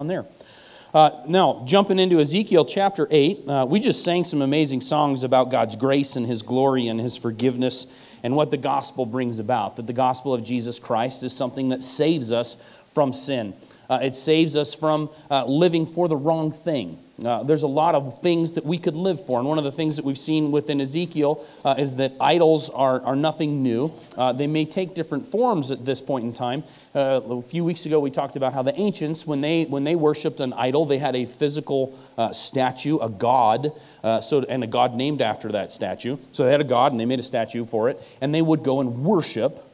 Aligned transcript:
on 0.00 0.06
there. 0.06 0.26
Uh, 0.94 1.24
now, 1.26 1.64
jumping 1.66 1.98
into 1.98 2.20
Ezekiel 2.20 2.64
chapter 2.64 3.08
8, 3.10 3.48
uh, 3.48 3.66
we 3.68 3.80
just 3.80 4.04
sang 4.04 4.22
some 4.22 4.42
amazing 4.42 4.80
songs 4.80 5.24
about 5.24 5.50
God's 5.50 5.74
grace 5.74 6.14
and 6.14 6.24
His 6.24 6.42
glory 6.42 6.86
and 6.86 7.00
His 7.00 7.16
forgiveness 7.16 7.88
and 8.22 8.36
what 8.36 8.52
the 8.52 8.56
gospel 8.56 9.04
brings 9.04 9.40
about. 9.40 9.74
That 9.74 9.88
the 9.88 9.92
gospel 9.92 10.32
of 10.32 10.44
Jesus 10.44 10.78
Christ 10.78 11.24
is 11.24 11.32
something 11.32 11.70
that 11.70 11.82
saves 11.82 12.30
us 12.30 12.58
from 12.94 13.12
sin, 13.12 13.54
uh, 13.88 14.00
it 14.02 14.14
saves 14.14 14.56
us 14.56 14.74
from 14.74 15.10
uh, 15.30 15.44
living 15.44 15.86
for 15.86 16.08
the 16.08 16.16
wrong 16.16 16.52
thing. 16.52 16.98
Uh, 17.24 17.42
there's 17.42 17.64
a 17.64 17.68
lot 17.68 17.96
of 17.96 18.20
things 18.22 18.54
that 18.54 18.64
we 18.64 18.78
could 18.78 18.94
live 18.94 19.24
for. 19.26 19.40
And 19.40 19.48
one 19.48 19.58
of 19.58 19.64
the 19.64 19.72
things 19.72 19.96
that 19.96 20.04
we've 20.04 20.18
seen 20.18 20.52
within 20.52 20.80
Ezekiel 20.80 21.44
uh, 21.64 21.74
is 21.76 21.96
that 21.96 22.12
idols 22.20 22.70
are, 22.70 23.00
are 23.00 23.16
nothing 23.16 23.60
new. 23.60 23.92
Uh, 24.16 24.32
they 24.32 24.46
may 24.46 24.64
take 24.64 24.94
different 24.94 25.26
forms 25.26 25.72
at 25.72 25.84
this 25.84 26.00
point 26.00 26.24
in 26.24 26.32
time. 26.32 26.62
Uh, 26.94 27.20
a 27.28 27.42
few 27.42 27.64
weeks 27.64 27.86
ago, 27.86 27.98
we 27.98 28.12
talked 28.12 28.36
about 28.36 28.52
how 28.52 28.62
the 28.62 28.78
ancients, 28.78 29.26
when 29.26 29.40
they, 29.40 29.64
when 29.64 29.82
they 29.82 29.96
worshiped 29.96 30.38
an 30.38 30.52
idol, 30.52 30.86
they 30.86 30.98
had 30.98 31.16
a 31.16 31.26
physical 31.26 31.98
statue, 32.32 32.98
a 32.98 33.08
god, 33.08 33.72
so, 34.22 34.44
and 34.48 34.62
a 34.62 34.68
god 34.68 34.94
named 34.94 35.20
after 35.20 35.50
that 35.52 35.72
statue. 35.72 36.16
So 36.30 36.44
they 36.44 36.52
had 36.52 36.60
a 36.60 36.64
god 36.64 36.92
and 36.92 37.00
they 37.00 37.06
made 37.06 37.18
a 37.18 37.24
statue 37.24 37.64
for 37.64 37.88
it. 37.88 38.00
And 38.20 38.32
they 38.32 38.42
would 38.42 38.62
go 38.62 38.80
and 38.80 39.04
worship 39.04 39.64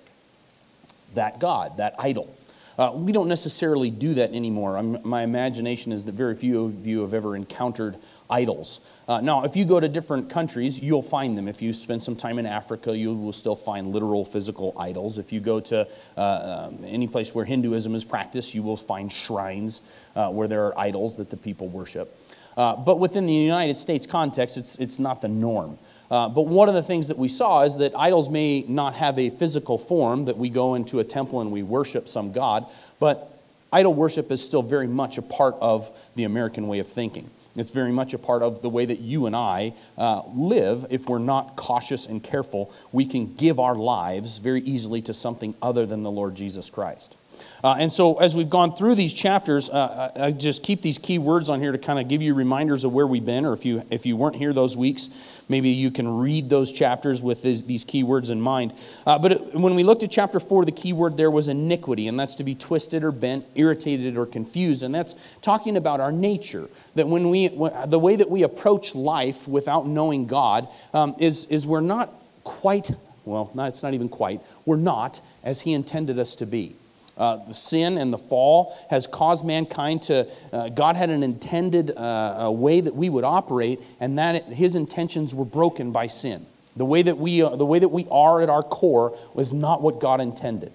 that 1.14 1.40
god, 1.40 1.76
that 1.76 1.94
idol. 1.98 2.34
Uh, 2.78 2.92
we 2.94 3.12
don't 3.12 3.28
necessarily 3.28 3.90
do 3.90 4.14
that 4.14 4.32
anymore. 4.32 4.76
I'm, 4.76 4.98
my 5.06 5.22
imagination 5.22 5.92
is 5.92 6.04
that 6.04 6.14
very 6.14 6.34
few 6.34 6.64
of 6.64 6.86
you 6.86 7.00
have 7.00 7.14
ever 7.14 7.36
encountered 7.36 7.96
idols. 8.28 8.80
Uh, 9.06 9.20
now, 9.20 9.44
if 9.44 9.54
you 9.54 9.64
go 9.64 9.78
to 9.78 9.88
different 9.88 10.28
countries, 10.28 10.80
you'll 10.80 11.02
find 11.02 11.38
them. 11.38 11.46
If 11.46 11.62
you 11.62 11.72
spend 11.72 12.02
some 12.02 12.16
time 12.16 12.38
in 12.38 12.46
Africa, 12.46 12.96
you 12.96 13.14
will 13.14 13.32
still 13.32 13.54
find 13.54 13.88
literal 13.88 14.24
physical 14.24 14.74
idols. 14.78 15.18
If 15.18 15.32
you 15.32 15.40
go 15.40 15.60
to 15.60 15.86
uh, 16.16 16.68
um, 16.68 16.84
any 16.84 17.06
place 17.06 17.34
where 17.34 17.44
Hinduism 17.44 17.94
is 17.94 18.04
practiced, 18.04 18.54
you 18.54 18.62
will 18.62 18.76
find 18.76 19.12
shrines 19.12 19.82
uh, 20.16 20.30
where 20.30 20.48
there 20.48 20.64
are 20.66 20.78
idols 20.78 21.16
that 21.16 21.30
the 21.30 21.36
people 21.36 21.68
worship. 21.68 22.18
Uh, 22.56 22.76
but 22.76 22.98
within 22.98 23.26
the 23.26 23.32
United 23.32 23.76
States 23.76 24.06
context, 24.06 24.56
it's, 24.56 24.78
it's 24.78 24.98
not 24.98 25.20
the 25.20 25.28
norm. 25.28 25.78
Uh, 26.14 26.28
but 26.28 26.42
one 26.42 26.68
of 26.68 26.76
the 26.76 26.82
things 26.82 27.08
that 27.08 27.18
we 27.18 27.26
saw 27.26 27.62
is 27.62 27.78
that 27.78 27.92
idols 27.96 28.28
may 28.28 28.64
not 28.68 28.94
have 28.94 29.18
a 29.18 29.30
physical 29.30 29.76
form, 29.76 30.26
that 30.26 30.38
we 30.38 30.48
go 30.48 30.76
into 30.76 31.00
a 31.00 31.04
temple 31.04 31.40
and 31.40 31.50
we 31.50 31.64
worship 31.64 32.06
some 32.06 32.30
God, 32.30 32.66
but 33.00 33.36
idol 33.72 33.92
worship 33.92 34.30
is 34.30 34.40
still 34.40 34.62
very 34.62 34.86
much 34.86 35.18
a 35.18 35.22
part 35.22 35.56
of 35.60 35.90
the 36.14 36.22
American 36.22 36.68
way 36.68 36.78
of 36.78 36.86
thinking. 36.86 37.28
It's 37.56 37.72
very 37.72 37.90
much 37.90 38.14
a 38.14 38.18
part 38.18 38.42
of 38.42 38.62
the 38.62 38.68
way 38.68 38.84
that 38.84 39.00
you 39.00 39.26
and 39.26 39.34
I 39.34 39.74
uh, 39.98 40.22
live. 40.32 40.86
If 40.90 41.08
we're 41.08 41.18
not 41.18 41.56
cautious 41.56 42.06
and 42.06 42.22
careful, 42.22 42.72
we 42.92 43.06
can 43.06 43.34
give 43.34 43.58
our 43.58 43.74
lives 43.74 44.38
very 44.38 44.60
easily 44.60 45.02
to 45.02 45.12
something 45.12 45.52
other 45.60 45.84
than 45.84 46.04
the 46.04 46.12
Lord 46.12 46.36
Jesus 46.36 46.70
Christ. 46.70 47.16
Uh, 47.64 47.76
and 47.78 47.90
so, 47.90 48.16
as 48.18 48.36
we've 48.36 48.50
gone 48.50 48.76
through 48.76 48.94
these 48.94 49.14
chapters, 49.14 49.70
uh, 49.70 50.12
I 50.16 50.32
just 50.32 50.62
keep 50.62 50.82
these 50.82 50.98
key 50.98 51.18
words 51.18 51.48
on 51.48 51.60
here 51.60 51.72
to 51.72 51.78
kind 51.78 51.98
of 51.98 52.08
give 52.08 52.20
you 52.20 52.34
reminders 52.34 52.84
of 52.84 52.92
where 52.92 53.06
we've 53.06 53.24
been, 53.24 53.46
or 53.46 53.54
if 53.54 53.64
you, 53.64 53.82
if 53.90 54.04
you 54.04 54.16
weren't 54.16 54.36
here 54.36 54.52
those 54.52 54.76
weeks, 54.76 55.08
maybe 55.48 55.70
you 55.70 55.90
can 55.90 56.18
read 56.18 56.50
those 56.50 56.70
chapters 56.70 57.22
with 57.22 57.42
this, 57.42 57.62
these 57.62 57.84
key 57.84 58.02
words 58.02 58.28
in 58.28 58.38
mind. 58.38 58.74
Uh, 59.06 59.18
but 59.18 59.32
it, 59.32 59.54
when 59.54 59.74
we 59.74 59.82
looked 59.82 60.02
at 60.02 60.10
chapter 60.10 60.38
4, 60.38 60.66
the 60.66 60.72
key 60.72 60.92
word 60.92 61.16
there 61.16 61.30
was 61.30 61.48
iniquity, 61.48 62.06
and 62.06 62.20
that's 62.20 62.34
to 62.34 62.44
be 62.44 62.54
twisted 62.54 63.02
or 63.02 63.10
bent, 63.12 63.46
irritated 63.54 64.18
or 64.18 64.26
confused. 64.26 64.82
And 64.82 64.94
that's 64.94 65.14
talking 65.40 65.78
about 65.78 66.00
our 66.00 66.12
nature. 66.12 66.68
That 66.96 67.08
when 67.08 67.30
we, 67.30 67.48
the 67.48 67.98
way 67.98 68.16
that 68.16 68.30
we 68.30 68.42
approach 68.42 68.94
life 68.94 69.48
without 69.48 69.86
knowing 69.86 70.26
God 70.26 70.68
um, 70.92 71.14
is, 71.18 71.46
is 71.46 71.66
we're 71.66 71.80
not 71.80 72.12
quite, 72.44 72.90
well, 73.24 73.50
not, 73.54 73.68
it's 73.68 73.82
not 73.82 73.94
even 73.94 74.10
quite, 74.10 74.42
we're 74.66 74.76
not 74.76 75.22
as 75.42 75.62
He 75.62 75.72
intended 75.72 76.18
us 76.18 76.36
to 76.36 76.46
be. 76.46 76.76
Uh, 77.16 77.36
the 77.46 77.54
sin 77.54 77.96
and 77.98 78.12
the 78.12 78.18
fall 78.18 78.76
has 78.90 79.06
caused 79.06 79.44
mankind 79.44 80.02
to, 80.02 80.28
uh, 80.52 80.68
God 80.70 80.96
had 80.96 81.10
an 81.10 81.22
intended 81.22 81.92
uh, 81.96 82.50
way 82.52 82.80
that 82.80 82.94
we 82.94 83.08
would 83.08 83.24
operate, 83.24 83.80
and 84.00 84.18
that 84.18 84.44
his 84.46 84.74
intentions 84.74 85.34
were 85.34 85.44
broken 85.44 85.92
by 85.92 86.08
sin. 86.08 86.44
The 86.76 86.84
way, 86.84 87.02
that 87.02 87.16
we, 87.18 87.40
uh, 87.40 87.54
the 87.54 87.66
way 87.66 87.78
that 87.78 87.88
we 87.88 88.08
are 88.10 88.42
at 88.42 88.50
our 88.50 88.64
core 88.64 89.16
was 89.32 89.52
not 89.52 89.80
what 89.80 90.00
God 90.00 90.20
intended. 90.20 90.72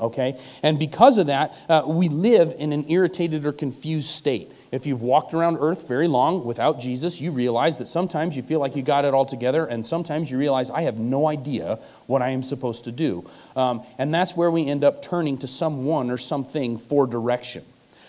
Okay? 0.00 0.38
And 0.62 0.78
because 0.78 1.18
of 1.18 1.26
that, 1.26 1.54
uh, 1.68 1.84
we 1.86 2.08
live 2.08 2.54
in 2.58 2.72
an 2.72 2.90
irritated 2.90 3.44
or 3.44 3.52
confused 3.52 4.08
state. 4.08 4.50
If 4.72 4.86
you've 4.86 5.02
walked 5.02 5.34
around 5.34 5.58
earth 5.60 5.86
very 5.86 6.08
long 6.08 6.46
without 6.46 6.80
Jesus, 6.80 7.20
you 7.20 7.30
realize 7.30 7.76
that 7.76 7.88
sometimes 7.88 8.34
you 8.34 8.42
feel 8.42 8.58
like 8.58 8.74
you 8.74 8.82
got 8.82 9.04
it 9.04 9.12
all 9.12 9.26
together, 9.26 9.66
and 9.66 9.84
sometimes 9.84 10.30
you 10.30 10.38
realize, 10.38 10.70
I 10.70 10.82
have 10.82 10.98
no 10.98 11.28
idea 11.28 11.78
what 12.06 12.22
I 12.22 12.30
am 12.30 12.42
supposed 12.42 12.84
to 12.84 12.92
do. 12.92 13.28
Um, 13.54 13.84
and 13.98 14.14
that's 14.14 14.34
where 14.34 14.50
we 14.50 14.66
end 14.66 14.82
up 14.82 15.02
turning 15.02 15.36
to 15.38 15.46
someone 15.46 16.10
or 16.10 16.16
something 16.16 16.78
for 16.78 17.06
direction. 17.06 17.64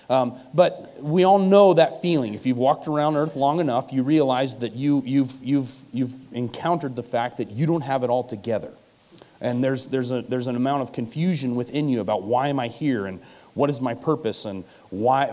Um, 0.09 0.38
but 0.53 0.96
we 1.01 1.25
all 1.25 1.40
know 1.40 1.74
that 1.74 2.01
feeling. 2.01 2.34
If 2.34 2.46
you've 2.46 2.57
walked 2.57 2.88
around 2.88 3.18
earth 3.18 3.35
long 3.35 3.59
enough, 3.59 3.91
you 3.91 4.03
realize 4.03 4.56
that 4.57 4.74
you, 4.74 5.01
you've, 5.06 5.34
you've, 5.44 5.74
you've 5.91 6.13
encountered 6.34 6.95
the 6.95 7.03
fact 7.03 7.38
that 7.38 7.51
you 7.51 7.66
don't 7.66 7.81
have 7.81 8.03
it 8.03 8.09
all 8.09 8.24
together. 8.24 8.72
And 9.41 9.62
there's, 9.62 9.88
there's, 9.88 10.13
a, 10.13 10.22
there's 10.22 10.47
an 10.47 10.56
amount 10.56 10.84
of 10.84 10.94
confusion 10.94 11.56
within 11.56 11.90
you 11.90 12.00
about 12.00 12.24
why 12.24 12.47
am 12.47 12.59
I 12.62 12.69
here 12.69 13.06
and 13.06 13.19
what 13.53 13.69
is 13.69 13.81
my 13.81 13.94
purpose 13.94 14.46
and 14.46 14.64
why, 14.90 15.28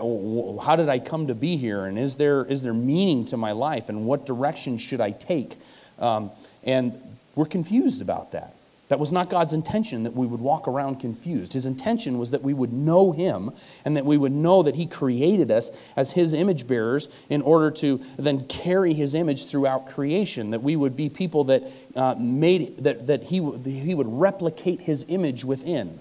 how 0.63 0.75
did 0.75 0.89
I 0.89 0.99
come 0.99 1.27
to 1.27 1.35
be 1.35 1.57
here? 1.57 1.85
And 1.85 1.97
is 1.97 2.15
there, 2.15 2.45
is 2.45 2.61
there 2.61 2.73
meaning 2.73 3.25
to 3.25 3.37
my 3.37 3.51
life? 3.51 3.89
And 3.89 4.05
what 4.05 4.25
direction 4.25 4.77
should 4.77 5.01
I 5.01 5.11
take? 5.11 5.57
Um, 5.99 6.31
and 6.63 6.93
we're 7.35 7.45
confused 7.45 8.01
about 8.01 8.31
that. 8.33 8.55
That 8.91 8.99
was 8.99 9.13
not 9.13 9.29
God's 9.29 9.53
intention 9.53 10.03
that 10.03 10.13
we 10.13 10.27
would 10.27 10.41
walk 10.41 10.67
around 10.67 10.99
confused. 10.99 11.53
His 11.53 11.65
intention 11.65 12.19
was 12.19 12.31
that 12.31 12.41
we 12.41 12.53
would 12.53 12.73
know 12.73 13.13
Him 13.13 13.51
and 13.85 13.95
that 13.95 14.05
we 14.05 14.17
would 14.17 14.33
know 14.33 14.63
that 14.63 14.75
He 14.75 14.85
created 14.85 15.49
us 15.49 15.71
as 15.95 16.11
His 16.11 16.33
image 16.33 16.67
bearers 16.67 17.07
in 17.29 17.41
order 17.41 17.71
to 17.71 18.01
then 18.19 18.45
carry 18.47 18.93
His 18.93 19.15
image 19.15 19.45
throughout 19.45 19.87
creation. 19.87 20.49
That 20.49 20.61
we 20.61 20.75
would 20.75 20.97
be 20.97 21.07
people 21.07 21.45
that 21.45 21.63
uh, 21.95 22.15
made 22.19 22.83
that, 22.83 23.07
that 23.07 23.23
he, 23.23 23.35
he 23.63 23.95
would 23.95 24.09
replicate 24.09 24.81
His 24.81 25.05
image 25.07 25.45
within. 25.45 25.97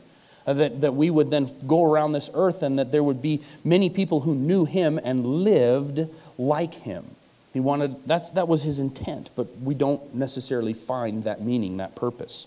Uh, 0.47 0.55
that, 0.55 0.81
that 0.81 0.95
we 0.95 1.11
would 1.11 1.31
then 1.31 1.49
go 1.67 1.85
around 1.85 2.13
this 2.13 2.31
earth 2.35 2.63
and 2.63 2.79
that 2.79 2.91
there 2.91 3.03
would 3.03 3.21
be 3.21 3.43
many 3.63 3.91
people 3.91 4.21
who 4.21 4.35
knew 4.35 4.65
him 4.65 4.99
and 5.05 5.25
lived 5.25 6.09
like 6.39 6.73
him. 6.73 7.05
He 7.53 7.59
wanted, 7.59 7.97
that's, 8.07 8.31
that 8.31 8.47
was 8.47 8.63
his 8.63 8.79
intent, 8.79 9.31
but 9.35 9.49
we 9.59 9.75
don't 9.75 10.15
necessarily 10.15 10.73
find 10.73 11.25
that 11.25 11.43
meaning, 11.43 11.79
that 11.79 11.97
purpose. 11.97 12.47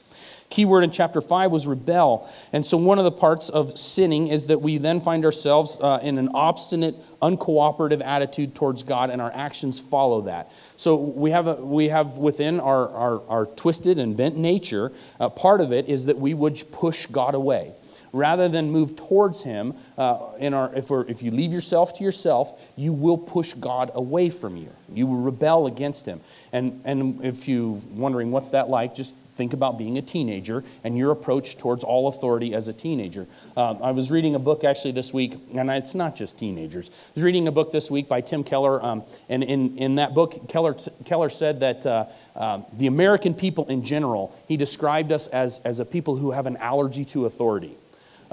Key 0.49 0.63
word 0.63 0.83
in 0.85 0.91
chapter 0.91 1.19
5 1.19 1.51
was 1.51 1.67
rebel. 1.67 2.29
And 2.53 2.65
so, 2.65 2.77
one 2.77 2.99
of 2.99 3.03
the 3.03 3.11
parts 3.11 3.49
of 3.49 3.77
sinning 3.77 4.27
is 4.29 4.45
that 4.47 4.61
we 4.61 4.77
then 4.77 5.01
find 5.01 5.25
ourselves 5.25 5.77
uh, 5.81 5.99
in 6.01 6.17
an 6.17 6.29
obstinate, 6.33 6.95
uncooperative 7.21 8.01
attitude 8.01 8.55
towards 8.55 8.83
God, 8.83 9.09
and 9.09 9.21
our 9.21 9.31
actions 9.33 9.81
follow 9.81 10.21
that. 10.21 10.51
So, 10.77 10.95
we 10.95 11.31
have, 11.31 11.47
a, 11.47 11.55
we 11.55 11.89
have 11.89 12.17
within 12.17 12.61
our, 12.61 12.87
our, 12.89 13.21
our 13.27 13.45
twisted 13.45 13.97
and 13.97 14.15
bent 14.15 14.37
nature, 14.37 14.93
uh, 15.19 15.27
part 15.27 15.59
of 15.59 15.73
it 15.73 15.89
is 15.89 16.05
that 16.05 16.17
we 16.17 16.33
would 16.33 16.63
push 16.71 17.07
God 17.07 17.35
away 17.35 17.73
rather 18.13 18.47
than 18.47 18.71
move 18.71 18.95
towards 18.95 19.43
him 19.43 19.73
uh, 19.97 20.19
in 20.39 20.53
our, 20.53 20.73
if, 20.75 20.89
if 21.09 21.21
you 21.21 21.31
leave 21.31 21.51
yourself 21.51 21.93
to 21.93 22.03
yourself 22.03 22.61
you 22.77 22.93
will 22.93 23.17
push 23.17 23.53
god 23.53 23.91
away 23.95 24.29
from 24.29 24.55
you 24.55 24.69
you 24.93 25.05
will 25.05 25.19
rebel 25.19 25.67
against 25.67 26.05
him 26.05 26.21
and, 26.53 26.79
and 26.85 27.23
if 27.25 27.47
you're 27.47 27.79
wondering 27.91 28.31
what's 28.31 28.51
that 28.51 28.69
like 28.69 28.95
just 28.95 29.15
think 29.35 29.53
about 29.53 29.77
being 29.77 29.97
a 29.97 30.01
teenager 30.01 30.63
and 30.83 30.97
your 30.97 31.11
approach 31.11 31.57
towards 31.57 31.83
all 31.83 32.07
authority 32.07 32.53
as 32.53 32.67
a 32.67 32.73
teenager. 32.73 33.27
Um, 33.57 33.79
I 33.81 33.91
was 33.91 34.11
reading 34.11 34.35
a 34.35 34.39
book 34.39 34.63
actually 34.63 34.91
this 34.91 35.13
week, 35.13 35.35
and 35.55 35.69
it's 35.69 35.95
not 35.95 36.15
just 36.15 36.37
teenagers. 36.37 36.89
I 36.89 37.11
was 37.15 37.23
reading 37.23 37.47
a 37.47 37.51
book 37.51 37.71
this 37.71 37.89
week 37.89 38.07
by 38.07 38.21
Tim 38.21 38.43
Keller, 38.43 38.83
um, 38.83 39.03
and 39.29 39.43
in, 39.43 39.77
in 39.77 39.95
that 39.95 40.13
book, 40.13 40.47
Keller, 40.47 40.75
Keller 41.05 41.29
said 41.29 41.59
that 41.61 41.85
uh, 41.85 42.05
uh, 42.35 42.61
the 42.77 42.87
American 42.87 43.33
people 43.33 43.65
in 43.67 43.83
general, 43.83 44.35
he 44.47 44.57
described 44.57 45.11
us 45.11 45.27
as, 45.27 45.59
as 45.65 45.79
a 45.79 45.85
people 45.85 46.15
who 46.15 46.31
have 46.31 46.45
an 46.45 46.57
allergy 46.57 47.05
to 47.05 47.25
authority. 47.25 47.75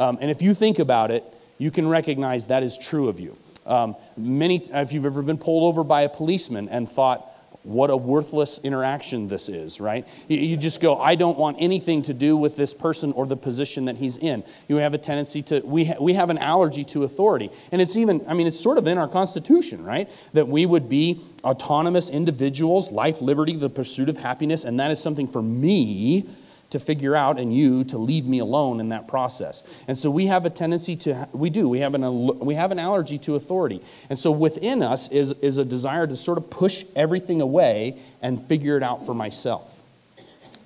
Um, 0.00 0.16
and 0.20 0.30
if 0.30 0.40
you 0.40 0.54
think 0.54 0.78
about 0.78 1.10
it, 1.10 1.22
you 1.58 1.70
can 1.70 1.86
recognize 1.86 2.46
that 2.46 2.62
is 2.62 2.78
true 2.78 3.08
of 3.08 3.20
you. 3.20 3.36
Um, 3.66 3.94
many, 4.16 4.56
if 4.56 4.92
you've 4.92 5.04
ever 5.04 5.20
been 5.20 5.36
pulled 5.36 5.68
over 5.68 5.84
by 5.84 6.02
a 6.02 6.08
policeman 6.08 6.70
and 6.70 6.88
thought, 6.88 7.30
what 7.62 7.90
a 7.90 7.96
worthless 7.96 8.58
interaction 8.64 9.28
this 9.28 9.50
is, 9.50 9.78
right? 9.78 10.08
You, 10.28 10.56
just 10.56 10.80
go, 10.80 10.98
I 10.98 11.14
don't 11.14 11.36
want 11.36 11.58
anything 11.60 12.00
to 12.02 12.14
do 12.14 12.34
with 12.34 12.56
this 12.56 12.72
person 12.72 13.12
or 13.12 13.26
the 13.26 13.36
position 13.36 13.84
that 13.84 13.98
he's 13.98 14.16
in. 14.16 14.42
You 14.66 14.76
have 14.76 14.94
a 14.94 14.98
tendency 14.98 15.42
to, 15.42 15.60
we, 15.60 15.84
ha, 15.84 15.96
we 16.00 16.14
have 16.14 16.30
an 16.30 16.38
allergy 16.38 16.84
to 16.84 17.04
authority. 17.04 17.50
And 17.70 17.82
it's 17.82 17.96
even, 17.96 18.24
I 18.26 18.32
mean, 18.32 18.46
it's 18.46 18.58
sort 18.58 18.78
of 18.78 18.86
in 18.86 18.96
our 18.96 19.08
Constitution, 19.08 19.84
right? 19.84 20.08
That 20.32 20.48
we 20.48 20.64
would 20.64 20.88
be 20.88 21.20
autonomous 21.44 22.08
individuals, 22.08 22.90
life, 22.90 23.20
liberty, 23.20 23.54
the 23.56 23.68
pursuit 23.68 24.08
of 24.08 24.16
happiness, 24.16 24.64
and 24.64 24.80
that 24.80 24.90
is 24.90 24.98
something 25.02 25.28
for 25.28 25.42
me 25.42 26.26
to 26.70 26.78
figure 26.78 27.14
out 27.14 27.38
and 27.38 27.54
you 27.54 27.84
to 27.84 27.98
leave 27.98 28.26
me 28.26 28.38
alone 28.38 28.80
in 28.80 28.88
that 28.90 29.08
process. 29.08 29.62
And 29.88 29.98
so 29.98 30.10
we 30.10 30.26
have 30.26 30.46
a 30.46 30.50
tendency 30.50 30.96
to, 30.96 31.28
we 31.32 31.50
do, 31.50 31.68
we 31.68 31.80
have 31.80 31.94
an, 31.94 32.38
we 32.38 32.54
have 32.54 32.72
an 32.72 32.78
allergy 32.78 33.18
to 33.18 33.34
authority. 33.34 33.82
And 34.08 34.18
so 34.18 34.30
within 34.30 34.82
us 34.82 35.10
is, 35.10 35.32
is 35.42 35.58
a 35.58 35.64
desire 35.64 36.06
to 36.06 36.16
sort 36.16 36.38
of 36.38 36.48
push 36.48 36.84
everything 36.96 37.40
away 37.40 37.98
and 38.22 38.42
figure 38.46 38.76
it 38.76 38.82
out 38.82 39.04
for 39.04 39.14
myself. 39.14 39.82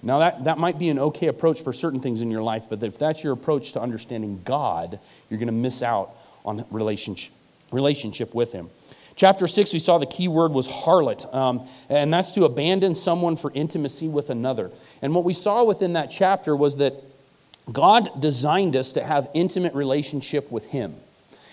Now, 0.02 0.18
that, 0.18 0.44
that 0.44 0.58
might 0.58 0.78
be 0.78 0.90
an 0.90 0.98
okay 0.98 1.28
approach 1.28 1.62
for 1.62 1.72
certain 1.72 1.98
things 2.00 2.20
in 2.20 2.30
your 2.30 2.42
life, 2.42 2.64
but 2.68 2.82
if 2.82 2.98
that's 2.98 3.24
your 3.24 3.32
approach 3.32 3.72
to 3.72 3.80
understanding 3.80 4.42
God, 4.44 5.00
you're 5.30 5.38
going 5.38 5.46
to 5.46 5.52
miss 5.52 5.82
out 5.82 6.14
on 6.44 6.66
relationship, 6.70 7.32
relationship 7.72 8.34
with 8.34 8.52
him. 8.52 8.68
Chapter 9.16 9.46
6, 9.46 9.72
we 9.72 9.78
saw 9.78 9.98
the 9.98 10.06
key 10.06 10.26
word 10.26 10.52
was 10.52 10.66
harlot, 10.66 11.32
um, 11.32 11.68
and 11.88 12.12
that's 12.12 12.32
to 12.32 12.44
abandon 12.44 12.96
someone 12.96 13.36
for 13.36 13.52
intimacy 13.54 14.08
with 14.08 14.28
another. 14.28 14.72
And 15.02 15.14
what 15.14 15.24
we 15.24 15.32
saw 15.32 15.62
within 15.62 15.92
that 15.92 16.10
chapter 16.10 16.56
was 16.56 16.78
that 16.78 16.94
God 17.72 18.20
designed 18.20 18.74
us 18.74 18.92
to 18.92 19.04
have 19.04 19.28
intimate 19.32 19.74
relationship 19.74 20.50
with 20.50 20.64
him. 20.66 20.96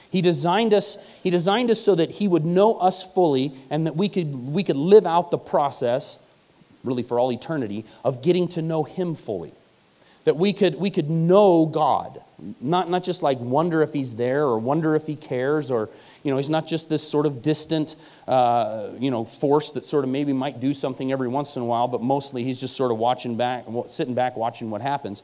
He 0.09 0.21
designed 0.21 0.73
us, 0.73 0.97
he 1.23 1.29
designed 1.29 1.71
us 1.71 1.79
so 1.79 1.95
that 1.95 2.09
he 2.09 2.27
would 2.27 2.45
know 2.45 2.75
us 2.75 3.03
fully 3.03 3.53
and 3.69 3.85
that 3.85 3.95
we 3.95 4.09
could, 4.09 4.33
we 4.35 4.63
could 4.63 4.75
live 4.75 5.05
out 5.05 5.31
the 5.31 5.37
process, 5.37 6.17
really 6.83 7.03
for 7.03 7.19
all 7.19 7.31
eternity, 7.31 7.85
of 8.03 8.21
getting 8.23 8.47
to 8.49 8.61
know 8.61 8.83
him 8.83 9.15
fully. 9.15 9.53
That 10.23 10.35
we 10.35 10.53
could, 10.53 10.75
we 10.75 10.91
could 10.91 11.09
know 11.09 11.65
God. 11.65 12.21
Not, 12.59 12.89
not 12.89 13.03
just 13.03 13.21
like 13.21 13.39
wonder 13.39 13.83
if 13.83 13.93
he's 13.93 14.15
there 14.15 14.45
or 14.45 14.57
wonder 14.57 14.95
if 14.95 15.05
he 15.05 15.15
cares 15.15 15.69
or, 15.69 15.89
you 16.23 16.31
know, 16.31 16.37
he's 16.37 16.49
not 16.49 16.65
just 16.65 16.89
this 16.89 17.07
sort 17.07 17.27
of 17.27 17.43
distant, 17.43 17.95
uh, 18.27 18.89
you 18.97 19.11
know, 19.11 19.25
force 19.25 19.71
that 19.73 19.85
sort 19.85 20.03
of 20.03 20.09
maybe 20.09 20.33
might 20.33 20.59
do 20.59 20.73
something 20.73 21.11
every 21.11 21.27
once 21.27 21.55
in 21.55 21.61
a 21.61 21.65
while, 21.65 21.87
but 21.87 22.01
mostly 22.01 22.43
he's 22.43 22.59
just 22.59 22.75
sort 22.75 22.91
of 22.91 22.97
watching 22.97 23.37
back, 23.37 23.65
sitting 23.87 24.15
back 24.15 24.37
watching 24.37 24.71
what 24.71 24.81
happens. 24.81 25.21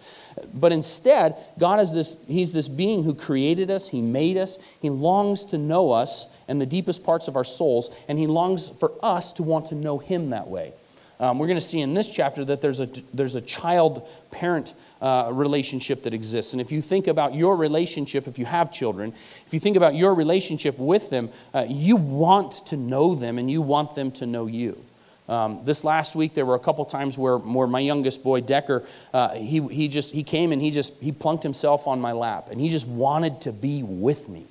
But 0.54 0.72
instead, 0.72 1.36
God 1.58 1.80
is 1.80 1.92
this, 1.92 2.18
he's 2.28 2.54
this 2.54 2.68
being 2.68 3.04
who 3.04 3.16
created 3.16 3.72
us, 3.72 3.90
he 3.90 4.02
made 4.02 4.38
us, 4.38 4.60
he 4.80 4.92
longs 4.92 5.46
to 5.46 5.58
know 5.58 5.92
us 5.92 6.28
and 6.48 6.62
the 6.62 6.68
deepest 6.68 7.04
parts 7.04 7.28
of 7.28 7.36
our 7.36 7.44
souls, 7.44 7.90
and 8.08 8.20
he 8.20 8.28
longs 8.28 8.70
for 8.70 8.94
us 9.02 9.34
to 9.34 9.44
want 9.44 9.68
to 9.68 9.76
know 9.76 9.98
him 9.98 10.30
that 10.30 10.48
way. 10.48 10.72
Um, 11.19 11.40
we're 11.40 11.48
going 11.48 11.60
to 11.60 11.66
see 11.66 11.81
in 11.81 11.94
this 11.94 12.10
chapter 12.10 12.46
that 12.46 12.62
there's 12.62 12.80
a, 12.80 12.88
there's 13.14 13.36
a 13.36 13.42
child 13.42 14.08
parent 14.30 14.75
uh, 15.02 15.30
relationship 15.34 16.04
that 16.04 16.14
exists. 16.14 16.54
And 16.54 16.62
if 16.62 16.72
you 16.72 16.81
think 16.81 17.08
about 17.08 17.34
your 17.34 17.56
relationship, 17.56 18.28
if 18.28 18.38
you 18.38 18.46
have 18.46 18.72
children, 18.72 19.14
if 19.46 19.54
you 19.54 19.60
think 19.60 19.78
about 19.78 19.96
your 19.96 20.14
relationship 20.14 20.78
with 20.78 21.10
them, 21.10 21.30
uh, 21.54 21.66
you 21.68 21.96
want 21.96 22.54
to 22.68 22.78
know 22.78 23.16
them 23.16 23.40
and 23.40 23.50
you 23.50 23.62
want 23.62 23.96
them 23.96 24.12
to 24.12 24.28
know 24.28 24.46
you. 24.46 24.84
Um, 25.28 25.62
this 25.66 25.84
last 25.84 26.16
week, 26.16 26.34
there 26.34 26.46
were 26.46 26.56
a 26.56 26.60
couple 26.60 26.86
times 26.86 27.18
where, 27.18 27.38
where 27.38 27.68
my 27.68 27.80
youngest 27.80 28.24
boy, 28.24 28.42
Decker, 28.42 28.84
uh, 29.13 29.31
he, 29.31 29.60
he 29.68 29.88
just 29.90 30.13
he 30.13 30.24
came 30.24 30.54
and 30.54 30.62
he 30.62 30.72
just 30.72 30.94
he 31.02 31.12
plunked 31.12 31.44
himself 31.44 31.86
on 31.86 32.00
my 32.00 32.13
lap 32.13 32.50
and 32.50 32.62
he 32.62 32.70
just 32.70 32.88
wanted 32.88 33.42
to 33.42 33.52
be 33.52 33.84
with 33.84 34.30
me. 34.30 34.46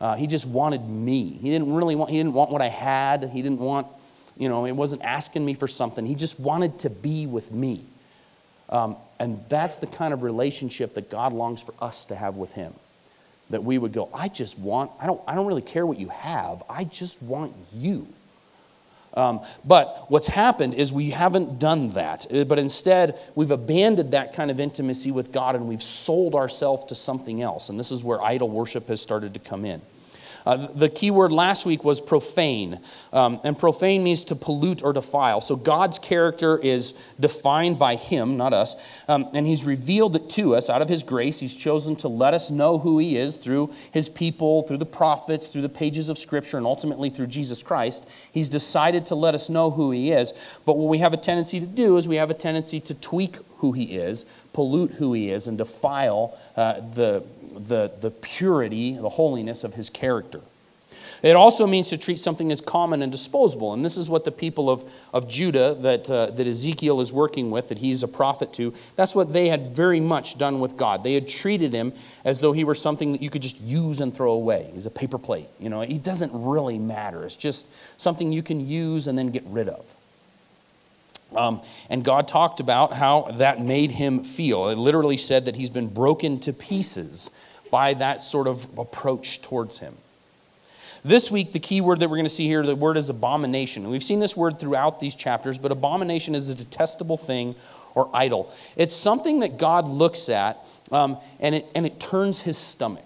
Uh, 0.00 0.14
he 0.14 0.26
just 0.26 0.46
wanted 0.46 0.88
me. 0.88 1.30
He 1.32 1.50
didn't 1.50 1.74
really 1.74 1.96
want 1.96 2.10
he 2.10 2.16
didn't 2.16 2.32
want 2.32 2.50
what 2.50 2.62
I 2.62 2.68
had. 2.68 3.28
He 3.28 3.42
didn't 3.42 3.60
want 3.60 3.88
you 4.36 4.48
know, 4.48 4.64
he 4.64 4.72
wasn't 4.72 5.02
asking 5.02 5.44
me 5.44 5.54
for 5.54 5.68
something. 5.68 6.04
He 6.04 6.14
just 6.14 6.38
wanted 6.38 6.78
to 6.80 6.90
be 6.90 7.26
with 7.26 7.50
me. 7.52 7.84
Um, 8.68 8.96
and 9.18 9.42
that's 9.48 9.78
the 9.78 9.86
kind 9.86 10.12
of 10.12 10.22
relationship 10.22 10.94
that 10.94 11.10
God 11.10 11.32
longs 11.32 11.62
for 11.62 11.74
us 11.80 12.04
to 12.06 12.16
have 12.16 12.36
with 12.36 12.52
him. 12.52 12.74
That 13.50 13.62
we 13.62 13.78
would 13.78 13.92
go, 13.92 14.08
I 14.12 14.28
just 14.28 14.58
want, 14.58 14.90
I 15.00 15.06
don't, 15.06 15.20
I 15.26 15.34
don't 15.34 15.46
really 15.46 15.62
care 15.62 15.86
what 15.86 15.98
you 15.98 16.08
have, 16.08 16.62
I 16.68 16.84
just 16.84 17.22
want 17.22 17.54
you. 17.72 18.08
Um, 19.14 19.40
but 19.64 20.10
what's 20.10 20.26
happened 20.26 20.74
is 20.74 20.92
we 20.92 21.08
haven't 21.08 21.58
done 21.58 21.90
that, 21.90 22.30
uh, 22.30 22.44
but 22.44 22.58
instead 22.58 23.18
we've 23.34 23.50
abandoned 23.50 24.10
that 24.10 24.34
kind 24.34 24.50
of 24.50 24.60
intimacy 24.60 25.10
with 25.10 25.32
God 25.32 25.54
and 25.54 25.66
we've 25.68 25.82
sold 25.82 26.34
ourselves 26.34 26.84
to 26.86 26.94
something 26.94 27.40
else. 27.40 27.70
And 27.70 27.78
this 27.78 27.90
is 27.90 28.04
where 28.04 28.20
idol 28.20 28.50
worship 28.50 28.88
has 28.88 29.00
started 29.00 29.32
to 29.32 29.40
come 29.40 29.64
in. 29.64 29.80
Uh, 30.46 30.68
the 30.74 30.88
key 30.88 31.10
word 31.10 31.32
last 31.32 31.66
week 31.66 31.82
was 31.82 32.00
profane. 32.00 32.80
Um, 33.12 33.40
and 33.42 33.58
profane 33.58 34.04
means 34.04 34.24
to 34.26 34.36
pollute 34.36 34.82
or 34.84 34.92
defile. 34.92 35.40
So 35.40 35.56
God's 35.56 35.98
character 35.98 36.56
is 36.56 36.94
defined 37.18 37.78
by 37.78 37.96
Him, 37.96 38.36
not 38.36 38.52
us. 38.52 38.76
Um, 39.08 39.28
and 39.34 39.44
He's 39.46 39.64
revealed 39.64 40.14
it 40.14 40.30
to 40.30 40.54
us 40.54 40.70
out 40.70 40.82
of 40.82 40.88
His 40.88 41.02
grace. 41.02 41.40
He's 41.40 41.56
chosen 41.56 41.96
to 41.96 42.08
let 42.08 42.32
us 42.32 42.50
know 42.50 42.78
who 42.78 42.98
He 42.98 43.18
is 43.18 43.36
through 43.36 43.74
His 43.90 44.08
people, 44.08 44.62
through 44.62 44.78
the 44.78 44.86
prophets, 44.86 45.48
through 45.48 45.62
the 45.62 45.68
pages 45.68 46.08
of 46.08 46.16
Scripture, 46.16 46.56
and 46.56 46.66
ultimately 46.66 47.10
through 47.10 47.26
Jesus 47.26 47.62
Christ. 47.62 48.06
He's 48.30 48.48
decided 48.48 49.06
to 49.06 49.16
let 49.16 49.34
us 49.34 49.50
know 49.50 49.70
who 49.72 49.90
He 49.90 50.12
is. 50.12 50.32
But 50.64 50.78
what 50.78 50.88
we 50.88 50.98
have 50.98 51.12
a 51.12 51.16
tendency 51.18 51.58
to 51.58 51.66
do 51.66 51.96
is 51.96 52.06
we 52.06 52.16
have 52.16 52.30
a 52.30 52.34
tendency 52.34 52.78
to 52.80 52.94
tweak 52.94 53.38
who 53.58 53.72
He 53.72 53.96
is, 53.96 54.26
pollute 54.52 54.92
who 54.92 55.12
He 55.12 55.30
is, 55.30 55.48
and 55.48 55.58
defile 55.58 56.38
uh, 56.56 56.80
the 56.94 57.24
the, 57.56 57.92
the 58.00 58.10
purity, 58.10 58.96
the 58.96 59.08
holiness 59.08 59.64
of 59.64 59.74
his 59.74 59.90
character. 59.90 60.40
It 61.22 61.34
also 61.34 61.66
means 61.66 61.88
to 61.88 61.98
treat 61.98 62.18
something 62.18 62.52
as 62.52 62.60
common 62.60 63.02
and 63.02 63.10
disposable. 63.10 63.72
And 63.72 63.84
this 63.84 63.96
is 63.96 64.10
what 64.10 64.24
the 64.24 64.32
people 64.32 64.68
of, 64.68 64.84
of 65.12 65.28
Judah 65.28 65.74
that, 65.80 66.10
uh, 66.10 66.26
that 66.26 66.46
Ezekiel 66.46 67.00
is 67.00 67.12
working 67.12 67.50
with, 67.50 67.68
that 67.70 67.78
he's 67.78 68.02
a 68.02 68.08
prophet 68.08 68.52
to, 68.54 68.74
that's 68.96 69.14
what 69.14 69.32
they 69.32 69.48
had 69.48 69.74
very 69.74 70.00
much 70.00 70.38
done 70.38 70.60
with 70.60 70.76
God. 70.76 71.02
They 71.02 71.14
had 71.14 71.26
treated 71.26 71.72
him 71.72 71.92
as 72.24 72.40
though 72.40 72.52
he 72.52 72.64
were 72.64 72.74
something 72.74 73.12
that 73.12 73.22
you 73.22 73.30
could 73.30 73.42
just 73.42 73.60
use 73.60 74.00
and 74.00 74.14
throw 74.14 74.32
away. 74.32 74.70
He's 74.74 74.86
a 74.86 74.90
paper 74.90 75.18
plate. 75.18 75.48
You 75.58 75.70
know, 75.70 75.80
he 75.80 75.98
doesn't 75.98 76.32
really 76.34 76.78
matter. 76.78 77.24
It's 77.24 77.36
just 77.36 77.66
something 77.96 78.32
you 78.32 78.42
can 78.42 78.66
use 78.66 79.06
and 79.06 79.16
then 79.16 79.30
get 79.30 79.44
rid 79.46 79.68
of. 79.68 79.94
Um, 81.34 81.60
and 81.90 82.04
God 82.04 82.28
talked 82.28 82.60
about 82.60 82.92
how 82.92 83.32
that 83.38 83.60
made 83.60 83.90
him 83.90 84.22
feel. 84.22 84.68
It 84.68 84.78
literally 84.78 85.16
said 85.16 85.46
that 85.46 85.56
he's 85.56 85.70
been 85.70 85.88
broken 85.88 86.38
to 86.40 86.52
pieces 86.52 87.30
by 87.70 87.94
that 87.94 88.20
sort 88.20 88.46
of 88.46 88.78
approach 88.78 89.42
towards 89.42 89.78
him. 89.78 89.94
This 91.04 91.30
week, 91.30 91.52
the 91.52 91.60
key 91.60 91.80
word 91.80 92.00
that 92.00 92.10
we're 92.10 92.16
going 92.16 92.24
to 92.24 92.30
see 92.30 92.48
here, 92.48 92.64
the 92.64 92.74
word 92.74 92.96
is 92.96 93.10
abomination. 93.10 93.88
we've 93.88 94.02
seen 94.02 94.18
this 94.18 94.36
word 94.36 94.58
throughout 94.58 94.98
these 94.98 95.14
chapters, 95.14 95.56
but 95.56 95.70
abomination 95.70 96.34
is 96.34 96.48
a 96.48 96.54
detestable 96.54 97.16
thing 97.16 97.54
or 97.94 98.10
idol. 98.12 98.52
It's 98.76 98.94
something 98.94 99.40
that 99.40 99.56
God 99.56 99.86
looks 99.86 100.28
at 100.28 100.64
um, 100.90 101.16
and, 101.38 101.54
it, 101.54 101.66
and 101.74 101.86
it 101.86 102.00
turns 102.00 102.40
his 102.40 102.58
stomach. 102.58 103.04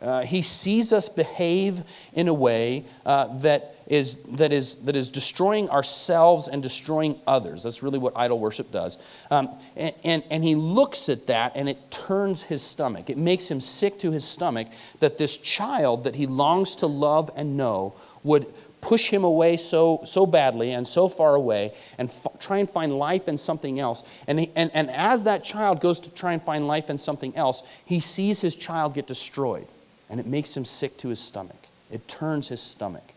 Uh, 0.00 0.22
he 0.22 0.42
sees 0.42 0.92
us 0.92 1.08
behave 1.08 1.82
in 2.12 2.28
a 2.28 2.34
way 2.34 2.84
uh, 3.06 3.38
that, 3.38 3.73
is, 3.86 4.16
that, 4.24 4.52
is, 4.52 4.76
that 4.84 4.96
is 4.96 5.10
destroying 5.10 5.68
ourselves 5.70 6.48
and 6.48 6.62
destroying 6.62 7.20
others. 7.26 7.62
That's 7.62 7.82
really 7.82 7.98
what 7.98 8.14
idol 8.16 8.38
worship 8.38 8.70
does. 8.70 8.98
Um, 9.30 9.50
and, 9.76 9.94
and, 10.04 10.22
and 10.30 10.44
he 10.44 10.54
looks 10.54 11.08
at 11.08 11.26
that 11.26 11.52
and 11.54 11.68
it 11.68 11.90
turns 11.90 12.42
his 12.42 12.62
stomach. 12.62 13.10
It 13.10 13.18
makes 13.18 13.50
him 13.50 13.60
sick 13.60 13.98
to 14.00 14.10
his 14.10 14.24
stomach 14.24 14.68
that 15.00 15.18
this 15.18 15.36
child 15.36 16.04
that 16.04 16.14
he 16.14 16.26
longs 16.26 16.76
to 16.76 16.86
love 16.86 17.30
and 17.36 17.56
know 17.56 17.94
would 18.22 18.46
push 18.80 19.08
him 19.08 19.24
away 19.24 19.56
so, 19.56 20.02
so 20.04 20.26
badly 20.26 20.72
and 20.72 20.86
so 20.86 21.08
far 21.08 21.34
away 21.34 21.72
and 21.96 22.08
f- 22.10 22.26
try 22.38 22.58
and 22.58 22.68
find 22.68 22.98
life 22.98 23.28
in 23.28 23.38
something 23.38 23.80
else. 23.80 24.02
And, 24.26 24.40
he, 24.40 24.50
and, 24.54 24.70
and 24.74 24.90
as 24.90 25.24
that 25.24 25.42
child 25.42 25.80
goes 25.80 26.00
to 26.00 26.10
try 26.10 26.34
and 26.34 26.42
find 26.42 26.66
life 26.66 26.90
in 26.90 26.98
something 26.98 27.34
else, 27.34 27.62
he 27.86 28.00
sees 28.00 28.42
his 28.42 28.54
child 28.54 28.94
get 28.94 29.06
destroyed 29.06 29.66
and 30.10 30.20
it 30.20 30.26
makes 30.26 30.54
him 30.54 30.66
sick 30.66 30.96
to 30.98 31.08
his 31.08 31.18
stomach. 31.18 31.56
It 31.90 32.06
turns 32.08 32.48
his 32.48 32.60
stomach 32.60 33.13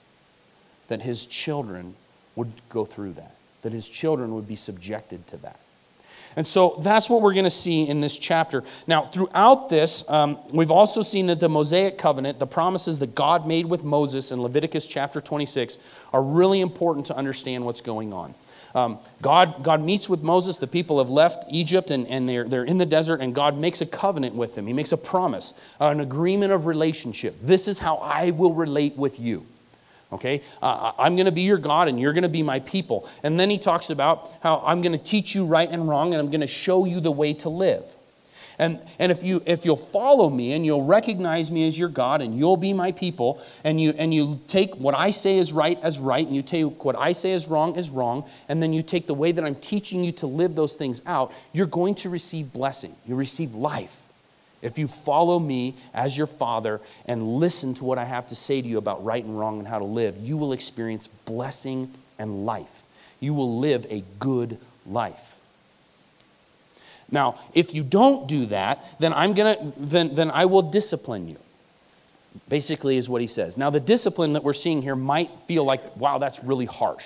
that 0.88 1.02
his 1.02 1.26
children 1.26 1.96
would 2.36 2.52
go 2.70 2.86
through 2.86 3.14
that, 3.14 3.36
that 3.62 3.72
his 3.72 3.88
children 3.88 4.34
would 4.36 4.48
be 4.48 4.56
subjected 4.56 5.26
to 5.28 5.38
that. 5.38 5.60
And 6.38 6.46
so 6.46 6.78
that's 6.82 7.10
what 7.10 7.24
we're 7.24 7.34
going 7.34 7.46
to 7.46 7.50
see 7.50 7.88
in 7.88 8.00
this 8.00 8.16
chapter. 8.16 8.64
Now, 8.86 9.08
throughout 9.08 9.70
this, 9.70 10.08
um, 10.08 10.38
we've 10.54 10.70
also 10.70 11.02
seen 11.02 11.26
that 11.28 11.40
the 11.40 11.50
Mosaic 11.50 11.98
covenant, 11.98 12.38
the 12.38 12.46
promises 12.46 13.00
that 13.00 13.16
God 13.16 13.48
made 13.48 13.66
with 13.66 13.84
Moses 13.84 14.32
in 14.32 14.40
Leviticus 14.42 14.86
chapter 14.86 15.20
26, 15.20 15.80
are 16.14 16.22
really 16.22 16.62
important 16.62 17.08
to 17.08 17.18
understand 17.18 17.66
what's 17.66 17.82
going 17.82 18.14
on. 18.14 18.36
Um, 18.76 19.00
God, 19.24 19.64
God 19.64 19.82
meets 19.82 20.08
with 20.08 20.22
Moses. 20.22 20.60
The 20.60 20.68
people 20.68 21.00
have 21.00 21.10
left 21.10 21.46
Egypt 21.50 21.90
and, 21.90 22.08
and 22.08 22.30
they're, 22.30 22.44
they're 22.44 22.66
in 22.66 22.78
the 22.78 22.86
desert, 22.86 23.20
and 23.20 23.34
God 23.34 23.58
makes 23.58 23.82
a 23.82 23.88
covenant 23.88 24.36
with 24.36 24.54
them. 24.54 24.68
He 24.68 24.74
makes 24.74 24.92
a 24.92 24.98
promise, 24.98 25.56
an 25.80 26.02
agreement 26.02 26.52
of 26.52 26.68
relationship. 26.68 27.36
This 27.42 27.68
is 27.68 27.80
how 27.80 27.96
I 27.96 28.30
will 28.30 28.54
relate 28.54 28.96
with 28.96 29.20
you. 29.20 29.48
Okay? 30.12 30.42
Uh, 30.62 30.94
I'm 30.98 31.16
going 31.16 31.26
to 31.26 31.32
be 31.32 31.42
your 31.42 31.58
God 31.58 31.88
and 31.88 32.00
you're 32.00 32.14
going 32.14 32.24
to 32.24 32.30
be 32.30 32.44
my 32.44 32.60
people. 32.62 33.10
And 33.24 33.40
then 33.40 33.50
he 33.50 33.58
talks 33.58 33.90
about 33.90 34.34
how 34.42 34.64
I'm 34.66 34.82
going 34.82 34.94
to 34.94 35.04
teach 35.04 35.36
you 35.36 35.46
right 35.46 35.70
and 35.70 35.88
wrong 35.88 36.14
and 36.14 36.22
I'm 36.22 36.32
going 36.32 36.42
to 36.42 36.48
show 36.48 36.86
you 36.86 37.00
the 37.00 37.12
way 37.12 37.34
to 37.34 37.50
live. 37.50 37.84
And, 38.60 38.80
and 38.98 39.12
if, 39.12 39.22
you, 39.22 39.44
if 39.46 39.66
you'll 39.66 39.76
follow 39.76 40.30
me 40.30 40.54
and 40.54 40.66
you'll 40.66 40.84
recognize 40.84 41.52
me 41.52 41.68
as 41.68 41.78
your 41.78 41.90
God 41.90 42.22
and 42.22 42.36
you'll 42.36 42.58
be 42.58 42.74
my 42.74 42.92
people 42.92 43.40
and 43.64 43.80
you, 43.80 43.94
and 43.98 44.12
you 44.12 44.40
take 44.48 44.76
what 44.76 44.96
I 44.96 45.12
say 45.12 45.38
is 45.38 45.54
right 45.54 45.80
as 45.84 46.00
right 46.00 46.26
and 46.26 46.36
you 46.36 46.42
take 46.42 46.84
what 46.84 46.96
I 46.96 47.12
say 47.12 47.34
is 47.34 47.48
wrong 47.48 47.78
as 47.78 47.92
wrong 47.92 48.28
and 48.50 48.62
then 48.64 48.74
you 48.74 48.82
take 48.82 49.06
the 49.06 49.14
way 49.14 49.32
that 49.32 49.44
I'm 49.44 49.56
teaching 49.56 50.04
you 50.04 50.12
to 50.14 50.28
live 50.28 50.56
those 50.56 50.76
things 50.76 51.04
out, 51.06 51.34
you're 51.54 51.68
going 51.68 51.94
to 51.96 52.10
receive 52.10 52.52
blessing. 52.52 52.96
You 53.06 53.16
receive 53.16 53.54
life. 53.54 54.07
If 54.62 54.80
you 54.80 54.88
follow 54.88 55.40
me 55.40 55.76
as 55.94 56.18
your 56.18 56.28
father 56.28 56.82
and 57.06 57.38
listen 57.38 57.74
to 57.76 57.84
what 57.84 57.98
I 57.98 58.06
have 58.06 58.28
to 58.30 58.36
say 58.36 58.62
to 58.62 58.68
you 58.68 58.78
about 58.78 59.04
right 59.04 59.24
and 59.24 59.38
wrong 59.38 59.60
and 59.60 59.68
how 59.68 59.80
to 59.80 59.86
live, 59.86 60.18
you 60.18 60.38
will 60.38 60.54
experience 60.54 61.08
blessing 61.08 61.92
and 62.18 62.46
life. 62.46 62.84
You 63.20 63.34
will 63.34 63.60
live 63.60 63.86
a 63.90 64.04
good 64.20 64.58
life. 64.86 65.40
Now, 67.12 67.40
if 67.54 67.74
you 67.74 67.84
don't 67.84 68.28
do 68.28 68.48
that, 68.48 68.84
then 69.00 69.14
I'm 69.14 69.34
gonna 69.34 69.58
then, 69.78 70.14
then 70.16 70.30
I 70.32 70.46
will 70.46 70.62
discipline 70.62 71.28
you. 71.28 71.38
Basically, 72.50 72.98
is 72.98 73.10
what 73.10 73.22
he 73.22 73.28
says. 73.28 73.58
Now, 73.58 73.70
the 73.70 73.80
discipline 73.80 74.34
that 74.34 74.44
we're 74.44 74.54
seeing 74.54 74.82
here 74.82 74.96
might 74.96 75.30
feel 75.48 75.64
like, 75.64 75.96
wow, 75.96 76.18
that's 76.18 76.44
really 76.44 76.66
harsh. 76.66 77.06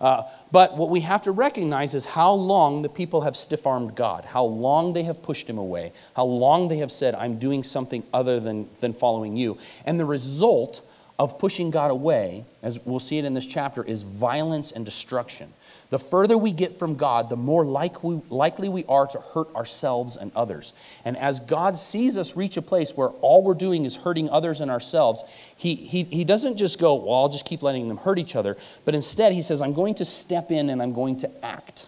Uh, 0.00 0.22
but 0.50 0.76
what 0.76 0.90
we 0.90 1.00
have 1.00 1.22
to 1.22 1.30
recognize 1.30 1.94
is 1.94 2.04
how 2.04 2.32
long 2.32 2.82
the 2.82 2.88
people 2.88 3.22
have 3.22 3.36
stiff 3.36 3.66
armed 3.66 3.94
God, 3.94 4.24
how 4.24 4.44
long 4.44 4.92
they 4.92 5.04
have 5.04 5.22
pushed 5.22 5.48
him 5.48 5.58
away, 5.58 5.92
how 6.14 6.24
long 6.24 6.68
they 6.68 6.78
have 6.78 6.92
said, 6.92 7.14
I'm 7.14 7.38
doing 7.38 7.62
something 7.62 8.02
other 8.12 8.40
than, 8.40 8.68
than 8.80 8.92
following 8.92 9.36
you. 9.36 9.58
And 9.86 9.98
the 9.98 10.04
result 10.04 10.80
of 11.18 11.38
pushing 11.38 11.70
God 11.70 11.90
away, 11.90 12.44
as 12.62 12.78
we'll 12.84 12.98
see 12.98 13.18
it 13.18 13.24
in 13.24 13.34
this 13.34 13.46
chapter, 13.46 13.84
is 13.84 14.02
violence 14.02 14.72
and 14.72 14.84
destruction. 14.84 15.52
The 15.90 15.98
further 15.98 16.36
we 16.36 16.52
get 16.52 16.78
from 16.78 16.96
God, 16.96 17.28
the 17.28 17.36
more 17.36 17.64
like 17.64 17.96
likely 18.30 18.68
we 18.68 18.84
are 18.86 19.06
to 19.06 19.20
hurt 19.20 19.54
ourselves 19.54 20.16
and 20.16 20.32
others. 20.34 20.72
And 21.04 21.16
as 21.16 21.40
God 21.40 21.76
sees 21.76 22.16
us 22.16 22.36
reach 22.36 22.56
a 22.56 22.62
place 22.62 22.96
where 22.96 23.08
all 23.08 23.42
we're 23.42 23.54
doing 23.54 23.84
is 23.84 23.94
hurting 23.94 24.30
others 24.30 24.60
and 24.60 24.70
ourselves, 24.70 25.24
he, 25.56 25.74
he, 25.74 26.04
he 26.04 26.24
doesn't 26.24 26.56
just 26.56 26.78
go, 26.78 26.94
Well, 26.94 27.14
I'll 27.14 27.28
just 27.28 27.46
keep 27.46 27.62
letting 27.62 27.88
them 27.88 27.98
hurt 27.98 28.18
each 28.18 28.34
other. 28.34 28.56
But 28.84 28.94
instead, 28.94 29.32
He 29.32 29.42
says, 29.42 29.62
I'm 29.62 29.74
going 29.74 29.94
to 29.96 30.04
step 30.04 30.50
in 30.50 30.70
and 30.70 30.82
I'm 30.82 30.94
going 30.94 31.18
to 31.18 31.44
act. 31.44 31.86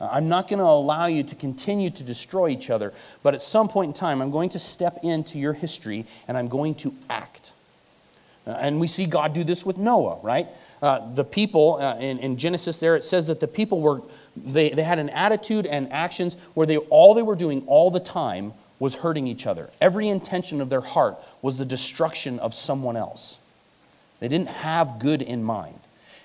I'm 0.00 0.28
not 0.28 0.48
going 0.48 0.60
to 0.60 0.64
allow 0.64 1.06
you 1.06 1.24
to 1.24 1.34
continue 1.34 1.90
to 1.90 2.04
destroy 2.04 2.50
each 2.50 2.70
other, 2.70 2.92
but 3.22 3.34
at 3.34 3.42
some 3.42 3.68
point 3.68 3.88
in 3.88 3.92
time, 3.94 4.22
I'm 4.22 4.30
going 4.30 4.50
to 4.50 4.58
step 4.58 4.98
into 5.02 5.38
your 5.38 5.52
history 5.52 6.06
and 6.28 6.36
I'm 6.38 6.46
going 6.48 6.76
to 6.76 6.94
act. 7.10 7.52
Uh, 8.46 8.52
and 8.60 8.80
we 8.80 8.86
see 8.86 9.06
God 9.06 9.32
do 9.32 9.44
this 9.44 9.66
with 9.66 9.76
Noah, 9.76 10.18
right? 10.22 10.46
Uh, 10.80 11.12
the 11.14 11.24
people 11.24 11.78
uh, 11.80 11.96
in, 11.98 12.18
in, 12.18 12.36
Genesis 12.36 12.78
there, 12.78 12.96
it 12.96 13.04
says 13.04 13.26
that 13.26 13.40
the 13.40 13.48
people 13.48 13.80
were, 13.80 14.02
they, 14.36 14.70
they 14.70 14.84
had 14.84 14.98
an 14.98 15.10
attitude 15.10 15.66
and 15.66 15.92
actions 15.92 16.36
where 16.54 16.66
they, 16.66 16.76
all 16.76 17.14
they 17.14 17.22
were 17.22 17.34
doing 17.34 17.64
all 17.66 17.90
the 17.90 18.00
time 18.00 18.52
was 18.78 18.94
hurting 18.94 19.26
each 19.26 19.46
other. 19.46 19.70
Every 19.80 20.08
intention 20.08 20.60
of 20.60 20.68
their 20.68 20.80
heart 20.80 21.16
was 21.42 21.58
the 21.58 21.64
destruction 21.64 22.38
of 22.38 22.54
someone 22.54 22.96
else. 22.96 23.38
They 24.20 24.28
didn't 24.28 24.48
have 24.48 24.98
good 24.98 25.22
in 25.22 25.42
mind. 25.42 25.78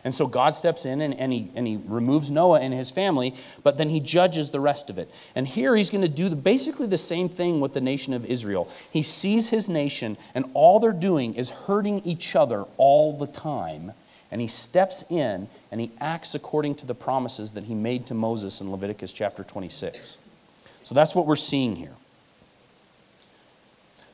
And 0.03 0.13
so 0.13 0.27
God 0.27 0.53
steps 0.53 0.85
in 0.85 0.99
and, 0.99 1.17
and, 1.17 1.31
he, 1.31 1.49
and 1.55 1.65
he 1.65 1.79
removes 1.85 2.29
Noah 2.29 2.59
and 2.59 2.73
his 2.73 2.91
family, 2.91 3.33
but 3.63 3.77
then 3.77 3.89
he 3.89 4.01
judges 4.01 4.51
the 4.51 4.59
rest 4.59 4.89
of 4.89 4.99
it. 4.99 5.09
And 5.33 5.47
here 5.47 5.75
he's 5.75 5.89
going 5.89 6.01
to 6.01 6.09
do 6.09 6.27
the, 6.27 6.35
basically 6.35 6.87
the 6.87 6.97
same 6.97 7.29
thing 7.29 7.61
with 7.61 7.73
the 7.73 7.81
nation 7.81 8.13
of 8.13 8.25
Israel. 8.25 8.69
He 8.91 9.01
sees 9.01 9.49
his 9.49 9.69
nation, 9.69 10.17
and 10.35 10.45
all 10.53 10.79
they're 10.79 10.91
doing 10.91 11.35
is 11.35 11.51
hurting 11.51 12.01
each 12.03 12.35
other 12.35 12.65
all 12.77 13.15
the 13.15 13.27
time. 13.27 13.93
And 14.33 14.41
he 14.41 14.47
steps 14.47 15.05
in 15.11 15.47
and 15.71 15.79
he 15.79 15.91
acts 15.99 16.33
according 16.33 16.73
to 16.75 16.87
the 16.87 16.95
promises 16.95 17.51
that 17.51 17.65
he 17.65 17.75
made 17.75 18.07
to 18.07 18.15
Moses 18.15 18.61
in 18.61 18.71
Leviticus 18.71 19.13
chapter 19.13 19.43
26. 19.43 20.17
So 20.81 20.95
that's 20.95 21.13
what 21.13 21.27
we're 21.27 21.35
seeing 21.35 21.75
here. 21.75 21.93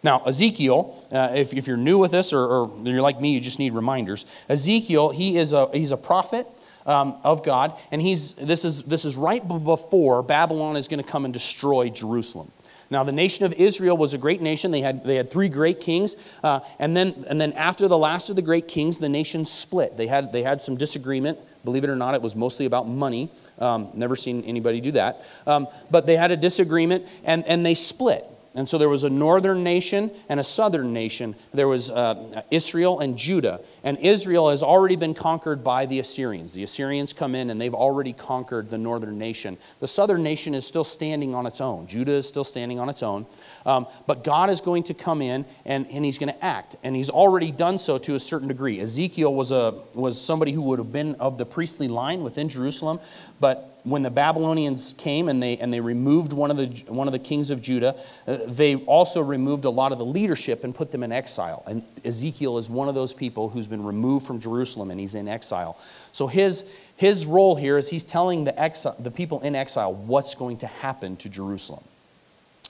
Now, 0.04 0.22
Ezekiel, 0.26 1.08
uh, 1.10 1.32
if, 1.36 1.54
if 1.54 1.68
you're 1.68 1.78
new 1.78 1.98
with 1.98 2.12
this 2.12 2.34
or, 2.34 2.46
or, 2.46 2.72
you're 2.84 3.02
like 3.02 3.22
me, 3.22 3.32
you 3.32 3.40
just 3.40 3.60
need 3.60 3.72
reminders. 3.72 4.26
Ezekiel, 4.50 5.12
he 5.12 5.38
is 5.38 5.54
a, 5.54 5.70
he's 5.72 5.94
a 5.94 5.98
prophet 5.98 6.46
um, 6.86 7.16
of 7.24 7.42
God, 7.42 7.78
and 7.90 8.02
he's, 8.02 8.34
this, 8.34 8.66
is, 8.66 8.84
this 8.84 9.06
is 9.06 9.16
right 9.16 9.46
before 9.48 10.22
Babylon 10.22 10.76
is 10.76 10.90
going 10.90 11.02
to 11.02 11.10
come 11.10 11.24
and 11.24 11.34
destroy 11.34 11.90
Jerusalem. 11.90 12.52
Now, 12.92 13.04
the 13.04 13.12
nation 13.12 13.46
of 13.46 13.54
Israel 13.54 13.96
was 13.96 14.14
a 14.14 14.18
great 14.18 14.42
nation. 14.42 14.72
They 14.72 14.82
had, 14.82 15.04
they 15.04 15.16
had 15.16 15.30
three 15.30 15.50
great 15.50 15.80
kings. 15.80 16.16
Uh, 16.44 16.62
and, 16.80 16.98
then, 16.98 17.26
and 17.30 17.40
then, 17.40 17.54
after 17.54 17.88
the 17.88 17.98
last 17.98 18.30
of 18.30 18.36
the 18.36 18.42
great 18.42 18.68
kings, 18.68 18.98
the 18.98 19.10
nation 19.10 19.46
split. 19.46 19.96
They 19.96 20.08
had, 20.08 20.34
they 20.34 20.42
had 20.42 20.60
some 20.60 20.76
disagreement. 20.76 21.38
Believe 21.64 21.84
it 21.84 21.90
or 21.90 21.96
not, 21.96 22.16
it 22.16 22.22
was 22.22 22.36
mostly 22.36 22.66
about 22.66 22.88
money. 22.88 23.30
Um, 23.60 23.90
never 23.94 24.16
seen 24.16 24.44
anybody 24.46 24.82
do 24.82 24.92
that. 24.94 25.24
Um, 25.46 25.68
but 25.92 26.08
they 26.08 26.16
had 26.16 26.32
a 26.32 26.38
disagreement, 26.38 27.06
and, 27.24 27.46
and 27.48 27.66
they 27.66 27.76
split. 27.76 28.26
And 28.56 28.68
so 28.68 28.78
there 28.78 28.90
was 28.90 29.04
a 29.04 29.10
northern 29.10 29.64
nation 29.64 30.10
and 30.28 30.40
a 30.40 30.44
southern 30.44 30.92
nation. 30.92 31.36
There 31.54 31.68
was 31.68 31.92
uh, 31.92 32.42
Israel 32.50 33.00
and 33.00 33.18
Judah. 33.18 33.62
And 33.84 33.98
Israel 34.00 34.50
has 34.50 34.64
already 34.64 34.96
been 34.96 35.14
conquered 35.14 35.64
by 35.64 35.86
the 35.86 36.00
Assyrians. 36.00 36.54
The 36.54 36.64
Assyrians 36.64 37.14
come 37.14 37.36
in 37.36 37.52
and 37.52 37.62
they've 37.62 37.76
already 37.76 38.12
conquered 38.12 38.70
the 38.70 38.78
northern 38.78 39.20
nation. 39.20 39.58
The 39.80 39.88
southern 39.88 40.24
nation 40.24 40.56
is 40.56 40.66
still 40.66 40.84
standing 40.84 41.36
on 41.36 41.46
its 41.46 41.62
own. 41.62 41.86
Judah 41.88 42.14
is 42.14 42.28
still 42.28 42.44
standing 42.44 42.80
on 42.80 42.90
its 42.90 43.04
own. 43.04 43.28
Um, 43.66 43.88
but 44.08 44.24
God 44.24 44.50
is 44.50 44.62
going 44.62 44.84
to 44.84 44.94
come 44.94 45.22
in 45.22 45.46
and, 45.66 45.88
and 45.88 46.06
he's 46.06 46.18
going 46.18 46.34
to 46.34 46.46
act. 46.46 46.76
And 46.84 46.96
he's 46.96 47.10
already 47.10 47.52
done 47.52 47.80
so 47.80 47.98
to 48.00 48.16
a 48.16 48.20
certain 48.20 48.48
degree. 48.48 48.80
Ezekiel 48.80 49.34
was, 49.34 49.52
a, 49.52 49.74
was 49.94 50.20
somebody 50.20 50.52
who 50.52 50.62
would 50.64 50.80
have 50.80 50.92
been 50.92 51.16
of 51.16 51.38
the 51.38 51.46
priestly 51.46 51.88
line 51.88 52.24
within 52.24 52.50
Jerusalem. 52.50 53.00
But 53.40 53.80
when 53.84 54.04
the 54.04 54.10
Babylonians 54.10 54.94
came 54.98 55.30
and 55.30 55.42
they, 55.42 55.58
and 55.58 55.74
they 55.74 55.80
removed 55.80 56.34
one 56.34 56.52
of, 56.52 56.58
the, 56.58 56.68
one 56.92 57.08
of 57.08 57.12
the 57.12 57.20
kings 57.20 57.50
of 57.50 57.62
Judah, 57.62 57.96
uh, 58.28 58.38
they 58.48 58.76
also 58.76 59.22
removed 59.22 59.66
a 59.66 59.70
lot 59.70 59.92
of 59.92 59.98
the 59.98 60.06
leadership 60.06 60.64
and 60.64 60.76
put 60.76 60.92
them 60.92 61.04
in 61.04 61.12
exile. 61.12 61.64
And 61.66 61.84
Ezekiel 62.04 62.58
is 62.58 62.70
one 62.70 62.88
of 62.88 62.96
those 62.96 63.14
people 63.14 63.50
who's 63.50 63.68
been 63.68 63.84
removed 63.84 64.26
from 64.26 64.40
Jerusalem 64.40 64.92
and 64.92 65.00
he's 65.00 65.16
in 65.16 65.28
exile. 65.28 65.80
So 66.12 66.28
his, 66.28 66.66
his 66.98 67.26
role 67.26 67.56
here 67.56 67.78
is 67.78 67.90
he's 67.90 68.04
telling 68.04 68.44
the, 68.44 68.60
exile, 68.60 68.96
the 69.00 69.12
people 69.12 69.42
in 69.42 69.56
exile 69.56 69.94
what's 69.94 70.36
going 70.36 70.58
to 70.58 70.68
happen 70.68 71.16
to 71.18 71.30
Jerusalem. 71.30 71.84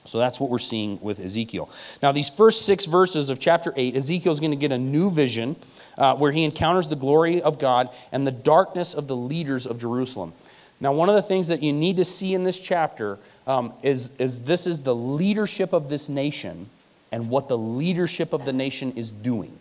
So 0.06 0.18
that's 0.18 0.39
what 0.39 0.50
we're 0.50 0.60
seeing 0.60 1.00
with 1.01 1.20
Ezekiel. 1.20 1.70
Now, 2.01 2.12
these 2.12 2.29
first 2.29 2.65
six 2.65 2.86
verses 2.86 3.29
of 3.29 3.39
chapter 3.39 3.74
8, 3.75 3.96
Ezekiel's 3.96 4.39
going 4.39 4.51
to 4.51 4.58
get 4.58 4.72
a 4.72 4.77
new 4.77 5.12
vision 5.12 5.56
uh, 5.98 6.15
where 6.15 6.32
he 6.32 6.44
encounters 6.44 6.88
the 6.88 6.96
glory 6.96 7.41
of 7.41 7.60
God 7.60 7.89
and 8.12 8.25
the 8.25 8.32
darkness 8.32 8.94
of 8.94 9.08
the 9.08 9.15
leaders 9.15 9.68
of 9.68 9.79
Jerusalem. 9.79 10.34
Now, 10.79 10.94
one 10.94 11.10
of 11.10 11.15
the 11.15 11.22
things 11.22 11.50
that 11.50 11.62
you 11.62 11.74
need 11.74 11.98
to 11.98 12.06
see 12.06 12.34
in 12.34 12.44
this 12.44 12.60
chapter 12.60 13.20
um, 13.46 13.74
is, 13.84 14.15
is 14.18 14.39
this 14.39 14.65
is 14.65 14.82
the 14.82 14.96
leadership 14.96 15.74
of 15.74 15.89
this 15.89 16.08
nation 16.08 16.70
and 17.12 17.29
what 17.29 17.48
the 17.48 17.58
leadership 17.58 18.34
of 18.34 18.46
the 18.46 18.53
nation 18.53 18.94
is 18.94 19.12
doing. 19.12 19.58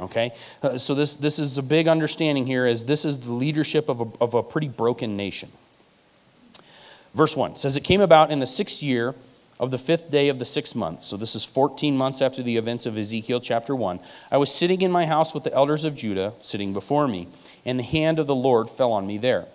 Okay? 0.00 0.32
Uh, 0.62 0.76
so, 0.76 0.94
this, 0.94 1.14
this 1.14 1.38
is 1.38 1.56
a 1.56 1.62
big 1.62 1.88
understanding 1.88 2.46
here 2.46 2.66
is 2.66 2.84
this 2.84 3.04
is 3.04 3.20
the 3.20 3.32
leadership 3.32 3.88
of 3.88 4.00
a, 4.00 4.06
of 4.20 4.34
a 4.34 4.42
pretty 4.42 4.68
broken 4.68 5.16
nation. 5.16 5.50
Verse 7.14 7.36
1 7.36 7.56
says, 7.56 7.76
It 7.76 7.84
came 7.84 8.00
about 8.00 8.30
in 8.30 8.40
the 8.40 8.46
sixth 8.46 8.82
year 8.82 9.14
of 9.60 9.70
the 9.70 9.78
fifth 9.78 10.10
day 10.10 10.28
of 10.28 10.38
the 10.38 10.44
sixth 10.44 10.74
month. 10.74 11.02
So, 11.02 11.16
this 11.16 11.34
is 11.34 11.44
14 11.44 11.96
months 11.96 12.20
after 12.20 12.42
the 12.42 12.56
events 12.56 12.86
of 12.86 12.98
Ezekiel 12.98 13.40
chapter 13.40 13.74
1. 13.74 14.00
I 14.30 14.36
was 14.36 14.52
sitting 14.52 14.82
in 14.82 14.90
my 14.90 15.06
house 15.06 15.34
with 15.34 15.44
the 15.44 15.54
elders 15.54 15.84
of 15.84 15.94
Judah, 15.94 16.32
sitting 16.40 16.72
before 16.72 17.06
me, 17.08 17.28
and 17.64 17.78
the 17.78 17.84
hand 17.84 18.18
of 18.18 18.26
the 18.26 18.34
Lord 18.34 18.68
fell 18.68 18.92
on 18.92 19.06
me 19.06 19.18
there. 19.18 19.46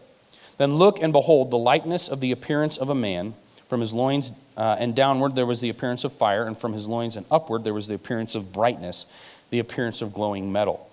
Then 0.58 0.75
look 0.75 1.01
and 1.01 1.13
behold 1.13 1.51
the 1.51 1.58
likeness 1.58 2.08
of 2.08 2.20
the 2.20 2.32
appearance 2.32 2.77
of 2.77 2.89
a 2.89 2.96
man. 2.96 3.34
From 3.68 3.82
his 3.82 3.94
loins 3.94 4.32
uh, 4.58 4.77
and 4.79 4.96
downward 4.96 5.36
there 5.36 5.46
was 5.46 5.62
the 5.62 5.70
appearance 5.70 6.03
of 6.03 6.12
fire, 6.12 6.46
and 6.46 6.58
from 6.58 6.74
his 6.74 6.88
loins 6.88 7.15
and 7.15 7.25
upward 7.29 7.63
there 7.63 7.74
was 7.74 7.88
the 7.88 7.94
appearance 7.94 8.36
of 8.36 8.51
brightness, 8.51 9.06
the 9.51 9.60
appearance 9.60 10.01
of 10.01 10.13
glowing 10.13 10.51
metal. 10.51 10.88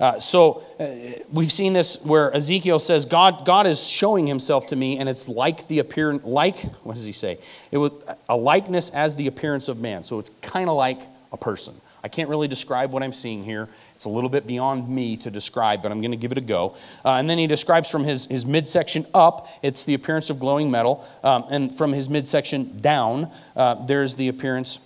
Uh, 0.00 0.20
so 0.20 0.62
uh, 0.78 0.86
we've 1.32 1.52
seen 1.52 1.72
this 1.72 2.02
where 2.04 2.34
Ezekiel 2.34 2.78
says, 2.78 3.04
God, 3.04 3.44
God 3.44 3.66
is 3.66 3.86
showing 3.86 4.26
himself 4.26 4.66
to 4.68 4.76
me, 4.76 4.98
and 4.98 5.08
it's 5.08 5.28
like 5.28 5.66
the 5.66 5.80
appearance, 5.80 6.24
like, 6.24 6.60
what 6.84 6.94
does 6.94 7.04
he 7.04 7.12
say? 7.12 7.38
It 7.70 7.78
was 7.78 7.92
a 8.28 8.36
likeness 8.36 8.90
as 8.90 9.16
the 9.16 9.26
appearance 9.26 9.68
of 9.68 9.78
man. 9.78 10.04
So 10.04 10.18
it's 10.18 10.30
kind 10.40 10.68
of 10.68 10.76
like 10.76 11.00
a 11.32 11.36
person. 11.36 11.74
I 12.02 12.08
can't 12.08 12.28
really 12.28 12.46
describe 12.46 12.92
what 12.92 13.02
I'm 13.02 13.12
seeing 13.12 13.42
here. 13.42 13.68
It's 13.96 14.04
a 14.04 14.10
little 14.10 14.30
bit 14.30 14.46
beyond 14.46 14.88
me 14.88 15.16
to 15.18 15.30
describe, 15.30 15.82
but 15.82 15.90
I'm 15.90 16.00
going 16.00 16.12
to 16.12 16.16
give 16.16 16.30
it 16.30 16.38
a 16.38 16.42
go. 16.42 16.76
Uh, 17.04 17.14
and 17.14 17.28
then 17.28 17.38
he 17.38 17.48
describes 17.48 17.90
from 17.90 18.04
his, 18.04 18.26
his 18.26 18.46
midsection 18.46 19.04
up, 19.14 19.48
it's 19.62 19.84
the 19.84 19.94
appearance 19.94 20.30
of 20.30 20.38
glowing 20.38 20.70
metal. 20.70 21.04
Um, 21.24 21.44
and 21.50 21.76
from 21.76 21.92
his 21.92 22.08
midsection 22.08 22.80
down, 22.80 23.30
uh, 23.56 23.84
there's 23.86 24.14
the 24.14 24.28
appearance 24.28 24.78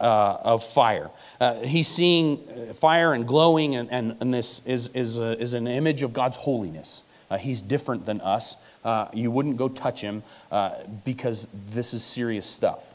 uh, 0.00 0.38
of 0.42 0.64
fire. 0.64 1.10
Uh, 1.40 1.60
he's 1.60 1.88
seeing 1.88 2.38
fire 2.74 3.14
and 3.14 3.26
glowing, 3.26 3.76
and, 3.76 3.90
and, 3.92 4.16
and 4.20 4.32
this 4.32 4.64
is, 4.66 4.88
is, 4.88 5.18
a, 5.18 5.38
is 5.40 5.54
an 5.54 5.66
image 5.66 6.02
of 6.02 6.12
God's 6.12 6.36
holiness. 6.36 7.04
Uh, 7.30 7.38
he's 7.38 7.62
different 7.62 8.04
than 8.04 8.20
us. 8.20 8.56
Uh, 8.84 9.08
you 9.12 9.30
wouldn't 9.30 9.56
go 9.56 9.68
touch 9.68 10.00
him 10.00 10.22
uh, 10.50 10.74
because 11.04 11.48
this 11.70 11.94
is 11.94 12.02
serious 12.02 12.46
stuff. 12.46 12.94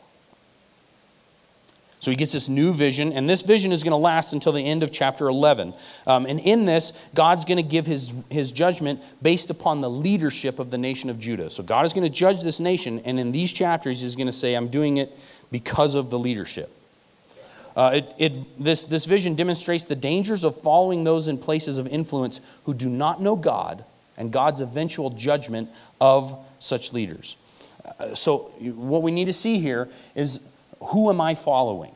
So 2.02 2.12
he 2.12 2.18
gets 2.18 2.34
this 2.34 2.50
new 2.50 2.72
vision, 2.72 3.14
and 3.14 3.28
this 3.28 3.42
vision 3.42 3.72
is 3.72 3.82
going 3.82 3.92
to 3.92 3.98
last 3.98 4.34
until 4.34 4.52
the 4.52 4.62
end 4.62 4.84
of 4.84 4.92
chapter 4.92 5.28
11. 5.28 5.74
Um, 6.06 6.28
and 6.28 6.40
in 6.40 6.66
this, 6.66 6.94
God's 7.16 7.46
going 7.46 7.58
to 7.58 7.64
give 7.64 7.88
his, 7.88 8.14
his 8.30 8.52
judgment 8.52 9.02
based 9.24 9.50
upon 9.50 9.82
the 9.82 9.90
leadership 9.90 10.60
of 10.60 10.70
the 10.70 10.78
nation 10.78 11.10
of 11.10 11.18
Judah. 11.18 11.50
So 11.50 11.64
God 11.64 11.84
is 11.84 11.94
going 11.94 12.04
to 12.04 12.16
judge 12.16 12.44
this 12.44 12.60
nation, 12.60 13.02
and 13.06 13.20
in 13.20 13.32
these 13.32 13.52
chapters, 13.52 14.02
he's 14.02 14.16
going 14.16 14.28
to 14.28 14.34
say, 14.34 14.54
I'm 14.54 14.68
doing 14.68 14.98
it 14.98 15.18
because 15.50 15.96
of 15.96 16.12
the 16.12 16.20
leadership. 16.20 16.70
Uh, 17.76 17.92
it, 17.96 18.14
it, 18.18 18.64
this, 18.64 18.86
this 18.86 19.06
vision 19.06 19.36
demonstrates 19.36 19.86
the 19.86 19.96
dangers 19.96 20.44
of 20.44 20.60
following 20.62 21.04
those 21.04 21.28
in 21.28 21.38
places 21.38 21.78
of 21.78 21.88
influence 21.88 22.40
who 22.64 22.74
do 22.74 22.90
not 22.90 23.22
know 23.22 23.36
God 23.36 23.84
and 24.18 24.32
God's 24.32 24.62
eventual 24.62 25.10
judgment 25.10 25.70
of 26.00 26.38
such 26.60 26.94
leaders. 26.94 27.36
Uh, 28.00 28.16
so, 28.16 28.38
what 28.60 29.04
we 29.04 29.12
need 29.12 29.26
to 29.26 29.34
see 29.34 29.60
here 29.60 29.90
is 30.16 30.48
who 30.80 31.10
am 31.10 31.20
I 31.20 31.36
following? 31.36 31.94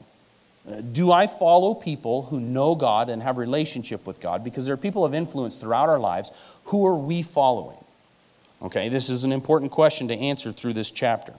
Uh, 0.69 0.81
do 0.81 1.11
I 1.11 1.27
follow 1.27 1.73
people 1.73 2.23
who 2.23 2.39
know 2.39 2.75
God 2.75 3.09
and 3.09 3.23
have 3.23 3.37
relationship 3.37 4.05
with 4.05 4.19
God? 4.19 4.43
Because 4.43 4.65
there 4.65 4.73
are 4.73 4.77
people 4.77 5.05
of 5.05 5.13
influence 5.13 5.57
throughout 5.57 5.89
our 5.89 5.99
lives. 5.99 6.31
Who 6.65 6.85
are 6.85 6.95
we 6.95 7.21
following? 7.21 7.77
Okay, 8.61 8.89
this 8.89 9.09
is 9.09 9.23
an 9.23 9.31
important 9.31 9.71
question 9.71 10.09
to 10.09 10.15
answer 10.15 10.51
through 10.51 10.73
this 10.73 10.91
chapter. 10.91 11.33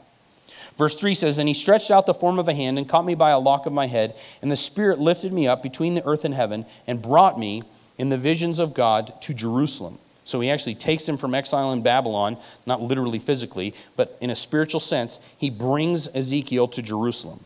Verse 0.80 0.96
3 0.96 1.12
says, 1.14 1.36
And 1.36 1.46
he 1.46 1.52
stretched 1.52 1.90
out 1.90 2.06
the 2.06 2.14
form 2.14 2.38
of 2.38 2.48
a 2.48 2.54
hand 2.54 2.78
and 2.78 2.88
caught 2.88 3.04
me 3.04 3.14
by 3.14 3.32
a 3.32 3.38
lock 3.38 3.66
of 3.66 3.72
my 3.74 3.86
head, 3.86 4.16
and 4.40 4.50
the 4.50 4.56
Spirit 4.56 4.98
lifted 4.98 5.30
me 5.30 5.46
up 5.46 5.62
between 5.62 5.92
the 5.92 6.02
earth 6.06 6.24
and 6.24 6.32
heaven 6.32 6.64
and 6.86 7.02
brought 7.02 7.38
me 7.38 7.64
in 7.98 8.08
the 8.08 8.16
visions 8.16 8.58
of 8.58 8.72
God 8.72 9.12
to 9.20 9.34
Jerusalem 9.34 9.98
So 10.24 10.40
he 10.40 10.50
actually 10.50 10.76
takes 10.76 11.06
him 11.06 11.18
from 11.18 11.34
exile 11.34 11.74
in 11.74 11.82
Babylon, 11.82 12.38
not 12.64 12.80
literally 12.80 13.18
physically, 13.18 13.74
but 13.94 14.16
in 14.22 14.30
a 14.30 14.34
spiritual 14.34 14.80
sense. 14.80 15.20
He 15.36 15.50
brings 15.50 16.08
Ezekiel 16.16 16.68
to 16.68 16.80
Jerusalem 16.80 17.40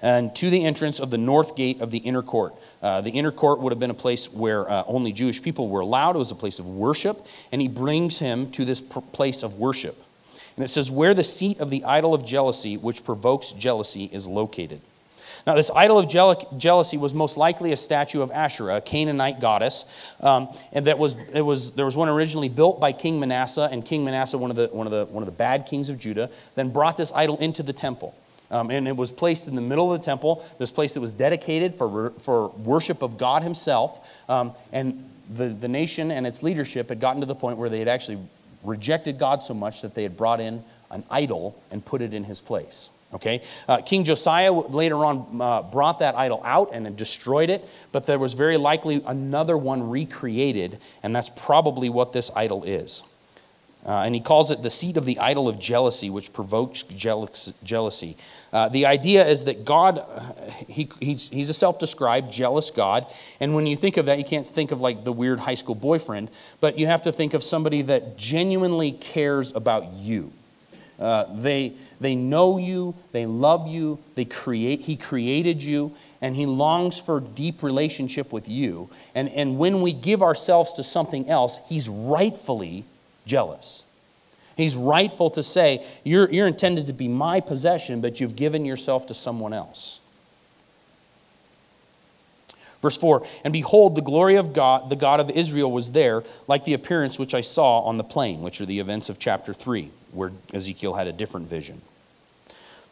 and 0.00 0.32
to 0.36 0.48
the 0.48 0.64
entrance 0.64 1.00
of 1.00 1.10
the 1.10 1.18
north 1.18 1.56
gate 1.56 1.80
of 1.80 1.90
the 1.90 1.98
inner 1.98 2.22
court. 2.22 2.54
Uh, 2.82 3.00
the 3.00 3.10
inner 3.10 3.32
court 3.32 3.58
would 3.58 3.72
have 3.72 3.80
been 3.80 3.90
a 3.90 3.94
place 3.94 4.32
where 4.32 4.70
uh, 4.70 4.84
only 4.86 5.10
Jewish 5.10 5.42
people 5.42 5.68
were 5.68 5.80
allowed. 5.80 6.14
It 6.14 6.20
was 6.20 6.30
a 6.30 6.36
place 6.36 6.60
of 6.60 6.66
worship, 6.66 7.26
and 7.50 7.60
he 7.60 7.66
brings 7.66 8.20
him 8.20 8.48
to 8.52 8.64
this 8.64 8.80
pr- 8.80 9.00
place 9.00 9.42
of 9.42 9.54
worship. 9.54 10.00
And 10.56 10.64
it 10.64 10.68
says, 10.68 10.90
Where 10.90 11.14
the 11.14 11.24
seat 11.24 11.60
of 11.60 11.70
the 11.70 11.84
idol 11.84 12.14
of 12.14 12.24
jealousy, 12.24 12.76
which 12.76 13.04
provokes 13.04 13.52
jealousy, 13.52 14.04
is 14.12 14.26
located. 14.26 14.80
Now, 15.46 15.54
this 15.54 15.70
idol 15.70 15.98
of 15.98 16.08
jealousy 16.58 16.96
was 16.96 17.14
most 17.14 17.36
likely 17.36 17.70
a 17.70 17.76
statue 17.76 18.20
of 18.20 18.32
Asherah, 18.32 18.76
a 18.76 18.80
Canaanite 18.80 19.38
goddess, 19.38 19.84
um, 20.20 20.48
and 20.72 20.88
that 20.88 20.98
was, 20.98 21.14
it 21.32 21.42
was 21.42 21.70
there 21.72 21.84
was 21.84 21.96
one 21.96 22.08
originally 22.08 22.48
built 22.48 22.80
by 22.80 22.90
King 22.90 23.20
Manasseh, 23.20 23.68
and 23.70 23.84
King 23.84 24.04
Manasseh, 24.04 24.38
one 24.38 24.50
of 24.50 24.56
the 24.56 24.66
one 24.72 24.88
of 24.88 24.90
the 24.90 25.04
one 25.04 25.22
of 25.22 25.26
the 25.26 25.32
bad 25.32 25.66
kings 25.66 25.88
of 25.88 26.00
Judah, 26.00 26.30
then 26.56 26.70
brought 26.70 26.96
this 26.96 27.12
idol 27.12 27.38
into 27.38 27.62
the 27.62 27.72
temple. 27.72 28.12
Um, 28.50 28.70
and 28.70 28.86
it 28.86 28.96
was 28.96 29.12
placed 29.12 29.48
in 29.48 29.54
the 29.54 29.60
middle 29.60 29.92
of 29.92 30.00
the 30.00 30.04
temple, 30.04 30.44
this 30.58 30.70
place 30.70 30.94
that 30.94 31.00
was 31.00 31.12
dedicated 31.12 31.74
for, 31.74 32.10
for 32.10 32.48
worship 32.48 33.02
of 33.02 33.18
God 33.18 33.42
Himself. 33.42 34.08
Um, 34.28 34.52
and 34.72 35.08
the, 35.34 35.48
the 35.48 35.68
nation 35.68 36.12
and 36.12 36.26
its 36.26 36.42
leadership 36.42 36.88
had 36.88 37.00
gotten 37.00 37.20
to 37.20 37.26
the 37.26 37.34
point 37.34 37.58
where 37.58 37.68
they 37.68 37.80
had 37.80 37.88
actually 37.88 38.18
rejected 38.62 39.18
God 39.18 39.42
so 39.42 39.54
much 39.54 39.82
that 39.82 39.94
they 39.94 40.02
had 40.02 40.16
brought 40.16 40.40
in 40.40 40.62
an 40.90 41.04
idol 41.10 41.60
and 41.70 41.84
put 41.84 42.02
it 42.02 42.14
in 42.14 42.24
His 42.24 42.40
place. 42.40 42.90
Okay? 43.14 43.42
Uh, 43.68 43.78
King 43.78 44.04
Josiah 44.04 44.52
later 44.52 45.04
on 45.04 45.40
uh, 45.40 45.62
brought 45.62 46.00
that 46.00 46.16
idol 46.16 46.42
out 46.44 46.70
and 46.72 46.96
destroyed 46.96 47.50
it, 47.50 47.64
but 47.92 48.06
there 48.06 48.18
was 48.18 48.34
very 48.34 48.56
likely 48.56 49.02
another 49.06 49.56
one 49.56 49.88
recreated, 49.88 50.78
and 51.02 51.14
that's 51.14 51.30
probably 51.30 51.88
what 51.88 52.12
this 52.12 52.30
idol 52.34 52.64
is. 52.64 53.02
Uh, 53.86 54.02
and 54.02 54.16
he 54.16 54.20
calls 54.20 54.50
it 54.50 54.62
the 54.62 54.70
seat 54.70 54.96
of 54.96 55.04
the 55.04 55.16
idol 55.20 55.48
of 55.48 55.60
jealousy, 55.60 56.10
which 56.10 56.32
provokes 56.32 56.82
jealousy. 56.82 58.16
Uh, 58.52 58.68
the 58.68 58.84
idea 58.84 59.26
is 59.26 59.44
that 59.44 59.64
God, 59.64 60.02
he, 60.66 60.88
he's, 60.98 61.28
he's 61.28 61.50
a 61.50 61.54
self 61.54 61.78
described 61.78 62.32
jealous 62.32 62.72
God. 62.72 63.06
And 63.38 63.54
when 63.54 63.64
you 63.64 63.76
think 63.76 63.96
of 63.96 64.06
that, 64.06 64.18
you 64.18 64.24
can't 64.24 64.46
think 64.46 64.72
of 64.72 64.80
like 64.80 65.04
the 65.04 65.12
weird 65.12 65.38
high 65.38 65.54
school 65.54 65.76
boyfriend, 65.76 66.30
but 66.60 66.76
you 66.78 66.86
have 66.86 67.02
to 67.02 67.12
think 67.12 67.32
of 67.32 67.44
somebody 67.44 67.82
that 67.82 68.18
genuinely 68.18 68.90
cares 68.90 69.54
about 69.54 69.92
you. 69.92 70.32
Uh, 70.98 71.26
they, 71.34 71.74
they 72.00 72.16
know 72.16 72.58
you, 72.58 72.94
they 73.12 73.26
love 73.26 73.68
you, 73.68 73.98
they 74.14 74.24
create, 74.24 74.80
he 74.80 74.96
created 74.96 75.62
you, 75.62 75.94
and 76.22 76.34
he 76.34 76.46
longs 76.46 76.98
for 76.98 77.20
deep 77.20 77.62
relationship 77.62 78.32
with 78.32 78.48
you. 78.48 78.88
And, 79.14 79.28
and 79.28 79.58
when 79.58 79.82
we 79.82 79.92
give 79.92 80.22
ourselves 80.22 80.72
to 80.74 80.82
something 80.82 81.28
else, 81.28 81.60
he's 81.68 81.88
rightfully 81.88 82.84
jealous. 83.26 83.84
He's 84.56 84.74
rightful 84.74 85.28
to 85.30 85.42
say, 85.42 85.84
you're, 86.02 86.30
you're 86.30 86.46
intended 86.46 86.86
to 86.86 86.94
be 86.94 87.08
my 87.08 87.40
possession, 87.40 88.00
but 88.00 88.20
you've 88.20 88.36
given 88.36 88.64
yourself 88.64 89.06
to 89.06 89.14
someone 89.14 89.52
else. 89.52 90.00
Verse 92.80 92.96
4 92.96 93.26
And 93.44 93.52
behold, 93.52 93.94
the 93.94 94.00
glory 94.00 94.36
of 94.36 94.54
God, 94.54 94.88
the 94.88 94.96
God 94.96 95.20
of 95.20 95.28
Israel, 95.30 95.70
was 95.70 95.92
there, 95.92 96.24
like 96.46 96.64
the 96.64 96.74
appearance 96.74 97.18
which 97.18 97.34
I 97.34 97.42
saw 97.42 97.80
on 97.80 97.98
the 97.98 98.04
plain, 98.04 98.40
which 98.40 98.60
are 98.60 98.66
the 98.66 98.80
events 98.80 99.08
of 99.08 99.18
chapter 99.18 99.52
3, 99.52 99.90
where 100.12 100.32
Ezekiel 100.54 100.94
had 100.94 101.06
a 101.06 101.12
different 101.12 101.48
vision. 101.48 101.82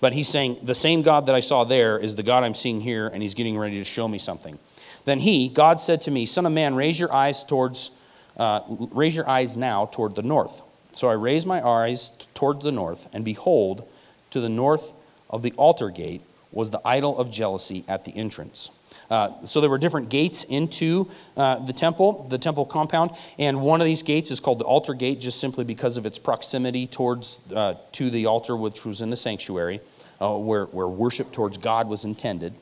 But 0.01 0.13
he's 0.13 0.29
saying, 0.29 0.59
The 0.63 0.75
same 0.75 1.03
God 1.03 1.27
that 1.27 1.35
I 1.35 1.41
saw 1.41 1.65
there 1.65 1.99
is 1.99 2.15
the 2.15 2.23
God 2.23 2.45
I'm 2.45 2.55
seeing 2.55 2.81
here, 2.81 3.07
and 3.07 3.23
he's 3.23 3.35
getting 3.35 3.57
ready 3.57 3.79
to 3.79 3.85
show 3.85 4.07
me 4.07 4.19
something. 4.19 4.59
Then 5.07 5.21
he, 5.21 5.49
God 5.49 5.81
said 5.81 6.03
to 6.03 6.11
me, 6.11 6.27
Son 6.27 6.45
of 6.45 6.53
man, 6.53 6.75
raise 6.75 6.99
your 6.99 7.13
eyes 7.13 7.45
towards 7.45 7.91
uh, 8.37 8.61
raise 8.93 9.15
your 9.15 9.29
eyes 9.29 9.57
now 9.57 9.87
toward 9.87 10.15
the 10.15 10.23
north. 10.23 10.63
So 10.93 11.09
I 11.09 11.15
raised 11.15 11.47
my 11.47 11.67
eyes 11.67 12.11
toward 12.35 12.61
the 12.61 12.73
north, 12.73 13.09
and 13.13 13.25
behold, 13.25 13.89
to 14.31 14.41
the 14.41 14.49
north 14.49 14.93
of 15.31 15.43
the 15.43 15.53
altar 15.53 15.91
gate 15.91 16.23
was 16.53 16.71
the 16.71 16.81
idol 16.85 17.19
of 17.19 17.31
jealousy 17.31 17.85
at 17.89 18.05
the 18.05 18.13
entrance. 18.13 18.71
Uh, 19.11 19.45
so 19.45 19.61
there 19.61 19.69
were 19.69 19.79
different 19.79 20.09
gates 20.09 20.45
into 20.45 21.09
uh, 21.37 21.59
the 21.67 21.73
temple, 21.73 22.27
the 22.31 22.39
temple 22.39 22.65
compound, 22.65 23.11
and 23.39 23.61
one 23.61 23.81
of 23.81 23.85
these 23.85 24.03
gates 24.03 24.31
is 24.31 24.41
called 24.41 24.59
the 24.59 24.65
altar 24.65 24.95
gate, 24.95 25.21
just 25.21 25.41
simply 25.41 25.65
because 25.65 25.97
of 25.97 26.07
its 26.07 26.19
proximity 26.19 26.87
towards 26.87 27.41
uh, 27.55 27.75
to 27.93 28.09
the 28.09 28.27
altar, 28.27 28.57
which 28.57 28.85
was 28.85 29.03
in 29.03 29.11
the 29.11 29.17
sanctuary, 29.17 29.81
uh, 30.21 30.37
where 30.37 30.67
where 30.67 30.89
worship 30.89 31.33
towards 31.33 31.59
God 31.59 31.89
was 31.89 32.05
intended. 32.05 32.55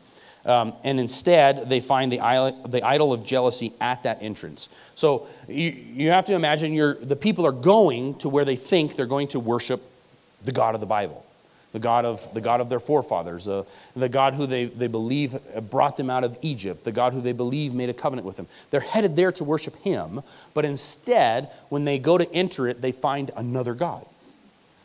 Um, 0.45 0.73
and 0.83 0.99
instead, 0.99 1.69
they 1.69 1.81
find 1.81 2.11
the, 2.11 2.19
the 2.69 2.83
idol 2.83 3.13
of 3.13 3.25
jealousy 3.25 3.73
at 3.81 4.03
that 4.03 4.19
entrance. 4.23 4.69
So 4.95 5.29
you, 5.49 5.71
you 5.71 6.11
have 6.11 6.25
to 6.27 6.35
imagine 6.35 6.73
you're, 6.73 6.95
the 6.95 7.17
people 7.17 7.47
are 7.47 7.53
going 7.53 8.17
to 8.17 8.29
where 8.29 8.45
they 8.45 8.57
think 8.57 8.97
they're 8.97 9.07
going 9.07 9.29
to 9.29 9.41
worship 9.41 9.81
the 10.43 10.53
God 10.53 10.75
of 10.75 10.81
the 10.81 10.87
Bible, 10.87 11.25
the 11.73 11.79
God 11.79 12.05
of, 12.05 12.33
the 12.35 12.41
God 12.41 12.61
of 12.61 12.69
their 12.69 12.81
forefathers, 12.81 13.47
uh, 13.47 13.63
the 13.95 14.09
God 14.09 14.35
who 14.35 14.47
they, 14.47 14.65
they 14.65 14.89
believe 14.89 15.39
brought 15.71 15.97
them 15.97 16.11
out 16.11 16.25
of 16.25 16.37
Egypt, 16.43 16.83
the 16.83 16.91
God 16.91 17.13
who 17.13 17.21
they 17.21 17.33
believe 17.33 17.73
made 17.73 17.89
a 17.89 17.95
covenant 17.95 18.27
with 18.27 18.37
them. 18.37 18.49
They're 18.71 18.81
headed 18.81 19.15
there 19.15 19.31
to 19.33 19.45
worship 19.45 19.77
Him, 19.77 20.23
but 20.55 20.65
instead, 20.65 21.51
when 21.69 21.85
they 21.85 22.01
go 22.01 22.19
to 22.19 22.31
enter 22.33 22.67
it, 22.67 22.81
they 22.81 22.93
find 22.93 23.31
another 23.37 23.75
God. 23.75 24.05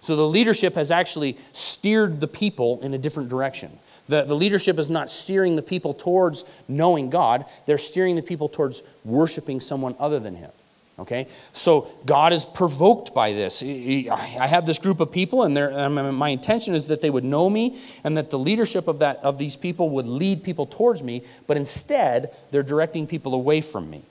So 0.01 0.15
the 0.15 0.27
leadership 0.27 0.75
has 0.75 0.91
actually 0.91 1.37
steered 1.53 2.21
the 2.21 2.27
people 2.27 2.79
in 2.81 2.93
a 2.93 2.97
different 2.99 3.29
direction. 3.29 3.77
The, 4.07 4.23
the 4.23 4.35
leadership 4.35 4.79
is 4.79 4.89
not 4.89 5.09
steering 5.09 5.55
the 5.55 5.61
people 5.61 5.93
towards 5.93 6.43
knowing 6.67 7.09
God, 7.09 7.45
they're 7.65 7.77
steering 7.77 8.15
the 8.15 8.21
people 8.21 8.49
towards 8.49 8.83
worshiping 9.03 9.59
someone 9.59 9.95
other 9.99 10.19
than 10.19 10.35
Him. 10.35 10.51
Okay? 10.99 11.27
So 11.53 11.87
God 12.05 12.33
is 12.33 12.43
provoked 12.43 13.13
by 13.13 13.33
this. 13.33 13.61
I 13.61 14.47
have 14.47 14.65
this 14.65 14.79
group 14.79 14.99
of 14.99 15.11
people, 15.11 15.43
and 15.43 16.15
my 16.15 16.29
intention 16.29 16.73
is 16.73 16.87
that 16.87 17.01
they 17.01 17.09
would 17.09 17.23
know 17.23 17.49
me 17.49 17.79
and 18.03 18.17
that 18.17 18.29
the 18.29 18.39
leadership 18.39 18.87
of, 18.87 18.99
that, 18.99 19.17
of 19.17 19.37
these 19.37 19.55
people 19.55 19.89
would 19.91 20.07
lead 20.07 20.43
people 20.43 20.65
towards 20.65 21.03
me, 21.03 21.23
but 21.45 21.57
instead, 21.57 22.31
they're 22.51 22.63
directing 22.63 23.05
people 23.05 23.35
away 23.35 23.61
from 23.61 23.89
me. 23.89 24.03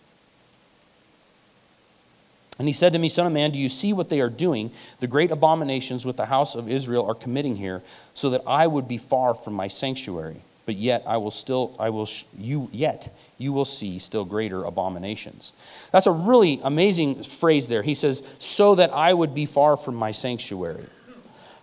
And 2.59 2.66
he 2.66 2.73
said 2.73 2.92
to 2.95 2.99
me, 2.99 3.09
Son 3.09 3.27
of 3.27 3.33
man, 3.33 3.51
do 3.51 3.59
you 3.59 3.69
see 3.69 3.92
what 3.92 4.09
they 4.09 4.21
are 4.21 4.31
doing? 4.31 4.71
The 5.01 5.07
great 5.07 5.31
abominations 5.31 6.07
which 6.07 6.16
the 6.16 6.27
house 6.27 6.55
of 6.55 6.71
Israel 6.71 7.07
are 7.07 7.14
committing 7.14 7.57
here, 7.57 7.83
so 8.14 8.31
that 8.31 8.42
I 8.47 8.66
would 8.66 8.88
be 8.88 8.99
far 8.99 9.35
from 9.35 9.55
my 9.55 9.69
sanctuary. 9.69 10.37
But 10.64 10.77
yet 10.77 11.05
I 11.07 11.19
will 11.19 11.31
still, 11.31 11.77
I 11.79 11.90
will, 11.90 12.09
you, 12.37 12.69
yet 12.73 13.14
you 13.38 13.53
will 13.53 13.64
see 13.64 13.99
still 13.99 14.25
greater 14.25 14.64
abominations. 14.64 15.53
That's 15.92 16.07
a 16.07 16.11
really 16.11 16.61
amazing 16.64 17.23
phrase 17.23 17.69
there. 17.69 17.83
He 17.83 17.95
says, 17.95 18.23
so 18.38 18.75
that 18.75 18.92
I 18.92 19.12
would 19.14 19.35
be 19.35 19.47
far 19.47 19.77
from 19.77 19.95
my 19.95 20.11
sanctuary. 20.11 20.87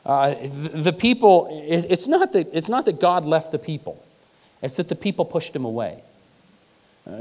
Uh, 0.06 0.36
the 0.42 0.94
people, 0.94 1.48
it's 1.52 2.08
not, 2.08 2.34
that, 2.34 2.50
it's 2.54 2.70
not 2.70 2.86
that 2.86 3.00
God 3.00 3.26
left 3.26 3.52
the 3.52 3.60
people, 3.60 4.04
it's 4.62 4.76
that 4.76 4.90
the 4.90 4.96
people 4.96 5.26
pushed 5.26 5.56
him 5.56 5.66
away. 5.66 6.02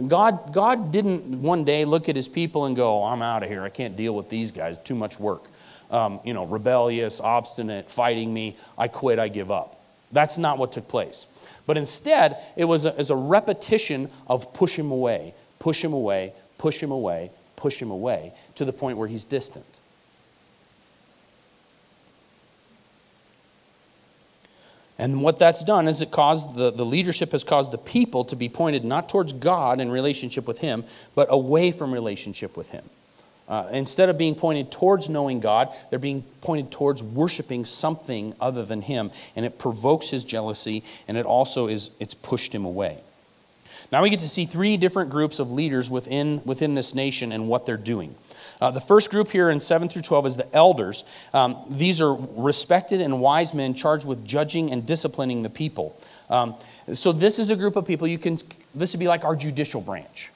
God, 0.07 0.53
God 0.53 0.93
didn't 0.93 1.43
one 1.43 1.65
day 1.65 1.85
look 1.85 2.09
at 2.09 2.15
his 2.15 2.29
people 2.29 2.67
and 2.67 2.77
go, 2.77 3.03
I'm 3.03 3.21
out 3.21 3.43
of 3.43 3.49
here. 3.49 3.63
I 3.63 3.69
can't 3.69 3.97
deal 3.97 4.15
with 4.15 4.29
these 4.29 4.53
guys. 4.53 4.79
Too 4.79 4.95
much 4.95 5.19
work. 5.19 5.43
Um, 5.91 6.21
you 6.25 6.35
know, 6.35 6.47
rebellious, 6.47 7.21
obstinate, 7.21 7.91
fighting 7.91 8.33
me. 8.33 8.57
I 8.79 8.89
quit. 8.89 9.19
I 9.19 9.29
give 9.29 9.51
up. 9.51 9.81
That's 10.13 10.39
not 10.39 10.59
what 10.59 10.73
took 10.73 10.87
place. 10.89 11.27
But 11.67 11.77
instead, 11.77 12.39
it 12.57 12.65
was 12.65 12.85
a, 12.85 12.95
a 13.11 13.17
repetition 13.17 14.09
of 14.29 14.53
push 14.55 14.79
him 14.79 14.91
away, 14.91 15.35
push 15.59 15.83
him 15.83 15.93
away, 15.93 16.33
push 16.59 16.81
him 16.81 16.91
away, 16.91 17.31
push 17.57 17.81
him 17.81 17.91
away 17.91 18.33
to 18.55 18.65
the 18.65 18.73
point 18.73 18.99
where 18.99 19.09
he's 19.09 19.25
distant. 19.25 19.65
And 25.03 25.21
what 25.21 25.37
that's 25.37 25.65
done 25.65 25.89
is 25.89 26.01
it 26.01 26.13
caused 26.13 26.55
the, 26.55 26.71
the 26.71 26.87
leadership 26.87 27.33
has 27.33 27.43
caused 27.43 27.73
the 27.73 27.79
people 27.79 28.25
to 28.27 28.37
be 28.37 28.49
pointed 28.49 28.85
not 28.85 29.09
towards 29.09 29.33
God 29.33 29.81
in 29.81 29.91
relationship 29.91 30.47
with 30.47 30.59
Him, 30.59 30.85
but 31.17 31.27
away 31.29 31.73
from 31.73 31.93
relationship 31.93 32.57
with 32.57 32.71
Him. 32.71 32.85
Uh, 33.49 33.69
instead 33.73 34.09
of 34.11 34.17
being 34.17 34.37
pointed 34.37 34.71
towards 34.71 35.09
knowing 35.09 35.41
God, 35.41 35.75
they're 35.91 35.99
being 35.99 36.23
pointed 36.41 36.71
towards 36.71 37.03
worshiping 37.03 37.65
something 37.65 38.33
other 38.41 38.65
than 38.65 38.81
Him, 38.81 39.11
and 39.35 39.45
it 39.45 39.59
provokes 39.59 40.09
His 40.09 40.23
jealousy, 40.23 40.85
and 41.09 41.17
it 41.17 41.27
also 41.27 41.67
is 41.67 41.91
it's 41.99 42.15
pushed 42.15 42.55
Him 42.55 42.65
away. 42.65 42.99
Now 43.91 44.05
we 44.05 44.11
get 44.11 44.21
to 44.21 44.29
see 44.29 44.47
three 44.47 44.77
different 44.77 45.11
groups 45.11 45.41
of 45.41 45.51
leaders 45.51 45.91
within, 45.91 46.43
within 46.45 46.77
this 46.77 46.95
nation 46.95 47.33
and 47.33 47.49
what 47.49 47.67
they're 47.67 47.77
doing. 47.77 48.15
Uh, 48.63 48.71
the 48.71 48.81
first 48.81 49.11
group 49.11 49.29
here 49.29 49.51
in 49.51 49.59
7 49.59 49.89
through 49.89 50.03
12 50.03 50.27
is 50.27 50.37
the 50.37 50.55
elders. 50.55 51.03
Um, 51.35 51.57
these 51.69 52.01
are 52.01 52.15
respected 52.15 53.01
and 53.01 53.21
wise 53.21 53.53
men 53.53 53.75
charged 53.75 54.07
with 54.07 54.25
judging 54.25 54.71
and 54.71 54.87
disciplining 54.87 55.43
the 55.43 55.51
people. 55.51 56.01
Um, 56.31 56.55
so 56.95 57.11
this 57.11 57.41
is 57.41 57.51
a 57.51 57.57
group 57.57 57.75
of 57.75 57.85
people 57.85 58.07
you 58.07 58.19
can, 58.19 58.39
this 58.73 58.93
would 58.93 59.01
be 59.01 59.09
like 59.09 59.25
our 59.25 59.35
judicial 59.35 59.81
branch. 59.81 60.31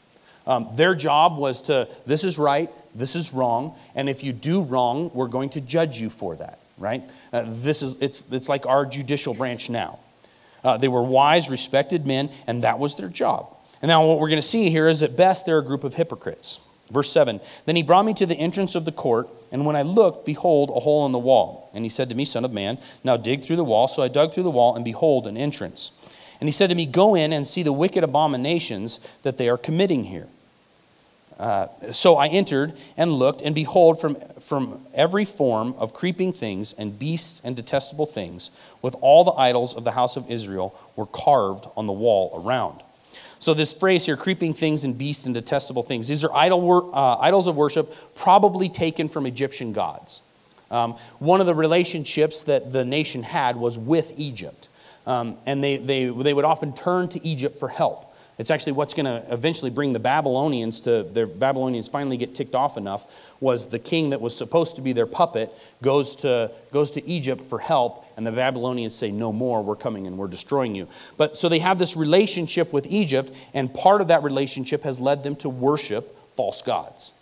Um, 0.44 0.68
their 0.74 0.96
job 0.96 1.38
was 1.38 1.60
to, 1.62 1.88
this 2.04 2.24
is 2.24 2.36
right, 2.36 2.68
this 2.96 3.14
is 3.14 3.32
wrong, 3.32 3.76
and 3.94 4.08
if 4.08 4.24
you 4.24 4.32
do 4.32 4.60
wrong, 4.62 5.12
we're 5.14 5.28
going 5.28 5.50
to 5.50 5.60
judge 5.60 6.00
you 6.00 6.10
for 6.10 6.34
that, 6.34 6.58
right? 6.78 7.04
Uh, 7.32 7.44
this 7.46 7.80
is, 7.80 7.94
it's, 8.00 8.28
it's 8.32 8.48
like 8.48 8.66
our 8.66 8.84
judicial 8.84 9.34
branch 9.34 9.70
now. 9.70 10.00
Uh, 10.64 10.76
they 10.76 10.88
were 10.88 11.02
wise, 11.02 11.48
respected 11.48 12.08
men, 12.08 12.30
and 12.48 12.62
that 12.62 12.80
was 12.80 12.96
their 12.96 13.08
job. 13.08 13.56
And 13.80 13.88
now 13.88 14.04
what 14.04 14.18
we're 14.18 14.30
going 14.30 14.42
to 14.42 14.48
see 14.48 14.68
here 14.68 14.88
is 14.88 15.04
at 15.04 15.16
best 15.16 15.46
they're 15.46 15.58
a 15.58 15.64
group 15.64 15.84
of 15.84 15.94
hypocrites. 15.94 16.58
Verse 16.90 17.10
7 17.10 17.40
Then 17.64 17.76
he 17.76 17.82
brought 17.82 18.04
me 18.04 18.14
to 18.14 18.26
the 18.26 18.34
entrance 18.34 18.74
of 18.74 18.84
the 18.84 18.92
court, 18.92 19.28
and 19.52 19.66
when 19.66 19.76
I 19.76 19.82
looked, 19.82 20.26
behold, 20.26 20.70
a 20.70 20.80
hole 20.80 21.06
in 21.06 21.12
the 21.12 21.18
wall. 21.18 21.70
And 21.74 21.84
he 21.84 21.88
said 21.88 22.08
to 22.10 22.14
me, 22.14 22.24
Son 22.24 22.44
of 22.44 22.52
man, 22.52 22.78
now 23.04 23.16
dig 23.16 23.42
through 23.42 23.56
the 23.56 23.64
wall. 23.64 23.88
So 23.88 24.02
I 24.02 24.08
dug 24.08 24.32
through 24.32 24.44
the 24.44 24.50
wall, 24.50 24.76
and 24.76 24.84
behold, 24.84 25.26
an 25.26 25.36
entrance. 25.36 25.90
And 26.40 26.48
he 26.48 26.52
said 26.52 26.68
to 26.68 26.74
me, 26.74 26.86
Go 26.86 27.14
in 27.14 27.32
and 27.32 27.46
see 27.46 27.62
the 27.62 27.72
wicked 27.72 28.04
abominations 28.04 29.00
that 29.22 29.38
they 29.38 29.48
are 29.48 29.58
committing 29.58 30.04
here. 30.04 30.28
Uh, 31.38 31.68
so 31.92 32.16
I 32.16 32.28
entered 32.28 32.72
and 32.96 33.12
looked, 33.12 33.42
and 33.42 33.54
behold, 33.54 34.00
from, 34.00 34.16
from 34.40 34.86
every 34.94 35.26
form 35.26 35.74
of 35.76 35.92
creeping 35.92 36.32
things 36.32 36.72
and 36.72 36.98
beasts 36.98 37.42
and 37.44 37.54
detestable 37.54 38.06
things, 38.06 38.50
with 38.80 38.96
all 39.02 39.22
the 39.22 39.32
idols 39.32 39.74
of 39.74 39.84
the 39.84 39.90
house 39.90 40.16
of 40.16 40.30
Israel, 40.30 40.74
were 40.94 41.06
carved 41.06 41.66
on 41.76 41.86
the 41.86 41.92
wall 41.92 42.42
around. 42.42 42.82
So, 43.38 43.54
this 43.54 43.72
phrase 43.72 44.06
here, 44.06 44.16
creeping 44.16 44.54
things 44.54 44.84
and 44.84 44.96
beasts 44.96 45.26
and 45.26 45.34
detestable 45.34 45.82
things, 45.82 46.08
these 46.08 46.24
are 46.24 46.34
idol 46.34 46.90
uh, 46.94 47.16
idols 47.20 47.46
of 47.46 47.56
worship 47.56 47.94
probably 48.14 48.68
taken 48.68 49.08
from 49.08 49.26
Egyptian 49.26 49.72
gods. 49.72 50.22
Um, 50.70 50.96
one 51.18 51.40
of 51.40 51.46
the 51.46 51.54
relationships 51.54 52.42
that 52.44 52.72
the 52.72 52.84
nation 52.84 53.22
had 53.22 53.56
was 53.56 53.78
with 53.78 54.12
Egypt. 54.16 54.68
Um, 55.06 55.36
and 55.46 55.62
they, 55.62 55.76
they, 55.76 56.06
they 56.06 56.34
would 56.34 56.44
often 56.44 56.72
turn 56.74 57.08
to 57.10 57.24
Egypt 57.24 57.60
for 57.60 57.68
help. 57.68 58.05
It's 58.38 58.50
actually 58.50 58.72
what's 58.72 58.92
going 58.92 59.06
to 59.06 59.24
eventually 59.32 59.70
bring 59.70 59.94
the 59.94 59.98
Babylonians 59.98 60.80
to 60.80 61.04
their 61.04 61.26
Babylonians 61.26 61.88
finally 61.88 62.18
get 62.18 62.34
ticked 62.34 62.54
off 62.54 62.76
enough 62.76 63.06
was 63.40 63.66
the 63.66 63.78
king 63.78 64.10
that 64.10 64.20
was 64.20 64.36
supposed 64.36 64.76
to 64.76 64.82
be 64.82 64.92
their 64.92 65.06
puppet 65.06 65.50
goes 65.82 66.16
to 66.16 66.50
goes 66.70 66.90
to 66.92 67.06
Egypt 67.06 67.42
for 67.42 67.58
help 67.58 68.04
and 68.16 68.26
the 68.26 68.32
Babylonians 68.32 68.94
say 68.94 69.10
no 69.10 69.32
more 69.32 69.62
we're 69.62 69.74
coming 69.74 70.06
and 70.06 70.18
we're 70.18 70.28
destroying 70.28 70.74
you. 70.74 70.86
But 71.16 71.38
so 71.38 71.48
they 71.48 71.60
have 71.60 71.78
this 71.78 71.96
relationship 71.96 72.74
with 72.74 72.86
Egypt 72.86 73.32
and 73.54 73.72
part 73.72 74.02
of 74.02 74.08
that 74.08 74.22
relationship 74.22 74.82
has 74.82 75.00
led 75.00 75.22
them 75.22 75.36
to 75.36 75.48
worship 75.48 76.14
false 76.36 76.60
gods. 76.60 77.12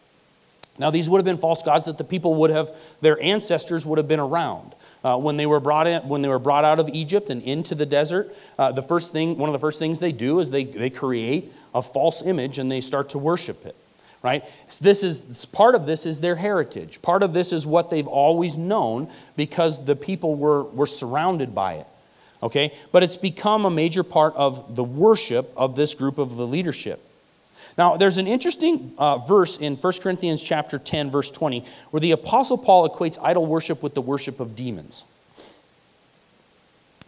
Now 0.79 0.91
these 0.91 1.09
would 1.09 1.19
have 1.19 1.25
been 1.25 1.39
false 1.39 1.63
gods 1.63 1.87
that 1.87 1.97
the 1.97 2.05
people 2.05 2.35
would 2.37 2.51
have 2.51 2.75
their 3.01 3.21
ancestors 3.23 3.87
would 3.87 3.99
have 3.99 4.09
been 4.09 4.19
around. 4.19 4.75
Uh, 5.05 5.19
when 5.19 5.37
they 5.37 5.45
were 5.45 5.61
brought 5.61 5.87
in, 5.87 6.01
when 6.09 6.23
they 6.23 6.29
were 6.29 6.39
brought 6.39 6.65
out 6.65 6.81
of 6.81 6.89
Egypt 6.89 7.29
and 7.29 7.43
into 7.43 7.75
the 7.75 7.85
desert, 7.85 8.35
uh, 8.59 8.73
the 8.73 8.81
first 8.81 9.13
thing, 9.13 9.37
one 9.37 9.51
of 9.51 9.53
the 9.53 9.59
first 9.59 9.79
things 9.79 10.01
they 10.01 10.13
do 10.13 10.41
is 10.41 10.51
they, 10.51 10.65
they 10.65 10.89
create 10.89 11.53
a 11.75 11.83
false 11.83 12.23
image 12.23 12.59
and 12.59 12.73
they 12.73 12.81
start 12.81 13.11
to 13.11 13.19
worship 13.19 13.67
it. 13.67 13.77
Right? 14.23 14.43
This 14.81 15.03
is 15.03 15.45
part 15.45 15.75
of 15.75 15.85
this 15.85 16.07
is 16.07 16.23
their 16.23 16.35
heritage. 16.35 17.03
Part 17.03 17.23
of 17.23 17.35
this 17.35 17.53
is 17.53 17.67
what 17.67 17.91
they've 17.91 18.07
always 18.07 18.57
known 18.57 19.11
because 19.37 19.85
the 19.85 19.95
people 19.95 20.35
were, 20.37 20.65
were 20.65 20.87
surrounded 20.87 21.55
by 21.55 21.75
it. 21.75 21.87
Okay? 22.43 22.73
But 22.91 23.03
it's 23.03 23.19
become 23.19 23.67
a 23.67 23.71
major 23.71 24.03
part 24.03 24.35
of 24.37 24.75
the 24.75 24.85
worship 24.85 25.53
of 25.55 25.77
this 25.77 25.93
group 25.93 26.17
of 26.17 26.37
the 26.37 26.47
leadership. 26.47 27.07
Now, 27.77 27.97
there's 27.97 28.19
an 28.19 28.27
interesting 28.27 28.95
uh, 28.99 29.19
verse 29.19 29.57
in 29.57 29.75
1 29.75 29.93
Corinthians 30.01 30.43
chapter 30.43 30.79
10, 30.79 31.11
verse 31.11 31.31
20, 31.31 31.65
where 31.91 32.01
the 32.01 32.13
Apostle 32.13 32.57
Paul 32.57 32.89
equates 32.89 33.19
idol 33.21 33.47
worship 33.47 33.83
with 33.83 33.95
the 33.95 34.03
worship 34.03 34.39
of 34.39 34.55
demons. 34.55 35.05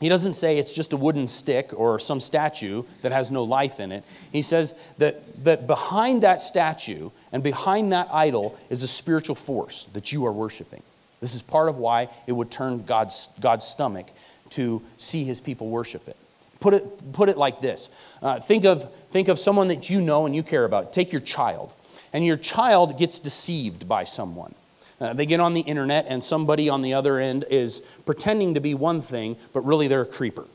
He 0.01 0.09
doesn't 0.11 0.35
say 0.35 0.59
it's 0.59 0.75
just 0.75 0.93
a 0.93 0.97
wooden 0.97 1.27
stick 1.27 1.71
or 1.75 1.99
some 1.99 2.21
statue 2.21 2.83
that 3.03 3.13
has 3.13 3.31
no 3.31 3.45
life 3.45 3.81
in 3.81 3.93
it. 3.93 4.05
He 4.31 4.43
says 4.43 4.75
that, 4.99 5.45
that 5.45 5.67
behind 5.67 6.23
that 6.23 6.43
statue 6.43 7.11
and 7.33 7.43
behind 7.43 7.93
that 7.93 8.09
idol 8.13 8.59
is 8.69 8.83
a 8.83 8.89
spiritual 8.89 9.37
force 9.37 9.87
that 9.95 10.13
you 10.13 10.27
are 10.27 10.33
worshiping. 10.33 10.83
This 11.21 11.35
is 11.35 11.41
part 11.41 11.71
of 11.71 11.79
why 11.79 12.11
it 12.27 12.33
would 12.33 12.51
turn 12.51 12.83
God's, 12.85 13.31
God's 13.41 13.65
stomach 13.65 14.09
to 14.51 14.83
see 14.99 15.25
his 15.25 15.41
people 15.41 15.71
worship 15.71 16.07
it. 16.09 16.17
Put 16.61 16.75
it, 16.75 17.13
put 17.13 17.29
it 17.29 17.37
like 17.37 17.61
this 17.61 17.89
uh, 18.23 18.41
think, 18.41 18.65
of, 18.65 18.93
think 19.11 19.29
of 19.29 19.39
someone 19.39 19.69
that 19.69 19.91
you 19.91 20.01
know 20.01 20.27
and 20.27 20.35
you 20.35 20.43
care 20.43 20.65
about. 20.65 20.93
Take 20.93 21.13
your 21.13 21.21
child, 21.21 21.73
and 22.13 22.25
your 22.25 22.37
child 22.37 22.99
gets 22.99 23.19
deceived 23.19 23.89
by 23.89 24.05
someone. 24.05 24.55
Uh, 25.01 25.13
they 25.13 25.27
get 25.27 25.41
on 25.41 25.53
the 25.53 25.61
internet, 25.61 26.07
and 26.09 26.25
somebody 26.25 26.69
on 26.69 26.81
the 26.81 26.95
other 26.95 27.19
end 27.19 27.45
is 27.51 27.81
pretending 28.07 28.55
to 28.55 28.61
be 28.61 28.75
one 28.75 29.03
thing, 29.03 29.37
but 29.53 29.61
really 29.61 29.89
they're 29.89 30.03
a 30.03 30.07
creeper. 30.07 30.47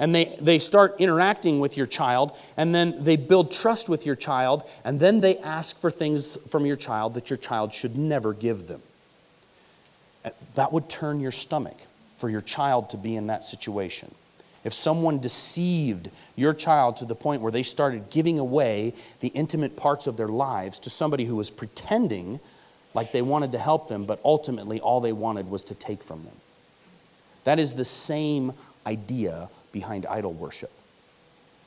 And 0.00 0.14
they, 0.14 0.36
they 0.40 0.58
start 0.58 0.96
interacting 0.98 1.60
with 1.60 1.76
your 1.76 1.86
child, 1.86 2.36
and 2.56 2.74
then 2.74 3.02
they 3.02 3.16
build 3.16 3.52
trust 3.52 3.88
with 3.88 4.06
your 4.06 4.16
child, 4.16 4.68
and 4.84 4.98
then 4.98 5.20
they 5.20 5.38
ask 5.38 5.80
for 5.80 5.90
things 5.90 6.36
from 6.48 6.66
your 6.66 6.76
child 6.76 7.14
that 7.14 7.30
your 7.30 7.36
child 7.36 7.72
should 7.72 7.96
never 7.96 8.32
give 8.32 8.66
them. 8.66 8.82
Uh, 10.24 10.30
that 10.54 10.72
would 10.72 10.88
turn 10.88 11.20
your 11.20 11.32
stomach 11.32 11.76
for 12.18 12.28
your 12.28 12.40
child 12.40 12.90
to 12.90 12.96
be 12.96 13.14
in 13.14 13.28
that 13.28 13.44
situation. 13.44 14.12
If 14.64 14.72
someone 14.72 15.18
deceived 15.18 16.10
your 16.36 16.52
child 16.52 16.96
to 16.98 17.04
the 17.04 17.14
point 17.14 17.42
where 17.42 17.52
they 17.52 17.62
started 17.62 18.10
giving 18.10 18.38
away 18.38 18.92
the 19.20 19.28
intimate 19.28 19.76
parts 19.76 20.06
of 20.06 20.16
their 20.16 20.28
lives 20.28 20.78
to 20.80 20.90
somebody 20.90 21.24
who 21.24 21.36
was 21.36 21.50
pretending 21.50 22.40
like 22.94 23.12
they 23.12 23.22
wanted 23.22 23.52
to 23.52 23.58
help 23.58 23.88
them, 23.88 24.04
but 24.04 24.20
ultimately 24.24 24.80
all 24.80 25.00
they 25.00 25.12
wanted 25.12 25.48
was 25.50 25.64
to 25.64 25.74
take 25.74 26.02
from 26.02 26.24
them. 26.24 26.34
That 27.44 27.58
is 27.58 27.74
the 27.74 27.84
same 27.84 28.52
idea 28.86 29.48
behind 29.72 30.06
idol 30.06 30.32
worship. 30.32 30.72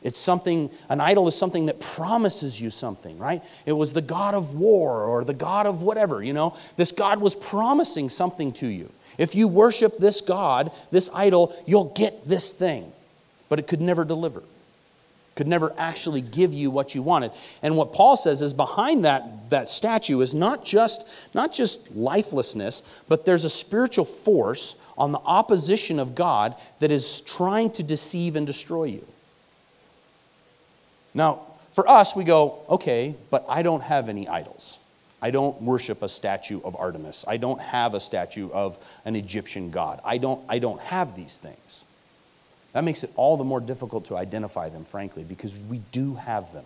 It's 0.03 0.17
something, 0.17 0.71
an 0.89 0.99
idol 0.99 1.27
is 1.27 1.35
something 1.35 1.67
that 1.67 1.79
promises 1.79 2.59
you 2.59 2.71
something, 2.71 3.17
right? 3.19 3.43
It 3.65 3.73
was 3.73 3.93
the 3.93 4.01
God 4.01 4.33
of 4.33 4.55
war 4.55 5.03
or 5.03 5.23
the 5.23 5.33
God 5.33 5.67
of 5.67 5.83
whatever, 5.83 6.23
you 6.23 6.33
know? 6.33 6.57
This 6.75 6.91
God 6.91 7.21
was 7.21 7.35
promising 7.35 8.09
something 8.09 8.51
to 8.53 8.67
you. 8.67 8.91
If 9.21 9.35
you 9.35 9.47
worship 9.47 9.99
this 9.99 10.19
God, 10.19 10.71
this 10.89 11.07
idol, 11.13 11.55
you'll 11.67 11.93
get 11.93 12.27
this 12.27 12.51
thing. 12.51 12.91
But 13.49 13.59
it 13.59 13.67
could 13.67 13.79
never 13.79 14.03
deliver, 14.03 14.41
could 15.35 15.45
never 15.47 15.75
actually 15.77 16.21
give 16.21 16.55
you 16.55 16.71
what 16.71 16.95
you 16.95 17.03
wanted. 17.03 17.31
And 17.61 17.77
what 17.77 17.93
Paul 17.93 18.17
says 18.17 18.41
is 18.41 18.51
behind 18.51 19.05
that, 19.05 19.51
that 19.51 19.69
statue 19.69 20.21
is 20.21 20.33
not 20.33 20.65
just, 20.65 21.07
not 21.35 21.53
just 21.53 21.95
lifelessness, 21.95 22.81
but 23.07 23.23
there's 23.23 23.45
a 23.45 23.49
spiritual 23.51 24.05
force 24.05 24.75
on 24.97 25.11
the 25.11 25.19
opposition 25.19 25.99
of 25.99 26.15
God 26.15 26.55
that 26.79 26.89
is 26.89 27.21
trying 27.21 27.69
to 27.73 27.83
deceive 27.83 28.35
and 28.35 28.47
destroy 28.47 28.85
you. 28.85 29.05
Now, 31.13 31.41
for 31.73 31.87
us, 31.87 32.15
we 32.15 32.23
go, 32.23 32.57
okay, 32.67 33.13
but 33.29 33.45
I 33.47 33.61
don't 33.61 33.81
have 33.81 34.09
any 34.09 34.27
idols. 34.27 34.79
I 35.21 35.31
don't 35.31 35.61
worship 35.61 36.01
a 36.01 36.09
statue 36.09 36.61
of 36.63 36.75
Artemis. 36.75 37.23
I 37.27 37.37
don't 37.37 37.61
have 37.61 37.93
a 37.93 37.99
statue 37.99 38.49
of 38.51 38.77
an 39.05 39.15
Egyptian 39.15 39.69
god. 39.69 40.01
I 40.03 40.17
don't, 40.17 40.43
I 40.49 40.59
don't 40.59 40.81
have 40.81 41.15
these 41.15 41.37
things. 41.37 41.85
That 42.73 42.83
makes 42.83 43.03
it 43.03 43.11
all 43.15 43.37
the 43.37 43.43
more 43.43 43.59
difficult 43.59 44.05
to 44.05 44.17
identify 44.17 44.69
them, 44.69 44.85
frankly, 44.85 45.23
because 45.23 45.59
we 45.59 45.81
do 45.91 46.15
have 46.15 46.51
them. 46.53 46.65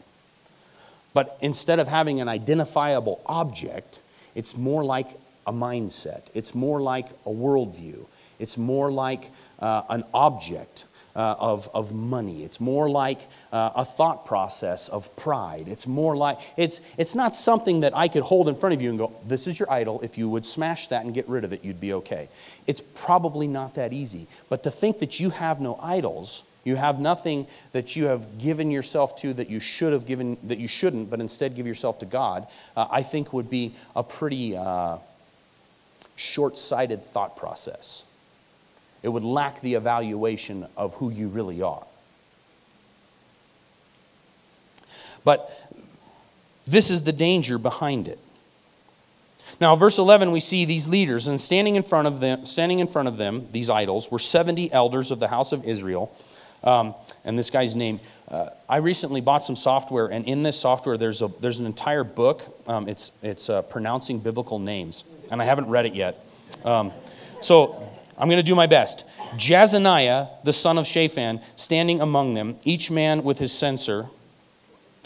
But 1.14 1.38
instead 1.42 1.80
of 1.80 1.88
having 1.88 2.22
an 2.22 2.28
identifiable 2.28 3.22
object, 3.26 4.00
it's 4.36 4.56
more 4.56 4.84
like 4.84 5.08
a 5.48 5.54
mindset, 5.54 6.24
it's 6.34 6.54
more 6.54 6.82
like 6.82 7.08
a 7.26 7.30
worldview, 7.30 8.06
it's 8.40 8.58
more 8.58 8.92
like 8.92 9.30
uh, 9.60 9.84
an 9.90 10.04
object 10.14 10.86
uh, 11.16 11.36
of, 11.40 11.70
of 11.74 11.94
money. 11.94 12.44
It's 12.44 12.60
more 12.60 12.90
like 12.90 13.20
uh, 13.52 13.72
a 13.76 13.86
thought 13.86 14.26
process 14.26 14.90
of 14.90 15.16
pride. 15.16 15.68
It's 15.68 15.88
more 15.88 16.16
like, 16.16 16.40
it's, 16.58 16.82
it's 16.98 17.16
not 17.16 17.36
something 17.36 17.82
that 17.82 17.96
I 17.96 18.08
could 18.08 18.24
hold 18.24 18.50
in 18.50 18.56
front 18.56 18.74
of 18.74 18.82
you 18.82 18.90
and 18.90 19.00
go, 19.00 19.14
this 19.26 19.48
is 19.48 19.58
your 19.58 19.72
idol. 19.72 20.02
If 20.02 20.18
you 20.18 20.30
would 20.30 20.46
smash 20.46 20.88
that 20.90 21.06
and 21.06 21.14
get 21.14 21.28
rid 21.30 21.44
of 21.44 21.54
it, 21.54 21.64
you'd 21.64 21.80
be 21.80 21.94
okay. 21.94 22.28
It's 22.68 22.82
probably 22.82 23.48
not 23.48 23.76
that 23.76 23.94
easy. 23.94 24.28
But 24.50 24.64
to 24.64 24.72
think 24.72 25.00
that 25.00 25.20
you 25.20 25.30
have 25.30 25.62
no 25.62 25.80
idols, 25.82 26.44
you 26.64 26.76
have 26.76 27.00
nothing 27.00 27.48
that 27.72 27.96
you 27.96 28.06
have 28.06 28.38
given 28.40 28.72
yourself 28.72 29.16
to 29.18 29.34
that 29.36 29.50
you 29.50 29.60
should 29.60 29.94
have 29.94 30.06
given, 30.06 30.38
that 30.44 30.58
you 30.58 30.68
shouldn't, 30.68 31.10
but 31.10 31.22
instead 31.22 31.56
give 31.56 31.68
yourself 31.68 32.00
to 32.00 32.06
God, 32.06 32.48
uh, 32.76 32.88
I 32.90 33.04
think 33.04 33.32
would 33.32 33.50
be 33.50 33.76
a 33.96 34.04
pretty 34.04 34.58
uh, 34.58 34.98
short 36.16 36.58
sighted 36.58 37.04
thought 37.04 37.38
process 37.38 38.04
it 39.06 39.10
would 39.10 39.24
lack 39.24 39.62
the 39.62 39.76
evaluation 39.76 40.66
of 40.76 40.96
who 40.96 41.12
you 41.12 41.28
really 41.28 41.62
are. 41.62 41.86
But 45.24 45.52
this 46.66 46.90
is 46.90 47.04
the 47.04 47.12
danger 47.12 47.60
behind 47.60 48.08
it. 48.08 48.18
Now, 49.62 49.76
verse 49.76 50.00
11, 50.00 50.32
we 50.32 50.40
see 50.40 50.66
these 50.66 50.88
leaders, 50.88 51.28
and 51.28 51.40
standing 51.40 51.76
in 51.76 51.84
front 51.84 52.08
of 52.08 52.20
them, 52.20 52.48
standing 52.48 52.80
in 52.80 52.88
front 52.88 53.08
of 53.08 53.18
them, 53.18 53.48
these 53.52 53.70
idols, 53.70 54.10
were 54.10 54.18
70 54.18 54.72
elders 54.74 55.12
of 55.12 55.20
the 55.20 55.28
house 55.28 55.52
of 55.52 55.66
Israel. 55.66 56.12
Um, 56.64 56.96
and 57.24 57.38
this 57.38 57.52
guy's 57.52 57.76
name, 57.76 58.00
uh, 58.28 58.50
I 58.68 58.78
recently 58.78 59.22
bought 59.22 59.44
some 59.44 59.56
software, 59.56 60.08
and 60.08 60.26
in 60.26 60.42
this 60.42 60.60
software, 60.60 60.98
there's, 60.98 61.22
a, 61.22 61.28
there's 61.42 61.60
an 61.60 61.68
entire 61.68 62.04
book. 62.04 62.42
Um, 62.68 62.90
it's 62.90 63.12
it's 63.22 63.52
uh, 63.52 63.62
pronouncing 63.62 64.18
biblical 64.18 64.58
names, 64.58 65.04
and 65.30 65.40
I 65.40 65.46
haven't 65.46 65.70
read 65.70 65.86
it 65.86 65.94
yet. 65.94 66.26
Um, 66.64 66.92
so 67.40 67.88
I'm 68.18 68.30
going 68.30 68.38
to 68.38 68.44
do 68.44 68.56
my 68.56 68.68
best. 68.68 69.06
Jaazaniah, 69.36 70.30
the 70.44 70.54
son 70.54 70.78
of 70.78 70.88
Shaphan, 70.88 71.42
standing 71.56 72.02
among 72.02 72.34
them, 72.34 72.58
each 72.64 72.90
man 72.90 73.24
with 73.24 73.40
his 73.40 73.52
censer. 73.52 74.08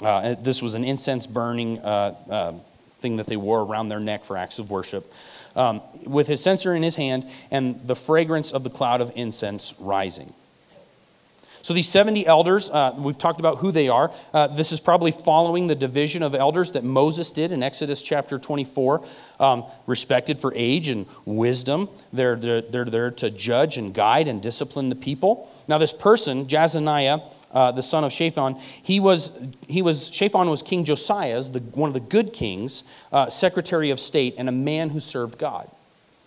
Uh, 0.04 0.36
this 0.36 0.62
was 0.62 0.76
an 0.76 0.84
incense 0.84 1.26
burning 1.26 1.80
uh, 1.80 2.15
uh, 2.30 2.54
thing 3.00 3.17
that 3.17 3.28
they 3.28 3.38
wore 3.38 3.62
around 3.62 3.89
their 3.89 4.00
neck 4.00 4.24
for 4.24 4.38
acts 4.38 4.60
of 4.60 4.69
worship. 4.69 5.12
Um, 5.56 5.82
with 6.06 6.28
his 6.28 6.41
censer 6.41 6.76
in 6.76 6.84
his 6.84 6.95
hand 6.95 7.28
and 7.50 7.86
the 7.88 7.95
fragrance 7.95 8.52
of 8.52 8.63
the 8.63 8.69
cloud 8.69 9.02
of 9.02 9.12
incense 9.15 9.74
rising. 9.80 10.34
So, 11.62 11.74
these 11.74 11.89
70 11.89 12.26
elders, 12.26 12.69
uh, 12.69 12.95
we've 12.98 13.17
talked 13.17 13.39
about 13.39 13.58
who 13.58 13.72
they 13.72 13.89
are. 13.89 14.12
Uh, 14.34 14.48
this 14.48 14.72
is 14.72 14.80
probably 14.80 15.12
following 15.12 15.67
the 15.67 15.76
division 15.76 16.24
of 16.24 16.34
elders 16.36 16.72
that 16.72 16.84
Moses 16.84 17.32
did 17.32 17.52
in 17.52 17.62
Exodus 17.63 18.02
chapter 18.02 18.39
24, 18.39 19.06
um, 19.39 19.65
respected 19.88 20.39
for 20.39 20.54
age 20.56 20.88
and 20.88 21.06
wisdom. 21.26 21.89
They're, 22.13 22.36
they're, 22.36 22.62
they're 22.62 22.86
there 22.86 23.12
to 23.12 23.30
judge 23.30 23.78
and 23.78 23.93
guide 23.93 24.28
and 24.28 24.41
discipline 24.41 24.89
the 24.89 24.95
people. 24.95 25.50
Now, 25.67 25.78
this 25.78 25.93
person, 25.93 26.45
Jaazaniah, 26.45 27.22
uh, 27.52 27.72
the 27.72 27.84
son 27.84 28.04
of 28.04 28.13
Shaphan, 28.13 28.56
he 28.84 29.00
was, 29.00 29.39
he 29.67 29.82
was, 29.82 30.10
Shaphan 30.13 30.50
was 30.50 30.62
King 30.62 30.86
Josiah's, 30.86 31.52
the, 31.52 31.60
one 31.60 31.89
of 31.89 31.93
the 31.93 32.00
good 32.00 32.32
kings, 32.34 32.84
uh, 33.12 33.30
secretary 33.30 33.89
of 33.89 34.00
state, 34.00 34.36
and 34.38 34.48
a 34.48 34.54
man 34.54 34.89
who 34.89 35.00
served 35.00 35.38
God. 35.38 35.69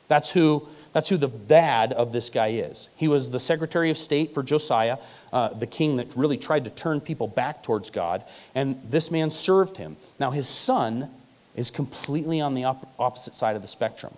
That's 0.09 0.31
who 0.31 0.69
that's 0.93 1.09
who 1.09 1.17
the 1.17 1.29
dad 1.29 1.93
of 1.93 2.13
this 2.13 2.29
guy 2.31 2.49
is. 2.49 2.89
He 2.97 3.09
was 3.09 3.31
the 3.31 3.39
Secretary 3.39 3.91
of 3.91 3.97
State 3.97 4.35
for 4.35 4.43
Josiah, 4.43 4.99
uh, 5.33 5.49
the 5.49 5.67
king 5.67 5.97
that 5.97 6.15
really 6.15 6.37
tried 6.37 6.65
to 6.65 6.71
turn 6.71 7.01
people 7.01 7.27
back 7.27 7.63
towards 7.63 7.91
God, 7.91 8.25
and 8.55 8.81
this 8.89 9.11
man 9.11 9.31
served 9.31 9.77
him. 9.77 9.97
Now, 10.21 10.31
his 10.31 10.49
son 10.49 11.11
is 11.57 11.71
completely 11.71 12.41
on 12.41 12.55
the 12.55 12.65
op- 12.65 12.93
opposite 12.99 13.35
side 13.35 13.57
of 13.57 13.63
the 13.63 13.69
spectrum. 13.69 14.15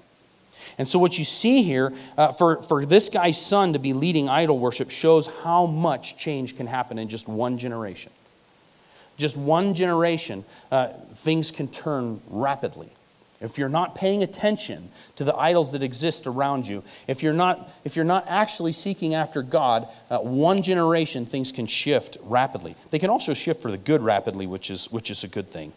And 0.79 0.89
so, 0.89 0.99
what 0.99 1.19
you 1.19 1.25
see 1.25 1.63
here, 1.63 1.93
uh, 2.17 2.33
for, 2.33 2.63
for 2.63 2.85
this 2.85 3.09
guy's 3.09 3.41
son 3.41 3.75
to 3.75 3.79
be 3.79 3.93
leading 3.93 4.29
idol 4.29 4.59
worship, 4.59 4.91
shows 4.91 5.29
how 5.43 5.67
much 5.67 6.17
change 6.17 6.57
can 6.57 6.67
happen 6.67 6.99
in 6.99 7.09
just 7.09 7.29
one 7.29 7.59
generation. 7.59 8.11
Just 9.17 9.37
one 9.37 9.75
generation, 9.75 10.45
uh, 10.73 10.89
things 10.89 11.51
can 11.51 11.69
turn 11.69 12.21
rapidly. 12.27 12.91
If 13.45 13.59
you're 13.59 13.69
not 13.69 13.95
paying 13.95 14.23
attention 14.23 14.91
to 15.17 15.25
the 15.25 15.35
idols 15.35 15.73
that 15.73 15.83
exist 15.83 16.27
around 16.27 16.67
you, 16.67 16.83
if 17.07 17.23
you're 17.23 17.33
not, 17.35 17.71
if 17.85 17.95
you're 17.95 18.05
not 18.05 18.25
actually 18.27 18.73
seeking 18.73 19.15
after 19.15 19.43
God, 19.43 19.89
uh, 20.11 20.19
one 20.19 20.63
generation 20.63 21.27
things 21.27 21.53
can 21.53 21.67
shift 21.67 22.17
rapidly. 22.23 22.75
They 22.91 22.99
can 22.99 23.11
also 23.11 23.35
shift 23.35 23.61
for 23.61 23.71
the 23.71 23.79
good 23.79 24.03
rapidly, 24.03 24.47
which 24.47 24.71
is, 24.71 24.91
which 24.91 25.11
is 25.11 25.25
a 25.25 25.29
good 25.29 25.51
thing. 25.51 25.73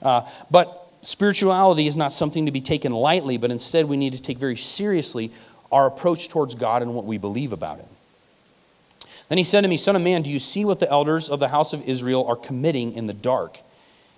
Uh, 0.00 0.28
but 0.50 0.90
spirituality 1.02 1.86
is 1.86 1.96
not 1.96 2.12
something 2.12 2.46
to 2.46 2.52
be 2.52 2.60
taken 2.60 2.92
lightly, 2.92 3.36
but 3.36 3.50
instead 3.50 3.86
we 3.86 3.96
need 3.96 4.12
to 4.12 4.22
take 4.22 4.38
very 4.38 4.56
seriously 4.56 5.32
our 5.72 5.86
approach 5.86 6.28
towards 6.28 6.54
God 6.54 6.82
and 6.82 6.94
what 6.94 7.04
we 7.04 7.18
believe 7.18 7.52
about 7.52 7.78
Him. 7.78 7.88
Then 9.28 9.38
he 9.38 9.44
said 9.44 9.62
to 9.62 9.68
me, 9.68 9.76
Son 9.76 9.96
of 9.96 10.02
man, 10.02 10.22
do 10.22 10.30
you 10.30 10.38
see 10.38 10.64
what 10.64 10.78
the 10.78 10.90
elders 10.90 11.28
of 11.28 11.40
the 11.40 11.48
house 11.48 11.72
of 11.72 11.86
Israel 11.86 12.26
are 12.26 12.36
committing 12.36 12.94
in 12.94 13.06
the 13.06 13.12
dark? 13.14 13.60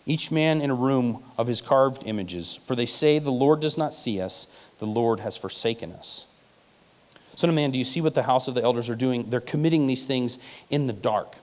Each 0.07 0.31
man 0.31 0.61
in 0.61 0.71
a 0.71 0.75
room 0.75 1.23
of 1.39 1.47
his 1.47 1.61
carved 1.61 2.03
images. 2.07 2.57
For 2.57 2.75
they 2.75 2.87
say, 2.87 3.19
The 3.19 3.31
Lord 3.31 3.61
does 3.61 3.79
not 3.79 3.95
see 3.95 4.21
us, 4.21 4.47
the 4.79 4.87
Lord 4.87 5.21
has 5.21 5.37
forsaken 5.37 5.93
us. 5.93 6.27
Son 7.37 7.49
of 7.49 7.57
man, 7.57 7.71
do 7.71 7.79
you 7.79 7.85
see 7.85 8.01
what 8.01 8.15
the 8.15 8.23
house 8.23 8.49
of 8.49 8.55
the 8.55 8.63
elders 8.63 8.91
are 8.91 8.95
doing? 8.95 9.31
They're 9.31 9.41
committing 9.41 9.87
these 9.87 10.07
things 10.07 10.39
in 10.69 10.87
the 10.87 10.93
dark. 10.93 11.37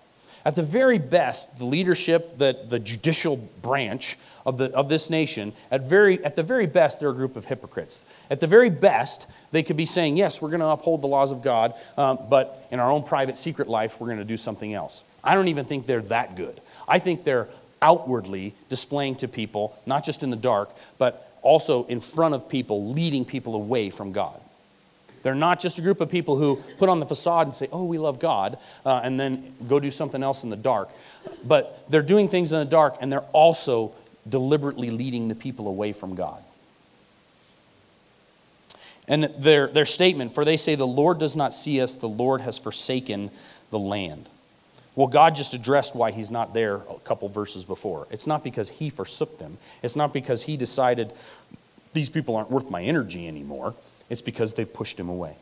At 0.46 0.56
the 0.56 0.64
very 0.64 0.98
best, 0.98 1.58
the 1.58 1.66
leadership, 1.66 2.38
the, 2.38 2.58
the 2.70 2.80
judicial 2.80 3.38
branch 3.62 4.16
of, 4.46 4.58
the, 4.58 4.74
of 4.74 4.88
this 4.88 5.10
nation, 5.10 5.52
at, 5.72 5.82
very, 5.82 6.24
at 6.24 6.36
the 6.36 6.44
very 6.44 6.68
best, 6.68 7.00
they're 7.00 7.10
a 7.10 7.14
group 7.14 7.36
of 7.36 7.46
hypocrites. 7.46 8.06
At 8.30 8.40
the 8.40 8.48
very 8.48 8.70
best, 8.70 9.28
they 9.52 9.62
could 9.62 9.76
be 9.76 9.86
saying, 9.86 10.16
Yes, 10.16 10.42
we're 10.42 10.50
going 10.50 10.62
to 10.62 10.68
uphold 10.68 11.02
the 11.02 11.08
laws 11.08 11.32
of 11.32 11.42
God, 11.42 11.74
um, 11.98 12.20
but 12.30 12.66
in 12.72 12.80
our 12.80 12.90
own 12.90 13.04
private 13.04 13.36
secret 13.36 13.68
life, 13.68 14.00
we're 14.00 14.08
going 14.08 14.20
to 14.20 14.24
do 14.24 14.38
something 14.38 14.74
else. 14.74 15.04
I 15.22 15.36
don't 15.36 15.50
even 15.50 15.66
think 15.66 15.86
they're 15.86 16.02
that 16.04 16.36
good. 16.36 16.62
I 16.88 17.00
think 17.00 17.26
they're 17.26 17.50
outwardly 17.82 18.54
displaying 18.70 19.16
to 19.16 19.28
people, 19.28 19.80
not 19.86 20.04
just 20.04 20.24
in 20.24 20.30
the 20.30 20.36
dark, 20.36 20.70
but 20.98 21.32
also 21.42 21.86
in 21.86 22.00
front 22.00 22.34
of 22.34 22.50
people, 22.50 22.92
leading 22.92 23.24
people 23.24 23.56
away 23.56 23.90
from 23.90 24.12
God. 24.12 24.40
They're 25.24 25.36
not 25.36 25.60
just 25.60 25.78
a 25.78 25.82
group 25.82 26.00
of 26.00 26.10
people 26.10 26.38
who 26.38 26.58
put 26.78 26.90
on 26.90 27.00
the 27.00 27.06
facade 27.06 27.48
and 27.48 27.56
say, 27.56 27.68
oh, 27.72 27.84
we 27.84 27.98
love 27.98 28.20
God, 28.20 28.58
uh, 28.86 29.02
and 29.04 29.20
then 29.20 29.54
go 29.68 29.80
do 29.80 29.92
something 29.92 30.24
else 30.24 30.44
in 30.44 30.50
the 30.50 30.56
dark. 30.56 30.90
But 31.44 31.84
they're 31.90 32.02
doing 32.02 32.30
things 32.30 32.52
in 32.52 32.60
the 32.60 32.66
dark, 32.66 32.98
and 33.02 33.12
they're 33.12 33.22
also 33.34 33.94
deliberately 34.30 34.90
leading 34.90 35.28
the 35.28 35.36
people 35.36 35.68
away 35.68 35.94
from 35.94 36.16
God. 36.16 36.42
And 39.08 39.26
their, 39.38 39.68
their 39.68 39.86
statement, 39.86 40.34
for 40.34 40.44
they 40.44 40.58
say, 40.58 40.76
the 40.76 40.88
Lord 40.88 41.20
does 41.20 41.36
not 41.36 41.54
see 41.54 41.82
us, 41.82 41.96
the 41.96 42.10
Lord 42.10 42.42
has 42.42 42.58
forsaken 42.58 43.32
the 43.70 43.80
land. 43.80 44.30
Well, 44.98 45.08
God 45.08 45.36
just 45.36 45.54
addressed 45.54 45.96
why 45.96 46.10
he's 46.10 46.32
not 46.32 46.56
there 46.56 46.78
a 46.78 47.00
couple 47.04 47.30
verses 47.30 47.64
before. 47.64 48.08
It's 48.10 48.26
not 48.26 48.44
because 48.44 48.68
he 48.68 48.90
forsook 48.90 49.38
them, 49.38 49.60
it's 49.84 49.96
not 49.96 50.12
because 50.12 50.44
he 50.44 50.58
decided 50.58 51.14
these 51.94 52.10
people 52.10 52.36
aren't 52.36 52.50
worth 52.50 52.70
my 52.72 52.82
energy 52.84 53.28
anymore. 53.28 53.76
It's 54.10 54.22
because 54.22 54.56
they've 54.56 54.72
pushed 54.72 55.00
him 55.00 55.08
away. 55.08 55.36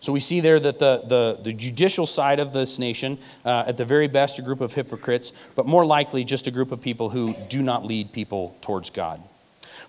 So 0.00 0.12
we 0.12 0.20
see 0.20 0.40
there 0.40 0.60
that 0.60 0.78
the, 0.78 1.02
the, 1.06 1.38
the 1.42 1.52
judicial 1.54 2.04
side 2.04 2.40
of 2.40 2.52
this 2.52 2.78
nation, 2.78 3.18
uh, 3.46 3.64
at 3.66 3.78
the 3.78 3.86
very 3.86 4.06
best, 4.06 4.38
a 4.38 4.42
group 4.42 4.60
of 4.60 4.74
hypocrites, 4.74 5.32
but 5.54 5.64
more 5.64 5.86
likely 5.86 6.24
just 6.24 6.46
a 6.46 6.50
group 6.50 6.72
of 6.72 6.82
people 6.82 7.08
who 7.08 7.34
do 7.48 7.62
not 7.62 7.86
lead 7.86 8.12
people 8.12 8.54
towards 8.60 8.90
God. 8.90 9.22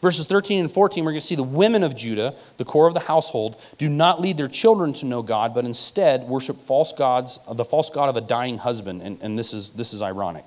Verses 0.01 0.25
13 0.25 0.61
and 0.61 0.71
14, 0.71 1.03
we're 1.03 1.11
going 1.11 1.21
to 1.21 1.25
see 1.25 1.35
the 1.35 1.43
women 1.43 1.83
of 1.83 1.95
Judah, 1.95 2.35
the 2.57 2.65
core 2.65 2.87
of 2.87 2.93
the 2.93 2.99
household, 2.99 3.61
do 3.77 3.89
not 3.89 4.21
lead 4.21 4.37
their 4.37 4.47
children 4.47 4.93
to 4.93 5.05
know 5.05 5.21
God, 5.21 5.53
but 5.53 5.65
instead 5.65 6.23
worship 6.23 6.57
false 6.57 6.93
gods, 6.93 7.39
the 7.51 7.65
false 7.65 7.89
god 7.89 8.09
of 8.09 8.17
a 8.17 8.21
dying 8.21 8.57
husband. 8.57 9.01
And, 9.01 9.21
and 9.21 9.37
this, 9.37 9.53
is, 9.53 9.71
this 9.71 9.93
is 9.93 10.01
ironic. 10.01 10.45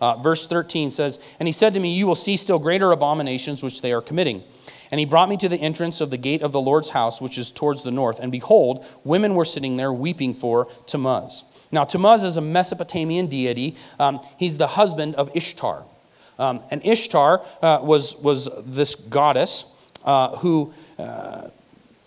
Uh, 0.00 0.16
verse 0.16 0.46
13 0.46 0.90
says, 0.90 1.18
And 1.38 1.48
he 1.48 1.52
said 1.52 1.74
to 1.74 1.80
me, 1.80 1.94
You 1.94 2.06
will 2.06 2.14
see 2.14 2.36
still 2.36 2.58
greater 2.58 2.92
abominations 2.92 3.62
which 3.62 3.82
they 3.82 3.92
are 3.92 4.02
committing. 4.02 4.42
And 4.90 4.98
he 4.98 5.04
brought 5.04 5.28
me 5.28 5.36
to 5.38 5.48
the 5.48 5.56
entrance 5.56 6.00
of 6.00 6.10
the 6.10 6.16
gate 6.16 6.42
of 6.42 6.52
the 6.52 6.60
Lord's 6.60 6.90
house, 6.90 7.20
which 7.20 7.36
is 7.36 7.50
towards 7.50 7.82
the 7.82 7.90
north. 7.90 8.20
And 8.20 8.32
behold, 8.32 8.86
women 9.04 9.34
were 9.34 9.44
sitting 9.44 9.76
there 9.76 9.92
weeping 9.92 10.34
for 10.34 10.68
Tammuz. 10.86 11.44
Now, 11.70 11.84
Tammuz 11.84 12.24
is 12.24 12.36
a 12.36 12.40
Mesopotamian 12.40 13.26
deity. 13.26 13.76
Um, 13.98 14.20
he's 14.38 14.56
the 14.56 14.66
husband 14.66 15.14
of 15.16 15.30
Ishtar. 15.36 15.84
Um, 16.38 16.60
and 16.70 16.84
Ishtar 16.84 17.42
uh, 17.62 17.80
was, 17.82 18.16
was 18.16 18.48
this 18.64 18.94
goddess 18.94 19.64
uh, 20.04 20.36
who 20.36 20.72
uh, 20.98 21.48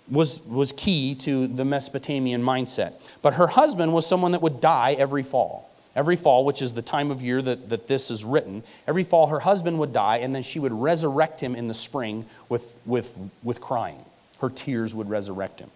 was, 0.10 0.46
was 0.46 0.72
key 0.72 1.16
to 1.16 1.48
the 1.48 1.66
Mesopotamian 1.66 2.42
mindset. 2.42 2.94
But 3.22 3.34
her 3.36 3.48
husband 3.48 3.94
was 3.94 4.06
someone 4.06 4.32
that 4.32 4.42
would 4.42 4.62
die 4.62 4.94
every 4.94 5.24
fall. 5.24 5.70
Every 5.94 6.16
fall, 6.16 6.46
which 6.46 6.62
is 6.62 6.74
the 6.74 6.82
time 6.82 7.12
of 7.12 7.22
year 7.22 7.42
that, 7.42 7.68
that 7.68 7.88
this 7.88 8.12
is 8.12 8.24
written, 8.24 8.64
every 8.88 9.04
fall 9.04 9.28
her 9.28 9.42
husband 9.42 9.78
would 9.80 9.92
die, 9.92 10.18
and 10.18 10.34
then 10.34 10.42
she 10.42 10.58
would 10.58 10.72
resurrect 10.72 11.42
him 11.42 11.54
in 11.54 11.68
the 11.68 11.74
spring 11.74 12.26
with, 12.48 12.76
with, 12.86 13.18
with 13.44 13.60
crying. 13.60 14.02
Her 14.40 14.50
tears 14.50 14.96
would 14.96 15.10
resurrect 15.10 15.60
him. 15.60 15.70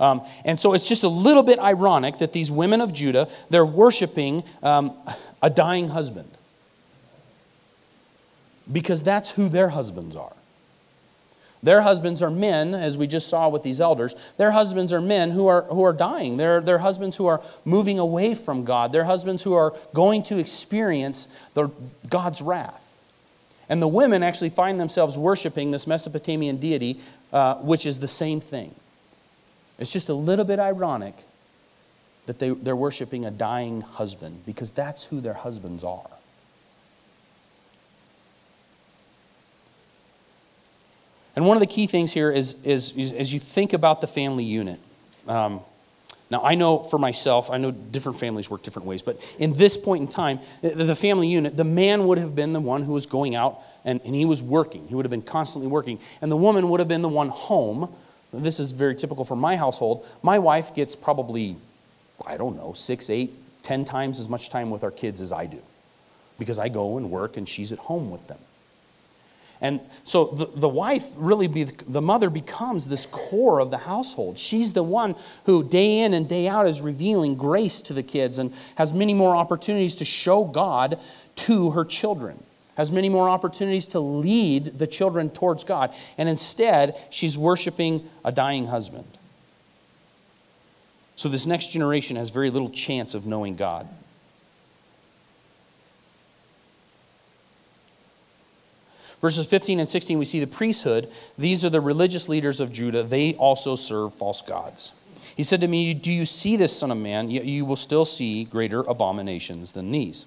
Um, 0.00 0.22
and 0.44 0.58
so 0.58 0.74
it's 0.74 0.88
just 0.88 1.04
a 1.04 1.08
little 1.08 1.44
bit 1.44 1.60
ironic 1.60 2.18
that 2.18 2.32
these 2.32 2.50
women 2.50 2.80
of 2.80 2.92
Judah, 2.92 3.28
they're 3.48 3.66
worshiping 3.66 4.42
um, 4.62 4.92
a 5.40 5.50
dying 5.50 5.88
husband 5.88 6.28
because 8.70 9.02
that's 9.02 9.30
who 9.30 9.48
their 9.48 9.70
husbands 9.70 10.16
are. 10.16 10.32
Their 11.62 11.82
husbands 11.82 12.22
are 12.22 12.30
men, 12.30 12.72
as 12.74 12.96
we 12.96 13.06
just 13.06 13.28
saw 13.28 13.48
with 13.48 13.62
these 13.62 13.80
elders. 13.80 14.14
Their 14.36 14.52
husbands 14.52 14.92
are 14.92 15.00
men 15.00 15.30
who 15.30 15.48
are, 15.48 15.62
who 15.62 15.82
are 15.82 15.92
dying. 15.92 16.36
They're, 16.36 16.60
they're 16.60 16.78
husbands 16.78 17.16
who 17.16 17.26
are 17.26 17.42
moving 17.64 17.98
away 17.98 18.34
from 18.34 18.64
God. 18.64 18.92
They're 18.92 19.04
husbands 19.04 19.42
who 19.42 19.54
are 19.54 19.74
going 19.92 20.22
to 20.24 20.38
experience 20.38 21.26
the, 21.54 21.68
God's 22.08 22.40
wrath. 22.40 22.84
And 23.68 23.82
the 23.82 23.88
women 23.88 24.22
actually 24.22 24.50
find 24.50 24.78
themselves 24.78 25.18
worshiping 25.18 25.72
this 25.72 25.86
Mesopotamian 25.86 26.58
deity, 26.58 27.00
uh, 27.32 27.56
which 27.56 27.86
is 27.86 27.98
the 27.98 28.08
same 28.08 28.40
thing. 28.40 28.74
It's 29.78 29.92
just 29.92 30.08
a 30.08 30.14
little 30.14 30.44
bit 30.44 30.58
ironic 30.58 31.14
that 32.26 32.38
they, 32.38 32.50
they're 32.50 32.76
worshiping 32.76 33.24
a 33.24 33.30
dying 33.30 33.80
husband 33.80 34.42
because 34.46 34.70
that's 34.70 35.04
who 35.04 35.20
their 35.20 35.34
husbands 35.34 35.82
are. 35.82 36.10
And 41.38 41.46
one 41.46 41.56
of 41.56 41.60
the 41.60 41.68
key 41.68 41.86
things 41.86 42.10
here 42.10 42.32
is, 42.32 42.56
is, 42.64 42.90
is 42.96 43.12
as 43.12 43.32
you 43.32 43.38
think 43.38 43.72
about 43.72 44.00
the 44.00 44.08
family 44.08 44.42
unit. 44.42 44.80
Um, 45.28 45.60
now, 46.30 46.42
I 46.42 46.56
know 46.56 46.82
for 46.82 46.98
myself, 46.98 47.48
I 47.48 47.58
know 47.58 47.70
different 47.70 48.18
families 48.18 48.50
work 48.50 48.64
different 48.64 48.88
ways, 48.88 49.02
but 49.02 49.22
in 49.38 49.54
this 49.54 49.76
point 49.76 50.02
in 50.02 50.08
time, 50.08 50.40
the, 50.62 50.96
family 50.96 51.28
unit, 51.28 51.56
the 51.56 51.62
man 51.62 52.08
would 52.08 52.18
have 52.18 52.34
been 52.34 52.52
the 52.52 52.58
one 52.58 52.82
who 52.82 52.92
was 52.92 53.06
going 53.06 53.36
out 53.36 53.60
and, 53.84 54.00
and 54.04 54.16
he 54.16 54.24
was 54.24 54.42
working. 54.42 54.88
He 54.88 54.96
would 54.96 55.04
have 55.04 55.12
been 55.12 55.22
constantly 55.22 55.70
working. 55.70 56.00
And 56.20 56.28
the 56.28 56.36
woman 56.36 56.70
would 56.70 56.80
have 56.80 56.88
been 56.88 57.02
the 57.02 57.08
one 57.08 57.28
home. 57.28 57.94
This 58.32 58.58
is 58.58 58.72
very 58.72 58.96
typical 58.96 59.24
for 59.24 59.36
my 59.36 59.54
household. 59.54 60.08
My 60.22 60.40
wife 60.40 60.74
gets 60.74 60.96
probably, 60.96 61.56
I 62.26 62.36
don't 62.36 62.56
know, 62.56 62.72
six, 62.72 63.10
eight, 63.10 63.30
ten 63.62 63.84
times 63.84 64.18
as 64.18 64.28
much 64.28 64.50
time 64.50 64.70
with 64.70 64.82
our 64.82 64.90
kids 64.90 65.20
as 65.20 65.30
I 65.30 65.46
do 65.46 65.62
because 66.36 66.58
I 66.58 66.68
go 66.68 66.96
and 66.96 67.12
work 67.12 67.36
and 67.36 67.48
she's 67.48 67.70
at 67.70 67.78
home 67.78 68.10
with 68.10 68.26
them. 68.26 68.38
And 69.60 69.80
so 70.04 70.26
the, 70.26 70.46
the 70.46 70.68
wife 70.68 71.04
really, 71.16 71.48
be, 71.48 71.64
the 71.64 72.00
mother 72.00 72.30
becomes 72.30 72.86
this 72.86 73.06
core 73.06 73.60
of 73.60 73.70
the 73.70 73.78
household. 73.78 74.38
She's 74.38 74.72
the 74.72 74.82
one 74.82 75.16
who, 75.44 75.64
day 75.64 76.00
in 76.00 76.14
and 76.14 76.28
day 76.28 76.46
out, 76.46 76.68
is 76.68 76.80
revealing 76.80 77.34
grace 77.34 77.80
to 77.82 77.92
the 77.92 78.04
kids 78.04 78.38
and 78.38 78.52
has 78.76 78.92
many 78.92 79.14
more 79.14 79.34
opportunities 79.34 79.96
to 79.96 80.04
show 80.04 80.44
God 80.44 80.98
to 81.36 81.70
her 81.70 81.84
children, 81.84 82.42
has 82.76 82.92
many 82.92 83.08
more 83.08 83.28
opportunities 83.28 83.88
to 83.88 84.00
lead 84.00 84.78
the 84.78 84.86
children 84.86 85.28
towards 85.30 85.64
God. 85.64 85.92
And 86.16 86.28
instead, 86.28 86.96
she's 87.10 87.36
worshiping 87.36 88.08
a 88.24 88.30
dying 88.30 88.66
husband. 88.66 89.06
So 91.16 91.28
this 91.28 91.46
next 91.46 91.72
generation 91.72 92.14
has 92.14 92.30
very 92.30 92.50
little 92.50 92.70
chance 92.70 93.14
of 93.14 93.26
knowing 93.26 93.56
God. 93.56 93.88
Verses 99.20 99.46
15 99.46 99.80
and 99.80 99.88
16, 99.88 100.18
we 100.18 100.24
see 100.24 100.40
the 100.40 100.46
priesthood. 100.46 101.08
These 101.36 101.64
are 101.64 101.70
the 101.70 101.80
religious 101.80 102.28
leaders 102.28 102.60
of 102.60 102.72
Judah. 102.72 103.02
They 103.02 103.34
also 103.34 103.74
serve 103.74 104.14
false 104.14 104.42
gods. 104.42 104.92
He 105.36 105.42
said 105.42 105.60
to 105.60 105.68
me, 105.68 105.94
Do 105.94 106.12
you 106.12 106.24
see 106.24 106.56
this, 106.56 106.76
Son 106.76 106.90
of 106.90 106.98
Man? 106.98 107.30
Yet 107.30 107.44
you 107.44 107.64
will 107.64 107.76
still 107.76 108.04
see 108.04 108.44
greater 108.44 108.80
abominations 108.80 109.72
than 109.72 109.90
these. 109.90 110.26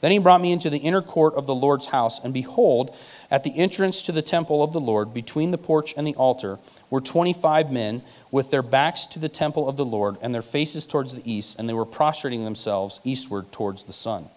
Then 0.00 0.10
he 0.10 0.18
brought 0.18 0.40
me 0.40 0.52
into 0.52 0.70
the 0.70 0.78
inner 0.78 1.02
court 1.02 1.34
of 1.34 1.46
the 1.46 1.54
Lord's 1.54 1.86
house, 1.86 2.22
and 2.22 2.32
behold, 2.32 2.96
at 3.30 3.44
the 3.44 3.56
entrance 3.58 4.02
to 4.02 4.12
the 4.12 4.22
temple 4.22 4.62
of 4.62 4.72
the 4.72 4.80
Lord, 4.80 5.12
between 5.12 5.50
the 5.50 5.58
porch 5.58 5.92
and 5.96 6.06
the 6.06 6.14
altar, 6.14 6.58
were 6.88 7.00
25 7.00 7.70
men 7.70 8.02
with 8.30 8.50
their 8.50 8.62
backs 8.62 9.06
to 9.08 9.18
the 9.18 9.28
temple 9.28 9.68
of 9.68 9.76
the 9.76 9.84
Lord 9.84 10.16
and 10.22 10.34
their 10.34 10.42
faces 10.42 10.86
towards 10.86 11.14
the 11.14 11.30
east, 11.30 11.58
and 11.58 11.68
they 11.68 11.74
were 11.74 11.84
prostrating 11.84 12.44
themselves 12.44 13.00
eastward 13.04 13.52
towards 13.52 13.84
the 13.84 13.92
sun. 13.92 14.28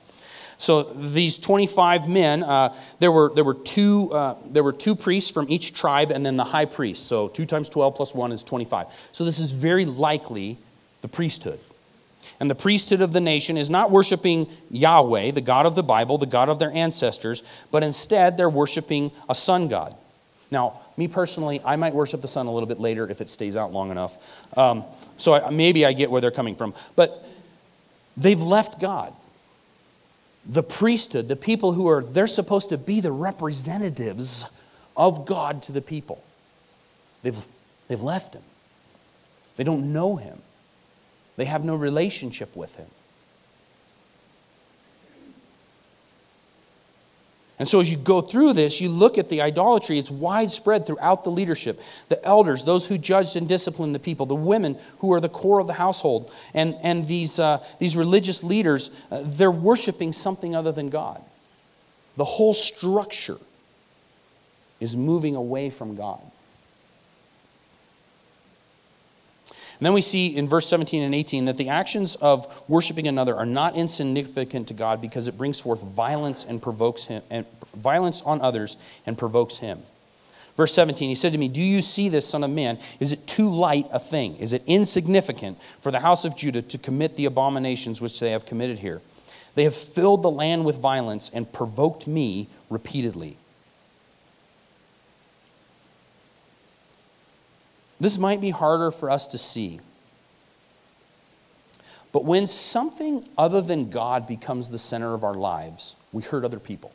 So 0.58 0.84
these 0.84 1.38
25 1.38 2.08
men, 2.08 2.44
uh, 2.44 2.76
there, 3.00 3.12
were, 3.12 3.32
there, 3.34 3.44
were 3.44 3.54
two, 3.54 4.12
uh, 4.13 4.36
there 4.46 4.63
were 4.63 4.72
two 4.72 4.96
priests 4.96 5.30
from 5.30 5.50
each 5.50 5.74
tribe 5.74 6.12
and 6.12 6.26
then 6.26 6.38
the 6.38 6.44
high 6.44 6.66
priest. 6.66 7.08
So 7.08 7.28
2 7.28 7.46
times 7.46 7.70
12 7.70 7.96
plus 7.96 8.16
1 8.16 8.32
is 8.32 8.44
25. 8.44 8.88
So 9.12 9.26
this 9.26 9.39
is 9.39 9.52
very 9.52 9.86
likely 9.86 10.58
the 11.02 11.08
priesthood. 11.08 11.60
And 12.39 12.50
the 12.50 12.56
priesthood 12.56 13.02
of 13.02 13.12
the 13.12 13.20
nation 13.20 13.58
is 13.58 13.70
not 13.70 13.92
worshiping 13.92 14.48
Yahweh, 14.70 15.32
the 15.32 15.42
God 15.42 15.66
of 15.66 15.76
the 15.76 15.84
Bible, 15.84 16.18
the 16.18 16.26
God 16.26 16.50
of 16.50 16.60
their 16.60 16.72
ancestors, 16.72 17.44
but 17.72 17.84
instead 17.84 18.38
they're 18.38 18.50
worshiping 18.50 19.12
a 19.30 19.36
sun 19.36 19.68
god. 19.68 19.96
Now, 20.52 20.82
me 20.98 21.08
personally, 21.08 21.62
I 21.66 21.76
might 21.76 21.96
worship 21.96 22.22
the 22.22 22.28
sun 22.28 22.46
a 22.46 22.54
little 22.54 22.68
bit 22.68 22.80
later 22.80 23.10
if 23.10 23.22
it 23.22 23.30
stays 23.30 23.58
out 23.58 23.72
long 23.72 23.92
enough. 23.92 24.18
Um, 24.58 24.84
so 25.18 25.34
I, 25.34 25.50
maybe 25.50 25.86
I 25.86 25.94
get 25.94 26.12
where 26.12 26.22
they're 26.22 26.32
coming 26.32 26.56
from. 26.56 26.74
But 26.96 27.28
they've 28.16 28.42
left 28.42 28.80
God. 28.80 29.13
The 30.46 30.64
priesthood, 30.64 31.28
the 31.28 31.36
people 31.36 31.74
who 31.74 31.88
are, 31.88 32.04
they're 32.04 32.28
supposed 32.28 32.70
to 32.70 32.78
be 32.78 33.00
the 33.00 33.12
representatives 33.12 34.46
of 34.98 35.26
God 35.26 35.64
to 35.64 35.72
the 35.72 35.82
people. 35.82 36.24
They've, 37.22 37.38
they've 37.88 38.02
left 38.02 38.34
him. 38.34 38.44
They 39.56 39.64
don't 39.64 39.94
know 39.94 40.18
him. 40.18 40.42
They 41.38 41.46
have 41.46 41.64
no 41.64 41.76
relationship 41.76 42.56
with 42.56 42.76
him. 42.76 42.88
And 47.60 47.68
so, 47.68 47.80
as 47.80 47.92
you 47.92 47.98
go 47.98 48.22
through 48.22 48.54
this, 48.54 48.82
you 48.82 48.89
look 48.89 49.18
at 49.18 49.30
the 49.30 49.42
idolatry. 49.42 50.00
It's 50.00 50.10
widespread 50.10 50.88
throughout 50.88 51.24
the 51.24 51.30
leadership. 51.30 51.80
The 52.10 52.24
elders, 52.26 52.66
those 52.66 52.88
who 52.88 52.98
judged 52.98 53.36
and 53.36 53.48
disciplined 53.48 53.94
the 53.94 54.00
people, 54.00 54.26
the 54.26 54.34
women 54.34 54.78
who 55.00 55.13
are 55.13 55.22
the 55.22 55.30
core 55.30 55.60
of 55.60 55.68
the 55.68 55.74
household, 55.74 56.32
and, 56.56 56.76
and 56.82 57.06
these, 57.06 57.39
uh, 57.39 57.63
these 57.78 57.96
religious 57.96 58.44
leaders, 58.44 58.89
uh, 59.12 59.22
they're 59.24 59.52
worshiping 59.52 60.13
something 60.13 60.56
other 60.56 60.72
than 60.72 60.89
God. 60.89 61.22
The 62.18 62.26
whole 62.26 62.56
structure 62.56 63.38
is 64.80 64.98
moving 64.98 65.36
away 65.36 65.70
from 65.70 65.96
God. 65.96 66.22
And 69.84 69.88
then 69.88 69.96
we 69.96 70.02
see 70.02 70.38
in 70.38 70.48
verse 70.48 70.65
17 70.67 71.04
and 71.04 71.13
18 71.13 71.43
that 71.43 71.58
the 71.58 71.67
actions 71.67 72.15
of 72.15 72.63
worshiping 72.69 73.10
another 73.10 73.36
are 73.36 73.46
not 73.46 73.76
insignificant 73.76 74.69
to 74.69 74.74
God 74.74 75.02
because 75.02 75.28
it 75.28 75.38
brings 75.38 75.60
forth 75.60 75.82
violence 75.82 76.46
and 76.46 76.62
provokes 76.62 77.04
him 77.04 77.22
and 77.30 77.46
violence 77.76 78.22
on 78.22 78.39
others 78.39 78.78
and 79.06 79.17
provokes 79.17 79.58
him. 79.58 79.80
Verse 80.56 80.74
17, 80.74 81.10
he 81.10 81.15
said 81.15 81.34
to 81.34 81.38
me, 81.38 81.50
Do 81.50 81.62
you 81.62 81.82
see 81.82 82.08
this, 82.08 82.26
Son 82.26 82.46
of 82.46 82.52
Man? 82.52 82.80
Is 83.02 83.12
it 83.12 83.28
too 83.28 83.50
light 83.50 83.88
a 83.91 84.00
thing? 84.00 84.38
Is 84.38 84.54
it 84.54 84.63
insignificant 84.67 85.58
for 85.82 85.91
the 85.91 86.00
house 86.00 86.24
of 86.24 86.38
Judah 86.38 86.62
to 86.62 86.78
commit 86.78 87.17
the 87.17 87.26
abominations 87.26 88.00
which 88.00 88.22
they 88.22 88.32
have 88.32 88.46
committed 88.46 88.80
here? 88.80 89.02
They 89.56 89.65
have 89.65 89.76
filled 89.76 90.24
the 90.24 90.32
land 90.32 90.63
with 90.63 90.78
violence 90.78 91.30
and 91.34 91.52
provoked 91.52 92.08
me 92.08 92.48
repeatedly. 92.69 93.36
This 98.04 98.18
might 98.18 98.42
be 98.42 98.50
harder 98.50 98.92
for 98.92 99.10
us 99.10 99.28
to 99.28 99.38
see. 99.38 99.80
But 102.12 102.26
when 102.26 102.48
something 102.48 103.26
other 103.38 103.62
than 103.62 103.89
God 103.89 104.28
becomes 104.28 104.70
the 104.70 104.78
center 104.78 105.13
of 105.13 105.24
our 105.24 105.34
lives, 105.34 105.96
we 106.12 106.22
hurt 106.22 106.44
other 106.44 106.60
people. 106.60 106.92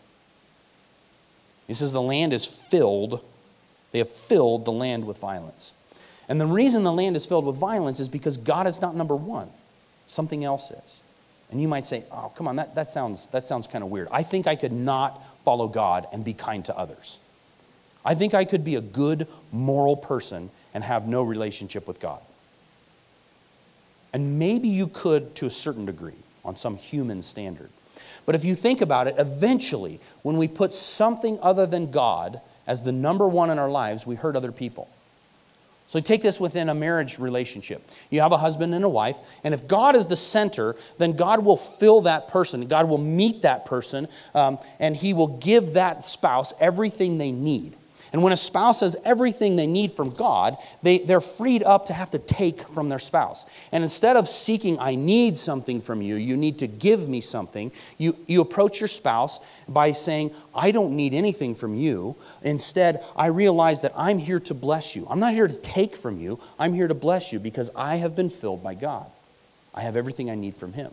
He 1.67 1.73
says 1.73 1.93
the 1.93 2.03
land 2.03 2.35
is 2.35 2.45
filled, 2.45 3.25
they 3.91 4.01
have 4.01 4.11
filled 4.11 4.67
the 4.67 4.71
land 4.71 5.07
with 5.07 5.17
violence. 5.17 5.73
And 6.29 6.39
the 6.39 6.47
reason 6.47 6.83
the 6.83 6.93
land 6.93 7.17
is 7.17 7.25
filled 7.25 7.47
with 7.47 7.57
violence 7.57 8.01
is 8.01 8.09
because 8.11 8.37
God 8.37 8.67
is 8.67 8.83
not 8.83 8.95
number 8.95 9.17
one, 9.17 9.49
something 10.09 10.45
else 10.45 10.71
is. 10.71 11.01
And 11.51 11.59
you 11.59 11.69
might 11.69 11.87
say, 11.87 12.05
oh, 12.13 12.31
come 12.37 12.47
on, 12.47 12.57
that, 12.57 12.75
that 12.75 12.91
sounds, 12.91 13.29
that 13.29 13.47
sounds 13.47 13.67
kind 13.67 13.83
of 13.83 13.89
weird. 13.89 14.09
I 14.11 14.23
think 14.25 14.47
I 14.47 14.57
could 14.57 14.73
not 14.73 15.25
follow 15.43 15.69
God 15.69 16.07
and 16.13 16.23
be 16.23 16.35
kind 16.35 16.63
to 16.67 16.77
others. 16.77 17.17
I 18.05 18.15
think 18.15 18.35
I 18.35 18.45
could 18.45 18.63
be 18.63 18.75
a 18.75 18.83
good 18.83 19.27
moral 19.53 19.97
person 19.97 20.51
and 20.75 20.85
have 20.85 21.09
no 21.09 21.23
relationship 21.23 21.87
with 21.87 22.01
God. 22.01 22.21
And 24.13 24.39
maybe 24.39 24.69
you 24.69 24.87
could 24.89 25.35
to 25.37 25.47
a 25.47 25.51
certain 25.51 25.85
degree 25.85 26.15
on 26.45 26.57
some 26.57 26.77
human 26.77 27.23
standard. 27.23 27.71
But 28.27 28.35
if 28.35 28.45
you 28.45 28.55
think 28.55 28.81
about 28.81 29.07
it, 29.07 29.15
eventually, 29.19 30.01
when 30.23 30.37
we 30.37 30.49
put 30.49 30.75
something 30.75 31.39
other 31.43 31.67
than 31.67 31.91
God 31.91 32.41
as 32.67 32.83
the 32.83 32.93
number 32.93 33.27
one 33.27 33.51
in 33.51 33.59
our 33.59 33.71
lives, 33.71 34.07
we 34.07 34.15
hurt 34.15 34.37
other 34.37 34.53
people. 34.53 34.89
So 35.89 36.01
take 36.01 36.21
this 36.21 36.39
within 36.39 36.69
a 36.69 36.75
marriage 36.75 37.19
relationship. 37.19 37.83
You 38.11 38.21
have 38.21 38.33
a 38.33 38.37
husband 38.37 38.75
and 38.75 38.85
a 38.85 38.89
wife, 38.89 39.17
and 39.43 39.55
if 39.55 39.67
God 39.67 39.97
is 39.97 40.07
the 40.07 40.17
center, 40.17 40.77
then 40.99 41.15
God 41.15 41.43
will 41.43 41.57
fill 41.57 42.03
that 42.03 42.29
person. 42.29 42.69
God 42.69 42.91
will 42.91 42.99
meet 42.99 43.43
that 43.43 43.65
person, 43.65 44.07
um, 44.35 44.59
and 44.79 44.95
He 44.95 45.15
will 45.15 45.39
give 45.39 45.73
that 45.75 46.05
spouse 46.05 46.53
everything 46.61 47.17
they 47.17 47.33
need. 47.33 47.78
And 48.13 48.23
when 48.23 48.33
a 48.33 48.37
spouse 48.37 48.81
has 48.81 48.97
everything 49.05 49.57
they 49.57 49.67
need 49.67 49.93
from 49.93 50.11
God, 50.11 50.57
they, 50.83 50.99
they're 50.99 51.21
freed 51.21 51.63
up 51.63 51.87
to 51.87 51.93
have 51.93 52.11
to 52.13 52.19
take 52.19 52.67
from 52.69 52.89
their 52.89 52.99
spouse. 52.99 53.45
And 53.73 53.83
instead 53.83 54.17
of 54.17 54.29
seeking, 54.29 54.79
I 54.79 54.95
need 54.95 55.39
something 55.39 55.81
from 55.81 56.01
you, 56.01 56.15
you 56.15 56.37
need 56.37 56.59
to 56.61 56.67
give 56.67 57.09
me 57.09 57.21
something, 57.21 57.71
you, 57.99 58.17
you 58.27 58.41
approach 58.41 58.81
your 58.81 58.89
spouse 58.89 59.41
by 59.69 59.93
saying, 59.93 60.31
I 60.55 60.71
don't 60.71 60.97
need 60.97 61.13
anything 61.13 61.55
from 61.55 61.75
you. 61.75 62.17
Instead, 62.43 63.05
I 63.17 63.27
realize 63.27 63.83
that 63.83 63.93
I'm 63.97 64.19
here 64.19 64.41
to 64.41 64.55
bless 64.55 64.97
you. 64.97 65.07
I'm 65.11 65.21
not 65.21 65.35
here 65.35 65.49
to 65.49 65.57
take 65.57 65.97
from 65.97 66.21
you, 66.21 66.41
I'm 66.59 66.73
here 66.73 66.89
to 66.89 66.95
bless 66.95 67.33
you 67.33 67.39
because 67.39 67.71
I 67.77 67.97
have 67.97 68.17
been 68.17 68.31
filled 68.31 68.63
by 68.63 68.75
God. 68.75 69.07
I 69.75 69.83
have 69.83 69.97
everything 69.97 70.31
I 70.31 70.35
need 70.35 70.57
from 70.57 70.73
Him. 70.73 70.93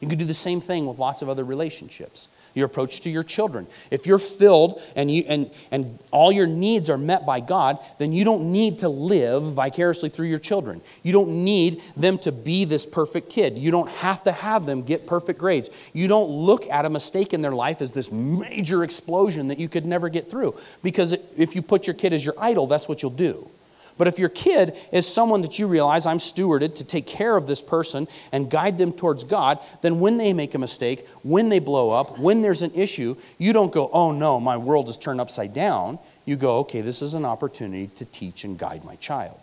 You 0.00 0.08
can 0.08 0.18
do 0.18 0.24
the 0.24 0.34
same 0.34 0.60
thing 0.60 0.86
with 0.86 0.98
lots 0.98 1.22
of 1.22 1.28
other 1.28 1.44
relationships 1.44 2.28
your 2.54 2.66
approach 2.66 3.00
to 3.02 3.10
your 3.10 3.22
children. 3.22 3.66
If 3.90 4.06
you're 4.06 4.18
filled 4.18 4.80
and, 4.96 5.10
you, 5.10 5.24
and, 5.28 5.50
and 5.70 5.98
all 6.10 6.32
your 6.32 6.46
needs 6.46 6.90
are 6.90 6.98
met 6.98 7.24
by 7.26 7.40
God, 7.40 7.78
then 7.98 8.12
you 8.12 8.24
don't 8.24 8.52
need 8.52 8.78
to 8.78 8.88
live 8.88 9.42
vicariously 9.42 10.08
through 10.08 10.26
your 10.26 10.38
children. 10.38 10.80
You 11.02 11.12
don't 11.12 11.44
need 11.44 11.82
them 11.96 12.18
to 12.18 12.32
be 12.32 12.64
this 12.64 12.86
perfect 12.86 13.30
kid. 13.30 13.58
You 13.58 13.70
don't 13.70 13.88
have 13.90 14.22
to 14.24 14.32
have 14.32 14.66
them 14.66 14.82
get 14.82 15.06
perfect 15.06 15.38
grades. 15.38 15.70
You 15.92 16.08
don't 16.08 16.30
look 16.30 16.66
at 16.68 16.84
a 16.84 16.90
mistake 16.90 17.32
in 17.32 17.42
their 17.42 17.52
life 17.52 17.82
as 17.82 17.92
this 17.92 18.10
major 18.10 18.84
explosion 18.84 19.48
that 19.48 19.58
you 19.58 19.68
could 19.68 19.86
never 19.86 20.08
get 20.08 20.30
through. 20.30 20.56
Because 20.82 21.14
if 21.36 21.54
you 21.54 21.62
put 21.62 21.86
your 21.86 21.94
kid 21.94 22.12
as 22.12 22.24
your 22.24 22.34
idol, 22.38 22.66
that's 22.66 22.88
what 22.88 23.02
you'll 23.02 23.10
do. 23.10 23.48
But 23.98 24.08
if 24.08 24.18
your 24.18 24.28
kid 24.28 24.76
is 24.90 25.06
someone 25.06 25.42
that 25.42 25.58
you 25.58 25.66
realize 25.66 26.06
I'm 26.06 26.18
stewarded 26.18 26.74
to 26.76 26.84
take 26.84 27.06
care 27.06 27.36
of 27.36 27.46
this 27.46 27.60
person 27.60 28.08
and 28.32 28.50
guide 28.50 28.78
them 28.78 28.92
towards 28.92 29.24
God, 29.24 29.58
then 29.80 30.00
when 30.00 30.16
they 30.16 30.32
make 30.32 30.54
a 30.54 30.58
mistake, 30.58 31.06
when 31.22 31.48
they 31.48 31.58
blow 31.58 31.90
up, 31.90 32.18
when 32.18 32.42
there's 32.42 32.62
an 32.62 32.72
issue, 32.74 33.16
you 33.38 33.52
don't 33.52 33.72
go, 33.72 33.90
oh 33.92 34.12
no, 34.12 34.40
my 34.40 34.56
world 34.56 34.88
is 34.88 34.96
turned 34.96 35.20
upside 35.20 35.54
down. 35.54 35.98
You 36.24 36.36
go, 36.36 36.58
okay, 36.58 36.80
this 36.80 37.02
is 37.02 37.14
an 37.14 37.24
opportunity 37.24 37.88
to 37.96 38.04
teach 38.04 38.44
and 38.44 38.58
guide 38.58 38.84
my 38.84 38.96
child. 38.96 39.38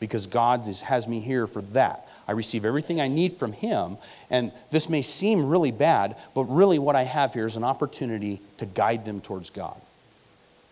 Because 0.00 0.26
God 0.26 0.68
is, 0.68 0.82
has 0.82 1.08
me 1.08 1.20
here 1.20 1.46
for 1.46 1.62
that. 1.62 2.06
I 2.28 2.32
receive 2.32 2.64
everything 2.64 3.00
I 3.00 3.08
need 3.08 3.38
from 3.38 3.52
Him, 3.52 3.96
and 4.30 4.52
this 4.70 4.88
may 4.90 5.00
seem 5.00 5.46
really 5.46 5.70
bad, 5.70 6.16
but 6.34 6.44
really 6.44 6.78
what 6.78 6.96
I 6.96 7.04
have 7.04 7.32
here 7.32 7.46
is 7.46 7.56
an 7.56 7.64
opportunity 7.64 8.40
to 8.58 8.66
guide 8.66 9.04
them 9.04 9.20
towards 9.20 9.48
God. 9.50 9.80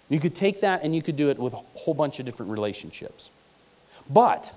You 0.08 0.20
could 0.20 0.34
take 0.34 0.60
that 0.60 0.82
and 0.82 0.94
you 0.94 1.02
could 1.02 1.16
do 1.16 1.30
it 1.30 1.38
with 1.38 1.54
a 1.54 1.62
whole 1.74 1.94
bunch 1.94 2.20
of 2.20 2.26
different 2.26 2.52
relationships. 2.52 3.30
But 4.10 4.52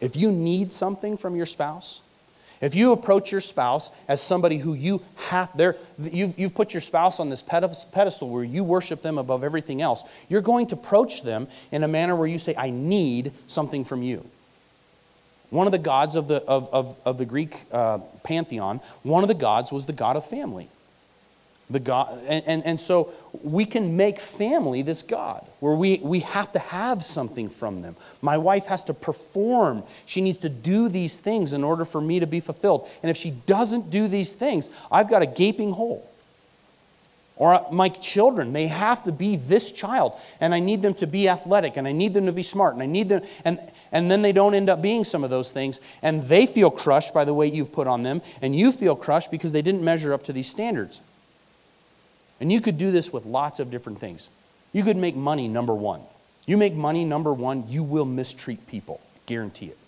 if 0.00 0.16
you 0.16 0.32
need 0.32 0.72
something 0.72 1.16
from 1.16 1.36
your 1.36 1.46
spouse, 1.46 2.00
if 2.60 2.74
you 2.74 2.92
approach 2.92 3.32
your 3.32 3.40
spouse 3.40 3.90
as 4.06 4.20
somebody 4.20 4.58
who 4.58 4.74
you 4.74 5.00
have 5.28 5.56
there, 5.56 5.76
you've, 5.98 6.38
you've 6.38 6.54
put 6.54 6.74
your 6.74 6.82
spouse 6.82 7.18
on 7.18 7.30
this 7.30 7.42
pedestal 7.42 8.28
where 8.28 8.44
you 8.44 8.64
worship 8.64 9.00
them 9.00 9.16
above 9.16 9.44
everything 9.44 9.80
else, 9.80 10.04
you're 10.28 10.42
going 10.42 10.66
to 10.66 10.74
approach 10.74 11.22
them 11.22 11.48
in 11.72 11.84
a 11.84 11.88
manner 11.88 12.14
where 12.14 12.26
you 12.26 12.38
say, 12.38 12.54
I 12.56 12.68
need 12.70 13.32
something 13.46 13.84
from 13.84 14.02
you. 14.02 14.26
One 15.48 15.66
of 15.66 15.72
the 15.72 15.78
gods 15.78 16.16
of 16.16 16.28
the, 16.28 16.42
of, 16.44 16.72
of, 16.72 17.00
of 17.04 17.18
the 17.18 17.24
Greek 17.24 17.56
uh, 17.72 17.98
pantheon, 18.22 18.80
one 19.02 19.24
of 19.24 19.28
the 19.28 19.34
gods 19.34 19.72
was 19.72 19.86
the 19.86 19.92
god 19.92 20.16
of 20.16 20.24
family. 20.26 20.68
The 21.70 21.80
God, 21.80 22.20
and, 22.26 22.44
and, 22.46 22.64
and 22.64 22.80
so 22.80 23.12
we 23.44 23.64
can 23.64 23.96
make 23.96 24.18
family 24.18 24.82
this 24.82 25.02
God, 25.02 25.46
where 25.60 25.76
we, 25.76 26.00
we 26.02 26.20
have 26.20 26.50
to 26.52 26.58
have 26.58 27.04
something 27.04 27.48
from 27.48 27.80
them. 27.82 27.96
My 28.20 28.38
wife 28.38 28.66
has 28.66 28.84
to 28.84 28.94
perform. 28.94 29.84
She 30.04 30.20
needs 30.20 30.40
to 30.40 30.48
do 30.48 30.88
these 30.88 31.20
things 31.20 31.52
in 31.52 31.62
order 31.62 31.84
for 31.84 32.00
me 32.00 32.20
to 32.20 32.26
be 32.26 32.40
fulfilled. 32.40 32.88
And 33.02 33.10
if 33.10 33.16
she 33.16 33.30
doesn't 33.30 33.90
do 33.90 34.08
these 34.08 34.32
things, 34.32 34.68
I've 34.90 35.08
got 35.08 35.22
a 35.22 35.26
gaping 35.26 35.70
hole. 35.70 36.06
Or 37.36 37.54
uh, 37.54 37.64
my 37.72 37.88
children, 37.88 38.52
they 38.52 38.66
have 38.66 39.04
to 39.04 39.12
be 39.12 39.36
this 39.36 39.72
child, 39.72 40.12
and 40.40 40.54
I 40.54 40.58
need 40.58 40.82
them 40.82 40.92
to 40.94 41.06
be 41.06 41.26
athletic, 41.26 41.78
and 41.78 41.88
I 41.88 41.92
need 41.92 42.12
them 42.12 42.26
to 42.26 42.32
be 42.32 42.42
smart, 42.42 42.74
and 42.74 42.82
I 42.82 42.86
need 42.86 43.08
them, 43.08 43.22
and, 43.46 43.58
and 43.92 44.10
then 44.10 44.20
they 44.20 44.32
don't 44.32 44.54
end 44.54 44.68
up 44.68 44.82
being 44.82 45.04
some 45.04 45.24
of 45.24 45.30
those 45.30 45.50
things, 45.50 45.80
and 46.02 46.22
they 46.24 46.44
feel 46.44 46.70
crushed 46.70 47.14
by 47.14 47.24
the 47.24 47.32
weight 47.32 47.54
you've 47.54 47.72
put 47.72 47.86
on 47.86 48.02
them, 48.02 48.20
and 48.42 48.54
you 48.54 48.70
feel 48.72 48.94
crushed 48.94 49.30
because 49.30 49.52
they 49.52 49.62
didn't 49.62 49.82
measure 49.82 50.12
up 50.12 50.24
to 50.24 50.34
these 50.34 50.48
standards. 50.48 51.00
And 52.40 52.50
you 52.50 52.60
could 52.60 52.78
do 52.78 52.90
this 52.90 53.12
with 53.12 53.26
lots 53.26 53.60
of 53.60 53.70
different 53.70 53.98
things. 53.98 54.30
You 54.72 54.82
could 54.82 54.96
make 54.96 55.14
money 55.14 55.48
number 55.48 55.74
one. 55.74 56.00
You 56.46 56.56
make 56.56 56.74
money 56.74 57.04
number 57.04 57.32
one, 57.32 57.64
you 57.68 57.82
will 57.82 58.06
mistreat 58.06 58.66
people. 58.66 59.00
Guarantee 59.26 59.66
it. 59.66 59.78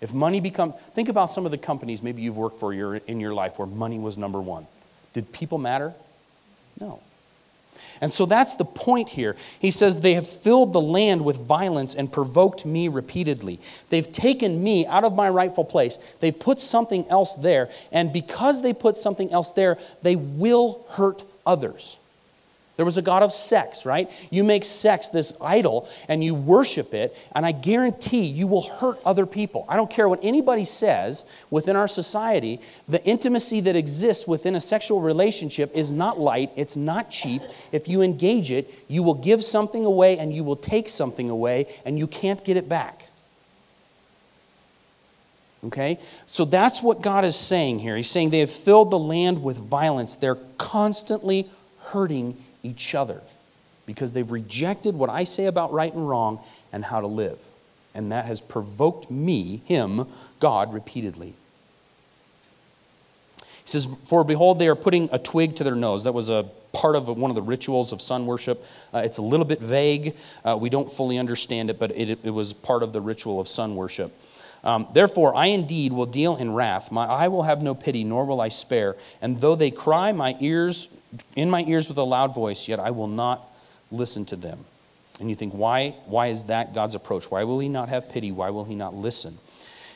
If 0.00 0.14
money 0.14 0.40
become 0.40 0.72
think 0.94 1.08
about 1.08 1.32
some 1.32 1.44
of 1.44 1.50
the 1.50 1.58
companies 1.58 2.02
maybe 2.02 2.22
you've 2.22 2.36
worked 2.36 2.60
for 2.60 2.72
your, 2.72 2.96
in 2.96 3.18
your 3.18 3.34
life 3.34 3.58
where 3.58 3.66
money 3.66 3.98
was 3.98 4.16
number 4.16 4.40
one. 4.40 4.66
Did 5.12 5.32
people 5.32 5.58
matter? 5.58 5.92
No. 6.80 7.00
And 8.00 8.12
so 8.12 8.26
that's 8.26 8.54
the 8.56 8.64
point 8.64 9.08
here. 9.08 9.34
He 9.58 9.70
says, 9.70 9.98
They 9.98 10.14
have 10.14 10.26
filled 10.26 10.72
the 10.72 10.80
land 10.80 11.24
with 11.24 11.38
violence 11.38 11.94
and 11.94 12.12
provoked 12.12 12.64
me 12.64 12.88
repeatedly. 12.88 13.58
They've 13.88 14.10
taken 14.10 14.62
me 14.62 14.86
out 14.86 15.04
of 15.04 15.14
my 15.14 15.28
rightful 15.28 15.64
place. 15.64 15.98
They 16.20 16.30
put 16.30 16.60
something 16.60 17.06
else 17.08 17.34
there. 17.34 17.70
And 17.90 18.12
because 18.12 18.62
they 18.62 18.72
put 18.72 18.96
something 18.96 19.32
else 19.32 19.50
there, 19.50 19.78
they 20.02 20.16
will 20.16 20.84
hurt 20.90 21.24
others. 21.48 21.98
There 22.76 22.84
was 22.84 22.96
a 22.96 23.02
God 23.02 23.24
of 23.24 23.32
sex, 23.32 23.84
right? 23.84 24.08
You 24.30 24.44
make 24.44 24.64
sex 24.64 25.08
this 25.08 25.36
idol 25.42 25.88
and 26.06 26.22
you 26.22 26.32
worship 26.36 26.94
it, 26.94 27.16
and 27.34 27.44
I 27.44 27.50
guarantee 27.50 28.24
you 28.24 28.46
will 28.46 28.62
hurt 28.62 29.00
other 29.04 29.26
people. 29.26 29.66
I 29.68 29.74
don't 29.74 29.90
care 29.90 30.08
what 30.08 30.20
anybody 30.22 30.64
says 30.64 31.24
within 31.50 31.74
our 31.74 31.88
society, 31.88 32.60
the 32.88 33.04
intimacy 33.04 33.58
that 33.62 33.74
exists 33.74 34.28
within 34.28 34.54
a 34.54 34.60
sexual 34.60 35.00
relationship 35.00 35.72
is 35.74 35.90
not 35.90 36.20
light, 36.20 36.52
it's 36.54 36.76
not 36.76 37.10
cheap. 37.10 37.42
If 37.72 37.88
you 37.88 38.02
engage 38.02 38.52
it, 38.52 38.72
you 38.86 39.02
will 39.02 39.14
give 39.14 39.42
something 39.42 39.84
away 39.84 40.18
and 40.18 40.32
you 40.32 40.44
will 40.44 40.54
take 40.54 40.88
something 40.88 41.30
away, 41.30 41.66
and 41.84 41.98
you 41.98 42.06
can't 42.06 42.44
get 42.44 42.56
it 42.56 42.68
back. 42.68 43.07
Okay? 45.64 45.98
So 46.26 46.44
that's 46.44 46.82
what 46.82 47.02
God 47.02 47.24
is 47.24 47.36
saying 47.36 47.80
here. 47.80 47.96
He's 47.96 48.10
saying 48.10 48.30
they 48.30 48.40
have 48.40 48.50
filled 48.50 48.90
the 48.90 48.98
land 48.98 49.42
with 49.42 49.58
violence. 49.58 50.16
They're 50.16 50.38
constantly 50.56 51.48
hurting 51.80 52.36
each 52.62 52.94
other 52.94 53.20
because 53.86 54.12
they've 54.12 54.30
rejected 54.30 54.94
what 54.94 55.10
I 55.10 55.24
say 55.24 55.46
about 55.46 55.72
right 55.72 55.92
and 55.92 56.08
wrong 56.08 56.42
and 56.72 56.84
how 56.84 57.00
to 57.00 57.06
live. 57.06 57.38
And 57.94 58.12
that 58.12 58.26
has 58.26 58.40
provoked 58.40 59.10
me, 59.10 59.62
him, 59.64 60.06
God, 60.40 60.72
repeatedly. 60.72 61.34
He 63.38 63.44
says, 63.64 63.86
For 64.06 64.24
behold, 64.24 64.58
they 64.58 64.68
are 64.68 64.76
putting 64.76 65.08
a 65.12 65.18
twig 65.18 65.56
to 65.56 65.64
their 65.64 65.74
nose. 65.74 66.04
That 66.04 66.12
was 66.12 66.30
a 66.30 66.48
part 66.72 66.96
of 66.96 67.08
one 67.08 67.30
of 67.30 67.34
the 67.34 67.42
rituals 67.42 67.92
of 67.92 68.00
sun 68.00 68.26
worship. 68.26 68.64
Uh, 68.94 69.02
it's 69.04 69.18
a 69.18 69.22
little 69.22 69.46
bit 69.46 69.60
vague. 69.60 70.14
Uh, 70.44 70.56
we 70.60 70.70
don't 70.70 70.90
fully 70.90 71.18
understand 71.18 71.70
it, 71.70 71.78
but 71.78 71.90
it, 71.96 72.18
it 72.22 72.30
was 72.30 72.52
part 72.52 72.82
of 72.82 72.92
the 72.92 73.00
ritual 73.00 73.40
of 73.40 73.48
sun 73.48 73.74
worship. 73.74 74.12
Um, 74.64 74.88
Therefore, 74.92 75.34
I 75.34 75.46
indeed 75.46 75.92
will 75.92 76.06
deal 76.06 76.36
in 76.36 76.52
wrath. 76.52 76.90
My 76.90 77.06
eye 77.06 77.28
will 77.28 77.44
have 77.44 77.62
no 77.62 77.74
pity, 77.74 78.04
nor 78.04 78.24
will 78.24 78.40
I 78.40 78.48
spare. 78.48 78.96
And 79.22 79.40
though 79.40 79.54
they 79.54 79.70
cry 79.70 80.12
my 80.12 80.36
ears 80.40 80.88
in 81.36 81.48
my 81.48 81.64
ears 81.64 81.88
with 81.88 81.98
a 81.98 82.02
loud 82.02 82.34
voice, 82.34 82.68
yet 82.68 82.80
I 82.80 82.90
will 82.90 83.06
not 83.06 83.50
listen 83.90 84.24
to 84.26 84.36
them. 84.36 84.64
And 85.20 85.28
you 85.28 85.34
think, 85.34 85.52
why, 85.52 85.90
why 86.06 86.28
is 86.28 86.44
that 86.44 86.74
God's 86.74 86.94
approach? 86.94 87.30
Why 87.30 87.44
will 87.44 87.58
he 87.58 87.68
not 87.68 87.88
have 87.88 88.08
pity? 88.08 88.30
Why 88.30 88.50
will 88.50 88.64
he 88.64 88.74
not 88.74 88.94
listen? 88.94 89.38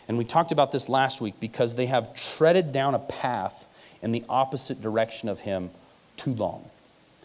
And 0.09 0.19
we 0.19 0.25
talked 0.25 0.53
about 0.53 0.73
this 0.73 0.89
last 0.89 1.21
week 1.21 1.35
because 1.39 1.75
they 1.75 1.87
have 1.87 2.15
treaded 2.15 2.73
down 2.73 2.95
a 2.95 2.99
path 2.99 3.67
in 4.03 4.11
the 4.11 4.25
opposite 4.29 4.83
direction 4.83 5.29
of 5.29 5.41
him 5.41 5.71
too 6.17 6.33
long. 6.33 6.69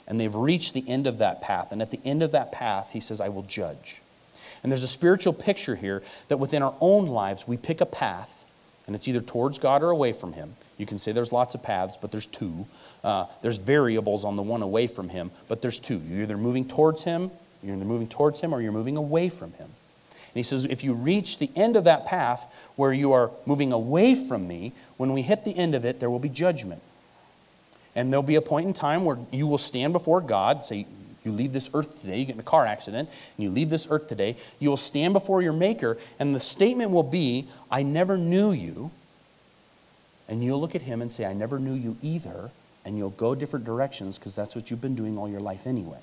And 0.08 0.20
they've 0.20 0.34
reached 0.34 0.74
the 0.74 0.88
end 0.88 1.08
of 1.08 1.18
that 1.18 1.42
path. 1.42 1.72
And 1.72 1.82
at 1.82 1.92
the 1.92 2.00
end 2.06 2.22
of 2.22 2.34
that 2.34 2.52
path, 2.52 2.92
he 2.92 3.00
says, 3.00 3.20
I 3.20 3.30
will 3.30 3.44
judge. 3.44 4.02
And 4.64 4.72
there's 4.72 4.84
a 4.84 4.88
spiritual 4.88 5.34
picture 5.34 5.76
here 5.76 6.04
that 6.28 6.38
within 6.38 6.64
our 6.64 6.76
own 6.82 7.08
lives, 7.08 7.48
we 7.48 7.58
pick 7.58 7.82
a 7.82 7.86
path, 7.86 8.46
and 8.86 8.96
it's 8.96 9.08
either 9.08 9.20
towards 9.20 9.60
God 9.60 9.84
or 9.84 9.90
away 9.90 10.14
from 10.14 10.34
Him. 10.34 10.56
You 10.78 10.86
can 10.86 11.00
say 11.00 11.12
there's 11.12 11.32
lots 11.32 11.56
of 11.56 11.64
paths, 11.64 11.98
but 12.00 12.12
there's 12.12 12.26
two. 12.26 12.66
Uh, 13.04 13.26
there's 13.42 13.58
variables 13.58 14.24
on 14.24 14.36
the 14.36 14.44
one 14.44 14.62
away 14.62 14.88
from 14.88 15.10
Him, 15.10 15.32
but 15.48 15.62
there's 15.62 15.80
two. 15.80 16.02
You're 16.08 16.24
either 16.24 16.38
moving 16.38 16.68
towards 16.68 17.04
Him, 17.04 17.32
you're 17.64 17.76
either 17.76 17.86
moving 17.86 18.08
towards 18.08 18.40
Him, 18.40 18.54
or 18.54 18.62
you're 18.62 18.72
moving 18.72 18.98
away 18.98 19.30
from 19.30 19.52
Him. 19.54 19.66
And 19.66 20.36
He 20.36 20.44
says, 20.44 20.66
if 20.66 20.84
you 20.84 20.94
reach 20.94 21.40
the 21.40 21.50
end 21.56 21.76
of 21.76 21.86
that 21.86 22.06
path 22.06 22.54
where 22.76 22.94
you 22.94 23.14
are 23.14 23.32
moving 23.46 23.72
away 23.72 24.14
from 24.28 24.48
me, 24.48 24.74
when 24.98 25.14
we 25.14 25.22
hit 25.22 25.46
the 25.46 25.56
end 25.56 25.74
of 25.74 25.86
it, 25.86 26.00
there 26.00 26.10
will 26.10 26.20
be 26.20 26.30
judgment. 26.30 26.82
And 27.96 28.14
there'll 28.14 28.22
be 28.22 28.36
a 28.36 28.42
point 28.42 28.68
in 28.68 28.74
time 28.74 29.06
where 29.06 29.18
you 29.32 29.48
will 29.48 29.58
stand 29.58 29.94
before 29.94 30.22
God, 30.22 30.64
say, 30.64 30.86
you 31.28 31.34
leave 31.34 31.54
this 31.54 31.70
earth 31.74 32.02
today, 32.02 32.18
you 32.18 32.26
get 32.26 32.36
in 32.36 32.40
a 32.40 32.44
car 32.44 32.66
accident, 32.66 33.10
and 33.10 33.44
you 33.44 33.52
leave 33.52 33.70
this 33.70 33.88
earth 33.92 34.08
today, 34.08 34.38
you 34.60 34.70
will 34.70 34.78
stand 34.78 35.14
before 35.14 35.42
your 35.42 35.54
Maker, 35.54 35.98
and 36.20 36.34
the 36.34 36.40
statement 36.40 36.92
will 36.92 37.04
be, 37.04 37.48
I 37.70 37.84
never 37.84 38.18
knew 38.18 38.52
you. 38.52 38.90
And 40.30 40.44
you'll 40.44 40.60
look 40.60 40.76
at 40.76 40.82
him 40.82 41.02
and 41.02 41.12
say, 41.12 41.26
I 41.26 41.34
never 41.34 41.60
knew 41.60 41.74
you 41.74 41.98
either, 42.02 42.52
and 42.86 42.98
you'll 42.98 43.12
go 43.12 43.36
different 43.36 43.66
directions 43.66 44.18
because 44.18 44.36
that's 44.36 44.56
what 44.56 44.72
you've 44.72 44.82
been 44.82 44.96
doing 44.96 45.18
all 45.18 45.30
your 45.30 45.42
life 45.42 45.68
anyway. 45.68 46.00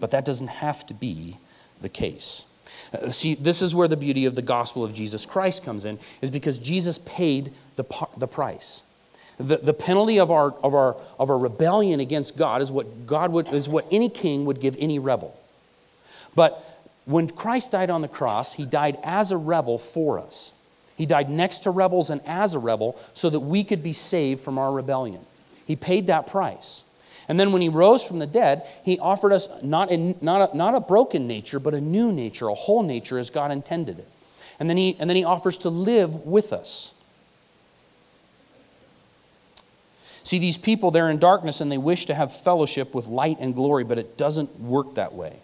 But 0.00 0.10
that 0.12 0.24
doesn't 0.24 0.48
have 0.48 0.86
to 0.86 0.94
be 0.94 1.36
the 1.80 1.88
case. 1.88 2.44
Uh, 2.92 3.10
see, 3.10 3.34
this 3.34 3.62
is 3.62 3.74
where 3.74 3.88
the 3.88 3.96
beauty 3.96 4.26
of 4.26 4.34
the 4.34 4.42
gospel 4.42 4.84
of 4.84 4.92
Jesus 4.92 5.26
Christ 5.26 5.64
comes 5.64 5.84
in, 5.84 5.98
is 6.22 6.30
because 6.30 6.58
Jesus 6.58 6.98
paid 6.98 7.52
the, 7.76 7.84
the 8.16 8.28
price. 8.28 8.82
The, 9.38 9.58
the 9.58 9.74
penalty 9.74 10.18
of 10.18 10.30
our, 10.30 10.52
of, 10.62 10.74
our, 10.74 10.96
of 11.18 11.30
our 11.30 11.38
rebellion 11.38 12.00
against 12.00 12.36
God 12.36 12.60
is 12.60 12.72
what, 12.72 13.06
God 13.06 13.32
would, 13.32 13.48
is 13.48 13.68
what 13.68 13.86
any 13.90 14.08
king 14.08 14.44
would 14.46 14.60
give 14.60 14.76
any 14.78 14.98
rebel. 14.98 15.38
But 16.34 16.64
when 17.04 17.28
Christ 17.28 17.72
died 17.72 17.90
on 17.90 18.02
the 18.02 18.08
cross, 18.08 18.52
he 18.52 18.64
died 18.64 18.98
as 19.02 19.32
a 19.32 19.36
rebel 19.36 19.78
for 19.78 20.18
us. 20.18 20.52
He 20.96 21.06
died 21.06 21.30
next 21.30 21.60
to 21.60 21.70
rebels 21.70 22.10
and 22.10 22.20
as 22.26 22.54
a 22.56 22.58
rebel 22.58 22.98
so 23.14 23.30
that 23.30 23.40
we 23.40 23.62
could 23.62 23.82
be 23.82 23.92
saved 23.92 24.40
from 24.40 24.58
our 24.58 24.72
rebellion. 24.72 25.20
He 25.64 25.76
paid 25.76 26.08
that 26.08 26.26
price. 26.26 26.82
And 27.28 27.38
then 27.38 27.52
when 27.52 27.62
he 27.62 27.68
rose 27.68 28.02
from 28.02 28.18
the 28.18 28.26
dead, 28.26 28.66
he 28.84 28.98
offered 28.98 29.32
us 29.32 29.48
not 29.62 29.92
a, 29.92 30.16
not 30.20 30.52
a, 30.52 30.56
not 30.56 30.74
a 30.74 30.80
broken 30.80 31.28
nature, 31.28 31.60
but 31.60 31.74
a 31.74 31.80
new 31.80 32.10
nature, 32.10 32.48
a 32.48 32.54
whole 32.54 32.82
nature 32.82 33.18
as 33.18 33.30
God 33.30 33.52
intended 33.52 33.98
it. 33.98 34.08
And 34.58 34.68
then, 34.68 34.76
he, 34.76 34.96
and 34.98 35.08
then 35.08 35.16
he 35.16 35.24
offers 35.24 35.58
to 35.58 35.70
live 35.70 36.26
with 36.26 36.52
us. 36.52 36.92
See, 40.28 40.38
these 40.38 40.58
people, 40.58 40.90
they're 40.90 41.08
in 41.08 41.18
darkness 41.18 41.62
and 41.62 41.72
they 41.72 41.78
wish 41.78 42.04
to 42.04 42.14
have 42.14 42.38
fellowship 42.38 42.94
with 42.94 43.06
light 43.06 43.38
and 43.40 43.54
glory, 43.54 43.82
but 43.82 43.96
it 43.96 44.18
doesn't 44.18 44.60
work 44.60 44.96
that 44.96 45.14
way. 45.14 45.38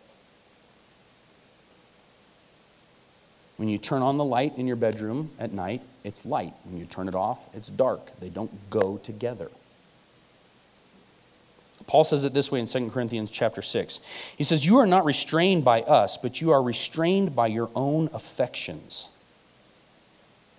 When 3.57 3.71
you 3.71 3.79
turn 3.79 4.03
on 4.03 4.19
the 4.19 4.25
light 4.25 4.59
in 4.59 4.67
your 4.67 4.77
bedroom 4.77 5.31
at 5.39 5.55
night, 5.55 5.81
it's 6.05 6.27
light. 6.27 6.53
When 6.65 6.79
you 6.79 6.85
turn 6.85 7.09
it 7.09 7.15
off, 7.15 7.49
it's 7.55 7.71
dark. 7.71 8.11
They 8.21 8.29
don't 8.29 8.51
go 8.69 8.99
together. 8.99 9.51
Paul 11.87 12.05
says 12.05 12.27
it 12.27 12.35
this 12.35 12.53
way 12.53 12.61
in 12.61 12.67
2 12.67 12.91
Corinthians 12.91 13.31
chapter 13.31 13.63
6. 13.63 14.01
He 14.37 14.45
says, 14.45 14.67
You 14.67 14.77
are 14.77 14.87
not 14.87 15.07
restrained 15.07 15.65
by 15.65 15.81
us, 15.81 16.19
but 16.19 16.43
you 16.43 16.51
are 16.51 16.63
restrained 16.63 17.35
by 17.35 17.47
your 17.47 17.71
own 17.75 18.11
affections. 18.13 19.09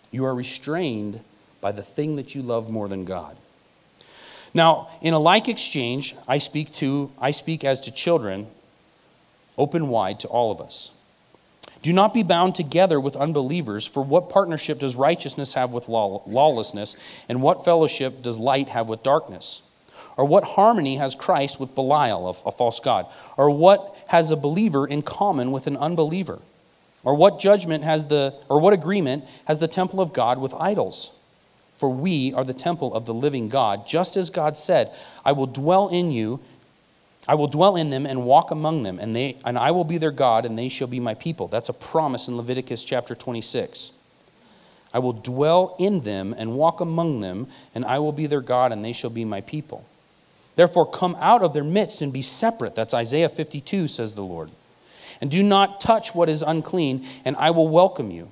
You 0.09 0.25
are 0.25 0.33
restrained 0.33 1.19
by 1.61 1.71
the 1.71 1.83
thing 1.83 2.15
that 2.15 2.33
you 2.33 2.41
love 2.41 2.71
more 2.71 2.87
than 2.87 3.05
God. 3.05 3.37
Now, 4.55 4.87
in 5.01 5.13
a 5.13 5.19
like 5.19 5.49
exchange, 5.49 6.15
I 6.27 6.37
speak 6.39 6.71
to 6.73 7.11
I 7.19 7.31
speak 7.31 7.65
as 7.65 7.81
to 7.81 7.91
children, 7.91 8.47
open 9.57 9.89
wide 9.89 10.21
to 10.21 10.29
all 10.29 10.49
of 10.49 10.61
us. 10.61 10.91
Do 11.81 11.91
not 11.91 12.13
be 12.13 12.23
bound 12.23 12.55
together 12.55 12.99
with 12.99 13.17
unbelievers, 13.17 13.85
for 13.85 14.01
what 14.01 14.29
partnership 14.29 14.79
does 14.79 14.95
righteousness 14.95 15.53
have 15.53 15.73
with 15.73 15.89
lawlessness, 15.89 16.95
and 17.29 17.43
what 17.43 17.65
fellowship 17.65 18.23
does 18.23 18.39
light 18.39 18.69
have 18.69 18.87
with 18.87 19.03
darkness? 19.03 19.61
Or 20.17 20.23
what 20.23 20.45
harmony 20.45 20.95
has 20.95 21.13
Christ 21.15 21.59
with 21.59 21.75
Belial, 21.75 22.27
a, 22.27 22.47
a 22.47 22.51
false 22.51 22.79
god? 22.79 23.07
Or 23.35 23.49
what 23.49 23.93
has 24.07 24.31
a 24.31 24.37
believer 24.37 24.87
in 24.87 25.01
common 25.01 25.51
with 25.51 25.67
an 25.67 25.75
unbeliever? 25.75 26.39
Or 27.03 27.13
what 27.13 27.39
judgment 27.39 27.83
has 27.83 28.07
the 28.07 28.33
or 28.49 28.61
what 28.61 28.73
agreement 28.73 29.25
has 29.45 29.59
the 29.59 29.67
temple 29.67 29.99
of 29.99 30.13
God 30.13 30.39
with 30.39 30.53
idols? 30.53 31.11
For 31.77 31.89
we 31.89 32.33
are 32.33 32.43
the 32.43 32.53
temple 32.53 32.93
of 32.93 33.05
the 33.05 33.13
living 33.13 33.49
God, 33.49 33.85
just 33.85 34.15
as 34.15 34.29
God 34.29 34.57
said, 34.57 34.91
I 35.23 35.33
will 35.33 35.47
dwell 35.47 35.89
in 35.89 36.11
you, 36.11 36.39
I 37.27 37.35
will 37.35 37.47
dwell 37.47 37.75
in 37.75 37.89
them 37.89 38.05
and 38.05 38.25
walk 38.25 38.51
among 38.51 38.83
them, 38.83 38.99
and, 38.99 39.15
they, 39.15 39.37
and 39.43 39.57
I 39.57 39.71
will 39.71 39.83
be 39.83 39.97
their 39.97 40.11
God, 40.11 40.45
and 40.45 40.57
they 40.57 40.69
shall 40.69 40.87
be 40.87 40.99
my 40.99 41.15
people. 41.15 41.47
That's 41.47 41.69
a 41.69 41.73
promise 41.73 42.27
in 42.27 42.37
Leviticus 42.37 42.83
chapter 42.83 43.15
26. 43.15 43.91
I 44.93 44.99
will 44.99 45.13
dwell 45.13 45.75
in 45.77 46.01
them 46.01 46.33
and 46.37 46.55
walk 46.55 46.79
among 46.79 47.19
them, 47.19 47.47
and 47.73 47.83
I 47.83 47.99
will 47.99 48.13
be 48.13 48.27
their 48.27 48.41
God, 48.41 48.71
and 48.71 48.85
they 48.85 48.93
shall 48.93 49.09
be 49.09 49.25
my 49.25 49.41
people. 49.41 49.85
Therefore, 50.55 50.89
come 50.89 51.17
out 51.19 51.41
of 51.41 51.51
their 51.51 51.65
midst 51.65 52.01
and 52.01 52.13
be 52.13 52.21
separate. 52.21 52.75
That's 52.75 52.93
Isaiah 52.93 53.27
52, 53.27 53.89
says 53.89 54.15
the 54.15 54.23
Lord. 54.23 54.49
And 55.19 55.29
do 55.29 55.43
not 55.43 55.81
touch 55.81 56.15
what 56.15 56.29
is 56.29 56.41
unclean, 56.41 57.05
and 57.25 57.35
I 57.35 57.51
will 57.51 57.67
welcome 57.67 58.11
you. 58.11 58.29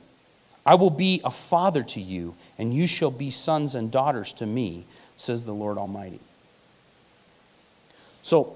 I 0.66 0.76
will 0.76 0.90
be 0.90 1.22
a 1.24 1.32
father 1.32 1.84
to 1.84 2.02
you, 2.02 2.36
and 2.58 2.74
you 2.74 2.88
shall 2.88 3.12
be 3.12 3.32
sons 3.32 3.76
and 3.76 3.92
daughters 3.92 4.34
to 4.34 4.46
me, 4.46 4.86
says 5.18 5.46
the 5.46 5.54
Lord 5.54 5.78
Almighty. 5.78 6.20
So, 8.22 8.56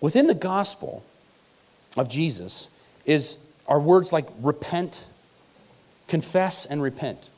within 0.00 0.26
the 0.26 0.34
gospel 0.34 1.02
of 1.96 2.08
Jesus 2.08 2.68
is 3.06 3.38
are 3.68 3.78
words 3.78 4.12
like 4.12 4.26
repent, 4.40 5.04
confess, 6.08 6.64
and 6.64 6.82
repent. 6.82 7.28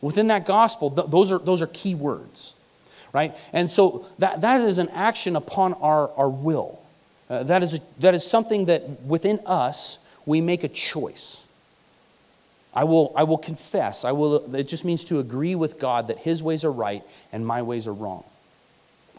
Within 0.00 0.28
that 0.28 0.46
gospel, 0.46 0.90
th- 0.90 1.08
those, 1.08 1.32
are, 1.32 1.38
those 1.38 1.62
are 1.62 1.66
key 1.68 1.94
words, 1.94 2.54
right? 3.12 3.34
And 3.52 3.68
so 3.68 4.06
that, 4.18 4.42
that 4.42 4.60
is 4.60 4.78
an 4.78 4.90
action 4.90 5.36
upon 5.36 5.74
our, 5.74 6.10
our 6.16 6.28
will. 6.28 6.78
Uh, 7.28 7.44
that, 7.44 7.62
is 7.62 7.74
a, 7.74 7.80
that 7.98 8.14
is 8.14 8.26
something 8.26 8.66
that 8.66 9.02
within 9.02 9.40
us 9.46 9.98
we 10.26 10.40
make 10.40 10.64
a 10.64 10.68
choice. 10.68 11.44
I 12.72 12.84
will, 12.84 13.12
I 13.16 13.24
will 13.24 13.38
confess. 13.38 14.04
I 14.04 14.12
will, 14.12 14.54
it 14.54 14.68
just 14.68 14.84
means 14.84 15.04
to 15.04 15.18
agree 15.18 15.54
with 15.54 15.78
God 15.78 16.08
that 16.08 16.18
His 16.18 16.42
ways 16.42 16.64
are 16.64 16.72
right 16.72 17.02
and 17.32 17.46
my 17.46 17.62
ways 17.62 17.88
are 17.88 17.92
wrong. 17.92 18.24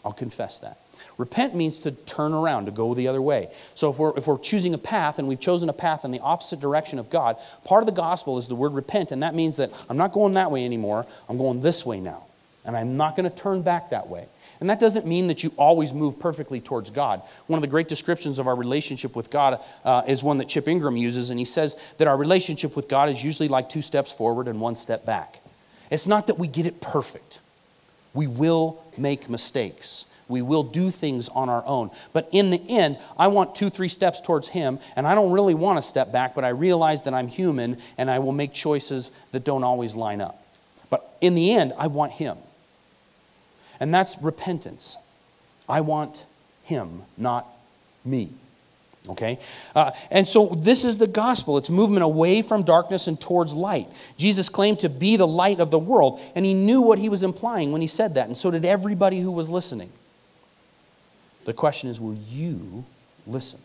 I'll 0.04 0.12
confess 0.12 0.58
that. 0.60 0.78
Repent 1.18 1.54
means 1.54 1.80
to 1.80 1.92
turn 1.92 2.32
around, 2.32 2.64
to 2.66 2.70
go 2.70 2.94
the 2.94 3.08
other 3.08 3.20
way. 3.20 3.50
So 3.74 3.90
if 3.90 3.98
we're, 3.98 4.16
if 4.16 4.26
we're 4.26 4.38
choosing 4.38 4.72
a 4.74 4.78
path 4.78 5.18
and 5.18 5.28
we've 5.28 5.40
chosen 5.40 5.68
a 5.68 5.72
path 5.74 6.04
in 6.04 6.10
the 6.10 6.20
opposite 6.20 6.60
direction 6.60 6.98
of 6.98 7.10
God, 7.10 7.36
part 7.64 7.82
of 7.82 7.86
the 7.86 7.92
gospel 7.92 8.38
is 8.38 8.48
the 8.48 8.54
word 8.54 8.72
repent, 8.72 9.12
and 9.12 9.22
that 9.22 9.34
means 9.34 9.56
that 9.56 9.70
I'm 9.88 9.96
not 9.96 10.12
going 10.12 10.34
that 10.34 10.50
way 10.50 10.64
anymore, 10.64 11.06
I'm 11.28 11.36
going 11.36 11.60
this 11.60 11.84
way 11.84 12.00
now. 12.00 12.24
And 12.64 12.76
I'm 12.76 12.96
not 12.96 13.16
going 13.16 13.28
to 13.28 13.36
turn 13.36 13.62
back 13.62 13.90
that 13.90 14.08
way. 14.08 14.26
And 14.60 14.70
that 14.70 14.78
doesn't 14.78 15.04
mean 15.04 15.26
that 15.26 15.42
you 15.42 15.52
always 15.56 15.92
move 15.92 16.20
perfectly 16.20 16.60
towards 16.60 16.90
God. 16.90 17.20
One 17.48 17.58
of 17.58 17.62
the 17.62 17.66
great 17.66 17.88
descriptions 17.88 18.38
of 18.38 18.46
our 18.46 18.54
relationship 18.54 19.16
with 19.16 19.28
God 19.28 19.60
uh, 19.84 20.02
is 20.06 20.22
one 20.22 20.38
that 20.38 20.48
Chip 20.48 20.68
Ingram 20.68 20.96
uses, 20.96 21.30
and 21.30 21.38
he 21.38 21.44
says 21.44 21.76
that 21.98 22.06
our 22.06 22.16
relationship 22.16 22.76
with 22.76 22.88
God 22.88 23.08
is 23.08 23.24
usually 23.24 23.48
like 23.48 23.68
two 23.68 23.82
steps 23.82 24.12
forward 24.12 24.46
and 24.46 24.60
one 24.60 24.76
step 24.76 25.04
back. 25.04 25.40
It's 25.90 26.06
not 26.06 26.28
that 26.28 26.38
we 26.38 26.46
get 26.46 26.64
it 26.64 26.80
perfect, 26.80 27.40
we 28.14 28.28
will 28.28 28.82
make 28.96 29.28
mistakes. 29.28 30.06
We 30.28 30.40
will 30.40 30.62
do 30.62 30.90
things 30.90 31.28
on 31.28 31.50
our 31.50 31.62
own. 31.66 31.90
But 32.14 32.28
in 32.32 32.50
the 32.50 32.62
end, 32.70 32.98
I 33.18 33.26
want 33.26 33.54
two, 33.54 33.68
three 33.68 33.88
steps 33.88 34.20
towards 34.20 34.48
Him, 34.48 34.78
and 34.96 35.06
I 35.06 35.14
don't 35.14 35.32
really 35.32 35.52
want 35.52 35.76
to 35.76 35.82
step 35.82 36.10
back, 36.10 36.34
but 36.34 36.44
I 36.44 36.50
realize 36.50 37.02
that 37.02 37.12
I'm 37.12 37.28
human 37.28 37.78
and 37.98 38.10
I 38.10 38.20
will 38.20 38.32
make 38.32 38.54
choices 38.54 39.10
that 39.32 39.44
don't 39.44 39.64
always 39.64 39.94
line 39.94 40.22
up. 40.22 40.42
But 40.88 41.16
in 41.20 41.34
the 41.34 41.52
end, 41.52 41.74
I 41.76 41.88
want 41.88 42.12
Him. 42.12 42.38
And 43.82 43.92
that's 43.92 44.16
repentance. 44.22 44.96
I 45.68 45.80
want 45.80 46.24
Him, 46.62 47.02
not 47.18 47.48
me. 48.04 48.30
Okay? 49.08 49.40
Uh, 49.74 49.90
and 50.12 50.26
so 50.26 50.46
this 50.50 50.84
is 50.84 50.98
the 50.98 51.08
gospel. 51.08 51.58
It's 51.58 51.68
movement 51.68 52.04
away 52.04 52.42
from 52.42 52.62
darkness 52.62 53.08
and 53.08 53.20
towards 53.20 53.54
light. 53.54 53.88
Jesus 54.16 54.48
claimed 54.48 54.78
to 54.78 54.88
be 54.88 55.16
the 55.16 55.26
light 55.26 55.58
of 55.58 55.72
the 55.72 55.80
world, 55.80 56.20
and 56.36 56.44
he 56.44 56.54
knew 56.54 56.80
what 56.80 57.00
he 57.00 57.08
was 57.08 57.24
implying 57.24 57.72
when 57.72 57.80
he 57.80 57.88
said 57.88 58.14
that, 58.14 58.28
and 58.28 58.36
so 58.36 58.52
did 58.52 58.64
everybody 58.64 59.18
who 59.18 59.32
was 59.32 59.50
listening. 59.50 59.90
The 61.44 61.52
question 61.52 61.90
is 61.90 62.00
will 62.00 62.16
you 62.30 62.84
listen? 63.26 63.58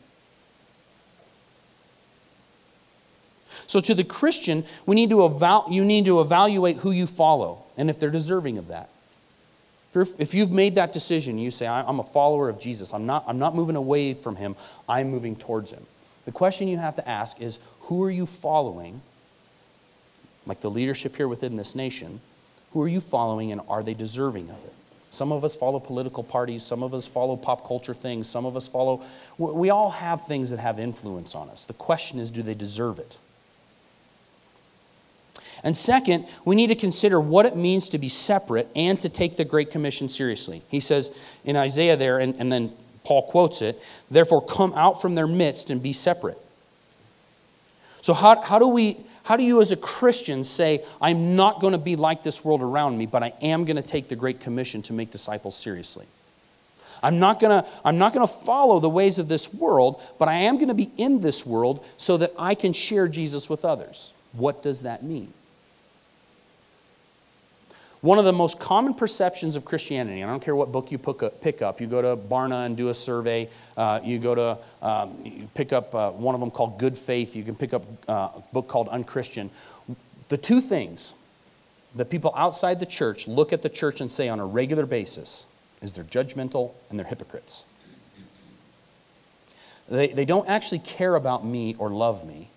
So, 3.67 3.79
to 3.81 3.93
the 3.93 4.03
Christian, 4.03 4.65
we 4.87 4.95
need 4.95 5.11
to 5.11 5.25
eval- 5.25 5.67
you 5.69 5.85
need 5.85 6.05
to 6.05 6.21
evaluate 6.21 6.77
who 6.77 6.89
you 6.89 7.05
follow 7.05 7.65
and 7.77 7.91
if 7.91 7.99
they're 7.99 8.09
deserving 8.09 8.57
of 8.57 8.69
that. 8.69 8.89
If 10.01 10.33
you've 10.33 10.51
made 10.51 10.75
that 10.75 10.91
decision, 10.91 11.37
you 11.37 11.51
say, 11.51 11.67
I'm 11.67 11.99
a 11.99 12.03
follower 12.03 12.49
of 12.49 12.59
Jesus, 12.59 12.93
I'm 12.93 13.05
not, 13.05 13.23
I'm 13.27 13.39
not 13.39 13.55
moving 13.55 13.75
away 13.75 14.13
from 14.13 14.35
him, 14.35 14.55
I'm 14.87 15.09
moving 15.09 15.35
towards 15.35 15.71
him. 15.71 15.85
The 16.25 16.31
question 16.31 16.67
you 16.67 16.77
have 16.77 16.95
to 16.97 17.07
ask 17.07 17.41
is 17.41 17.59
who 17.81 18.03
are 18.03 18.11
you 18.11 18.25
following? 18.25 19.01
Like 20.45 20.59
the 20.59 20.69
leadership 20.69 21.15
here 21.15 21.27
within 21.27 21.55
this 21.55 21.75
nation, 21.75 22.19
who 22.73 22.81
are 22.81 22.87
you 22.87 23.01
following 23.01 23.51
and 23.51 23.61
are 23.69 23.83
they 23.83 23.93
deserving 23.93 24.49
of 24.49 24.63
it? 24.65 24.73
Some 25.09 25.31
of 25.31 25.43
us 25.43 25.55
follow 25.55 25.79
political 25.79 26.23
parties. 26.23 26.63
Some 26.63 26.83
of 26.83 26.93
us 26.93 27.07
follow 27.07 27.37
pop 27.37 27.65
culture 27.65 27.93
things. 27.93 28.27
Some 28.27 28.45
of 28.45 28.57
us 28.57 28.67
follow. 28.67 29.03
We 29.37 29.69
all 29.69 29.89
have 29.89 30.27
things 30.27 30.49
that 30.51 30.59
have 30.59 30.79
influence 30.79 31.33
on 31.33 31.49
us. 31.49 31.65
The 31.65 31.73
question 31.73 32.19
is 32.19 32.29
do 32.29 32.43
they 32.43 32.53
deserve 32.53 32.99
it? 32.99 33.17
And 35.67 35.75
second, 35.75 36.27
we 36.45 36.55
need 36.55 36.67
to 36.67 36.75
consider 36.75 37.19
what 37.19 37.45
it 37.45 37.57
means 37.57 37.89
to 37.89 37.97
be 37.97 38.07
separate 38.07 38.69
and 38.73 38.97
to 39.01 39.09
take 39.09 39.35
the 39.35 39.43
Great 39.43 39.69
Commission 39.69 40.07
seriously. 40.07 40.61
He 40.69 40.79
says 40.79 41.11
in 41.43 41.57
Isaiah 41.57 41.97
there, 41.97 42.19
and, 42.19 42.35
and 42.39 42.49
then 42.49 42.71
Paul 43.03 43.23
quotes 43.23 43.61
it, 43.61 43.77
therefore 44.09 44.45
come 44.45 44.71
out 44.75 45.01
from 45.01 45.13
their 45.13 45.27
midst 45.27 45.69
and 45.69 45.83
be 45.83 45.91
separate. 45.91 46.37
So, 48.01 48.13
how, 48.13 48.41
how 48.41 48.59
do 48.59 48.67
we 48.69 48.95
how 49.23 49.35
do 49.35 49.43
you, 49.43 49.59
as 49.59 49.73
a 49.73 49.75
Christian, 49.75 50.45
say, 50.45 50.85
I'm 51.01 51.35
not 51.35 51.59
going 51.59 51.73
to 51.73 51.77
be 51.77 51.97
like 51.97 52.23
this 52.23 52.45
world 52.45 52.61
around 52.61 52.97
me, 52.97 53.05
but 53.05 53.21
I 53.21 53.33
am 53.41 53.65
going 53.65 53.75
to 53.75 53.81
take 53.81 54.07
the 54.07 54.15
Great 54.15 54.39
Commission 54.39 54.81
to 54.83 54.93
make 54.93 55.11
disciples 55.11 55.57
seriously? 55.57 56.05
I'm 57.03 57.19
not 57.19 57.41
going 57.41 57.61
to 57.61 57.69
I'm 57.83 57.97
not 57.97 58.13
going 58.13 58.25
to 58.25 58.33
follow 58.33 58.79
the 58.79 58.89
ways 58.89 59.19
of 59.19 59.27
this 59.27 59.53
world, 59.53 60.01
but 60.17 60.29
I 60.29 60.35
am 60.35 60.55
going 60.55 60.69
to 60.69 60.73
be 60.73 60.91
in 60.95 61.19
this 61.19 61.45
world 61.45 61.85
so 61.97 62.15
that 62.15 62.31
I 62.39 62.55
can 62.55 62.71
share 62.71 63.09
Jesus 63.09 63.49
with 63.49 63.65
others. 63.65 64.13
What 64.31 64.63
does 64.63 64.83
that 64.83 65.03
mean? 65.03 65.33
One 68.01 68.19
of 68.19 68.25
the 68.25 68.33
most 68.33 68.59
common 68.59 68.93
perceptions 68.93 69.55
of 69.55 69.65
Christianity, 69.65 70.23
I 70.23 70.27
don't 70.27 70.39
care 70.39 70.55
what 70.55 70.71
book 70.71 70.91
you 70.91 70.99
pick 70.99 71.61
up, 71.63 71.81
you 71.81 71.87
go 71.87 72.01
to 72.01 72.15
Barna 72.15 72.65
and 72.65 72.77
do 72.77 72.89
a 72.89 72.93
survey, 72.93 73.49
uh, 73.75 73.99
you 74.03 74.19
go 74.19 74.35
to 74.35 74.57
um, 74.83 75.17
you 75.23 75.49
pick 75.55 75.73
up 75.73 75.95
uh, 75.95 76.11
one 76.11 76.35
of 76.35 76.41
them 76.41 76.51
called 76.51 76.77
Good 76.77 76.97
Faith, 76.97 77.35
you 77.35 77.43
can 77.43 77.55
pick 77.55 77.73
up 77.73 77.83
uh, 78.07 78.29
a 78.35 78.43
book 78.53 78.67
called 78.67 78.87
Unchristian. 78.89 79.49
The 80.29 80.37
two 80.37 80.61
things 80.61 81.15
that 81.95 82.09
people 82.11 82.31
outside 82.35 82.79
the 82.79 82.85
church 82.85 83.27
look 83.27 83.51
at 83.51 83.63
the 83.63 83.69
church 83.69 83.99
and 83.99 84.11
say 84.11 84.29
on 84.29 84.39
a 84.39 84.45
regular 84.45 84.85
basis 84.85 85.45
is 85.81 85.93
they're 85.93 86.03
judgmental 86.03 86.73
and 86.89 86.99
they're 86.99 87.05
hypocrites. 87.07 87.63
They, 89.89 90.07
they 90.07 90.25
don't 90.25 90.47
actually 90.47 90.79
care 90.79 91.15
about 91.15 91.45
me 91.45 91.75
or 91.79 91.89
love 91.89 92.27
me. 92.27 92.49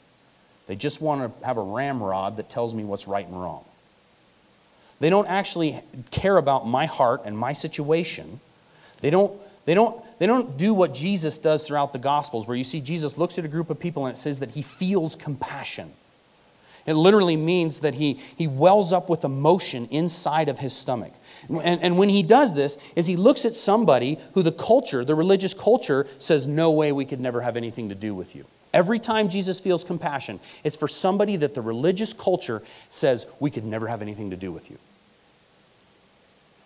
They 0.67 0.77
just 0.77 1.01
want 1.01 1.41
to 1.41 1.47
have 1.47 1.57
a 1.57 1.63
ramrod 1.63 2.37
that 2.37 2.51
tells 2.51 2.75
me 2.75 2.85
what's 2.85 3.09
right 3.09 3.27
and 3.27 3.41
wrong. 3.41 3.65
They 5.01 5.11
don't 5.11 5.27
actually 5.27 5.81
care 6.11 6.37
about 6.37 6.69
my 6.69 6.87
heart 6.87 7.23
and 7.25 7.37
my 7.37 7.55
situation. 7.55 8.39
They 9.01 9.11
don't, 9.11 9.33
they 9.65 9.75
don't, 9.75 10.03
they 10.19 10.27
don't 10.27 10.57
do 10.57 10.75
what 10.75 10.93
Jesus 10.93 11.39
does 11.39 11.67
throughout 11.67 11.93
the 11.93 11.99
Gospels, 11.99 12.47
where 12.47 12.57
you 12.57 12.65
see 12.65 12.81
Jesus 12.81 13.17
looks 13.17 13.39
at 13.39 13.45
a 13.45 13.49
group 13.49 13.71
of 13.71 13.81
people 13.81 14.07
and 14.07 14.15
it 14.15 14.19
says 14.21 14.41
that 14.41 14.51
he 14.51 14.63
feels 14.63 15.17
compassion. 15.17 15.91
It 16.87 16.95
literally 16.95 17.37
means 17.37 17.81
that 17.81 17.95
he, 17.95 18.21
he 18.37 18.47
wells 18.47 18.93
up 18.93 19.09
with 19.09 19.25
emotion 19.25 19.89
inside 19.91 20.49
of 20.49 20.59
his 20.59 20.75
stomach. 20.75 21.13
And, 21.49 21.83
and 21.83 21.99
when 21.99 22.09
he 22.09 22.23
does 22.23 22.55
this, 22.55 22.79
is 22.97 23.07
he 23.07 23.17
looks 23.17 23.45
at 23.45 23.55
somebody 23.55 24.19
who 24.35 24.43
the 24.43 24.53
culture, 24.53 25.05
the 25.05 25.15
religious 25.15 25.55
culture, 25.55 26.07
says, 26.19 26.47
No 26.47 26.71
way 26.71 26.93
we 26.93 27.05
could 27.05 27.21
never 27.21 27.41
have 27.41 27.57
anything 27.57 27.89
to 27.91 27.95
do 27.95 28.15
with 28.15 28.35
you. 28.35 28.45
Every 28.73 28.99
time 28.99 29.29
Jesus 29.29 29.61
feels 29.61 29.85
compassion, 29.85 30.41
it's 30.65 30.77
for 30.77 30.89
somebody 30.89 31.37
that 31.37 31.55
the 31.55 31.61
religious 31.61 32.13
culture 32.13 32.63
says, 32.89 33.27
We 33.41 33.51
could 33.51 33.65
never 33.65 33.89
have 33.89 34.03
anything 34.03 34.31
to 34.31 34.37
do 34.37 34.53
with 34.53 34.71
you. 34.71 34.79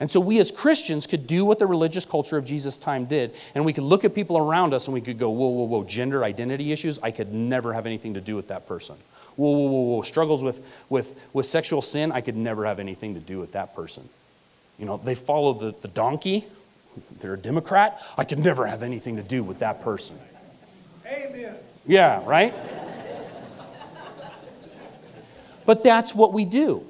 And 0.04 0.10
so 0.10 0.20
we 0.20 0.38
as 0.38 0.50
Christians 0.50 1.06
could 1.06 1.26
do 1.26 1.46
what 1.46 1.58
the 1.58 1.66
religious 1.66 2.04
culture 2.04 2.36
of 2.36 2.44
Jesus' 2.44 2.76
time 2.76 3.06
did, 3.06 3.34
and 3.54 3.64
we 3.64 3.72
could 3.72 3.84
look 3.84 4.04
at 4.04 4.14
people 4.14 4.36
around 4.36 4.74
us 4.74 4.86
and 4.86 4.92
we 4.92 5.00
could 5.00 5.18
go, 5.18 5.30
whoa, 5.30 5.48
whoa, 5.48 5.64
whoa, 5.64 5.82
gender 5.84 6.24
identity 6.24 6.72
issues, 6.72 6.98
I 7.02 7.10
could 7.10 7.32
never 7.32 7.72
have 7.72 7.86
anything 7.86 8.12
to 8.12 8.20
do 8.20 8.36
with 8.36 8.48
that 8.48 8.68
person. 8.68 8.96
Whoa, 9.36 9.50
whoa, 9.50 9.66
whoa, 9.66 9.80
whoa, 9.80 10.02
struggles 10.02 10.44
with, 10.44 10.84
with, 10.90 11.18
with 11.32 11.46
sexual 11.46 11.80
sin, 11.80 12.12
I 12.12 12.20
could 12.20 12.36
never 12.36 12.66
have 12.66 12.80
anything 12.80 13.14
to 13.14 13.20
do 13.20 13.38
with 13.38 13.52
that 13.52 13.74
person. 13.74 14.06
You 14.78 14.84
know, 14.84 14.98
they 14.98 15.14
follow 15.14 15.54
the, 15.54 15.74
the 15.80 15.88
donkey, 15.88 16.44
they're 17.20 17.32
a 17.32 17.38
Democrat, 17.38 18.02
I 18.18 18.24
could 18.24 18.40
never 18.40 18.66
have 18.66 18.82
anything 18.82 19.16
to 19.16 19.22
do 19.22 19.42
with 19.42 19.60
that 19.60 19.80
person. 19.80 20.18
Amen. 21.06 21.56
Yeah, 21.86 22.22
right? 22.26 22.52
but 25.64 25.82
that's 25.82 26.14
what 26.14 26.34
we 26.34 26.44
do. 26.44 26.86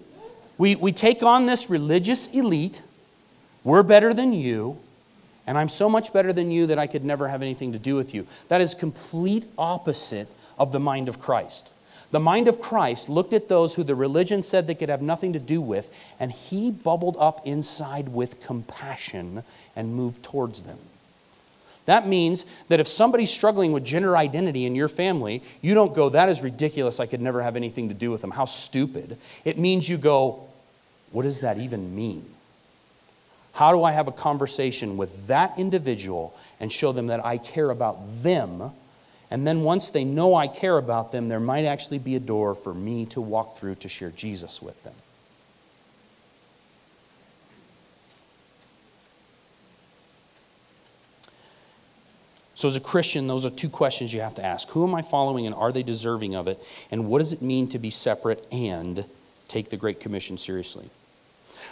We, 0.59 0.75
we 0.75 0.91
take 0.91 1.23
on 1.23 1.47
this 1.47 1.71
religious 1.71 2.27
elite 2.29 2.83
we're 3.65 3.83
better 3.83 4.15
than 4.15 4.33
you, 4.33 4.79
and 5.47 5.59
I'm 5.59 5.69
so 5.69 5.89
much 5.89 6.13
better 6.13 6.33
than 6.33 6.51
you 6.51 6.67
that 6.67 6.79
I 6.79 6.87
could 6.87 7.05
never 7.05 7.29
have 7.29 7.43
anything 7.43 7.73
to 7.73 7.79
do 7.79 7.97
with 7.97 8.15
you. 8.15 8.27
That 8.49 8.61
is 8.61 8.75
complete 8.75 9.45
opposite 9.59 10.29
of 10.59 10.71
the 10.71 10.81
mind 10.81 11.09
of 11.09 11.19
Christ. 11.19 11.71
The 12.11 12.21
mind 12.21 12.47
of 12.47 12.61
Christ 12.61 13.09
looked 13.09 13.33
at 13.33 13.49
those 13.49 13.75
who 13.75 13.83
the 13.83 13.95
religion 13.95 14.43
said 14.43 14.67
they 14.67 14.75
could 14.75 14.89
have 14.89 15.03
nothing 15.03 15.33
to 15.33 15.39
do 15.41 15.61
with, 15.61 15.93
and 16.21 16.31
he 16.31 16.71
bubbled 16.71 17.17
up 17.19 17.47
inside 17.47 18.09
with 18.09 18.41
compassion 18.41 19.43
and 19.75 19.97
moved 19.97 20.23
towards 20.23 20.63
them. 20.63 20.79
That 21.87 22.07
means 22.07 22.47
that 22.69 22.81
if 22.81 22.89
somebody's 22.89 23.31
struggling 23.31 23.73
with 23.73 23.85
gender 23.85 24.17
identity 24.17 24.65
in 24.65 24.75
your 24.75 24.89
family, 24.89 25.43
you 25.61 25.75
don't 25.75 25.95
go, 25.95 26.09
that 26.11 26.29
is 26.29 26.43
ridiculous, 26.43 27.01
I 27.01 27.07
could 27.07 27.21
never 27.21 27.43
have 27.43 27.57
anything 27.57 27.89
to 27.89 27.95
do 27.95 28.11
with 28.11 28.21
them. 28.21 28.31
How 28.31 28.47
stupid. 28.47 29.19
It 29.45 29.59
means 29.59 29.89
you 29.89 29.99
go, 29.99 30.47
what 31.11 31.25
does 31.25 31.41
that 31.41 31.59
even 31.59 31.95
mean? 31.95 32.25
How 33.55 33.73
do 33.73 33.85
I 33.85 33.93
have 33.93 34.09
a 34.09 34.13
conversation 34.13 34.97
with 34.97 35.29
that 35.29 35.57
individual 35.57 36.37
and 36.59 36.73
show 36.73 36.91
them 36.91 37.07
that 37.07 37.25
I 37.25 37.39
care 37.39 37.71
about 37.71 37.99
them? 38.23 38.73
And 39.31 39.47
then 39.47 39.63
once 39.63 39.91
they 39.91 40.03
know 40.05 40.35
I 40.35 40.49
care 40.49 40.77
about 40.77 41.13
them, 41.13 41.29
there 41.29 41.39
might 41.39 41.65
actually 41.65 42.01
be 42.01 42.17
a 42.17 42.21
door 42.21 42.57
for 42.57 42.75
me 42.75 43.07
to 43.07 43.21
walk 43.21 43.57
through 43.57 43.77
to 43.77 43.89
share 43.89 44.11
Jesus 44.11 44.61
with 44.61 44.83
them. 44.83 44.95
So, 52.57 52.69
as 52.69 52.77
a 52.77 52.81
Christian, 52.81 53.27
those 53.27 53.45
are 53.45 53.51
two 53.51 53.69
questions 53.69 54.13
you 54.13 54.21
have 54.21 54.35
to 54.37 54.45
ask 54.45 54.69
Who 54.71 54.87
am 54.87 54.95
I 54.97 55.03
following, 55.03 55.47
and 55.47 55.55
are 55.55 55.71
they 55.71 55.83
deserving 55.83 56.35
of 56.35 56.49
it? 56.49 56.61
And 56.91 57.09
what 57.09 57.21
does 57.21 57.33
it 57.33 57.43
mean 57.43 57.69
to 57.69 57.79
be 57.79 57.91
separate 57.91 58.45
and 58.51 59.05
take 59.47 59.71
the 59.71 59.77
Great 59.77 60.01
Commission 60.01 60.39
seriously? 60.39 60.89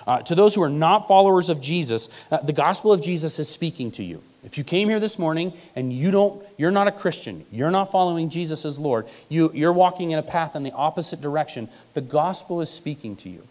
Uh, 0.06 0.20
to 0.22 0.34
those 0.34 0.54
who 0.54 0.62
are 0.62 0.68
not 0.68 1.06
followers 1.08 1.48
of 1.48 1.60
Jesus, 1.60 2.08
uh, 2.30 2.38
the 2.38 2.52
gospel 2.52 2.92
of 2.92 3.02
Jesus 3.02 3.38
is 3.38 3.48
speaking 3.48 3.90
to 3.92 4.02
you. 4.02 4.22
If 4.44 4.58
you 4.58 4.64
came 4.64 4.88
here 4.88 4.98
this 4.98 5.18
morning 5.18 5.52
and 5.76 5.92
you 5.92 6.10
don't, 6.10 6.44
you're 6.58 6.72
not 6.72 6.88
a 6.88 6.92
Christian, 6.92 7.46
you're 7.52 7.70
not 7.70 7.92
following 7.92 8.28
Jesus 8.28 8.64
as 8.64 8.78
Lord, 8.78 9.06
you, 9.28 9.52
you're 9.54 9.72
walking 9.72 10.10
in 10.10 10.18
a 10.18 10.22
path 10.22 10.56
in 10.56 10.64
the 10.64 10.72
opposite 10.72 11.20
direction, 11.20 11.68
the 11.94 12.00
gospel 12.00 12.60
is 12.60 12.68
speaking 12.68 13.14
to 13.16 13.28
you. 13.28 13.46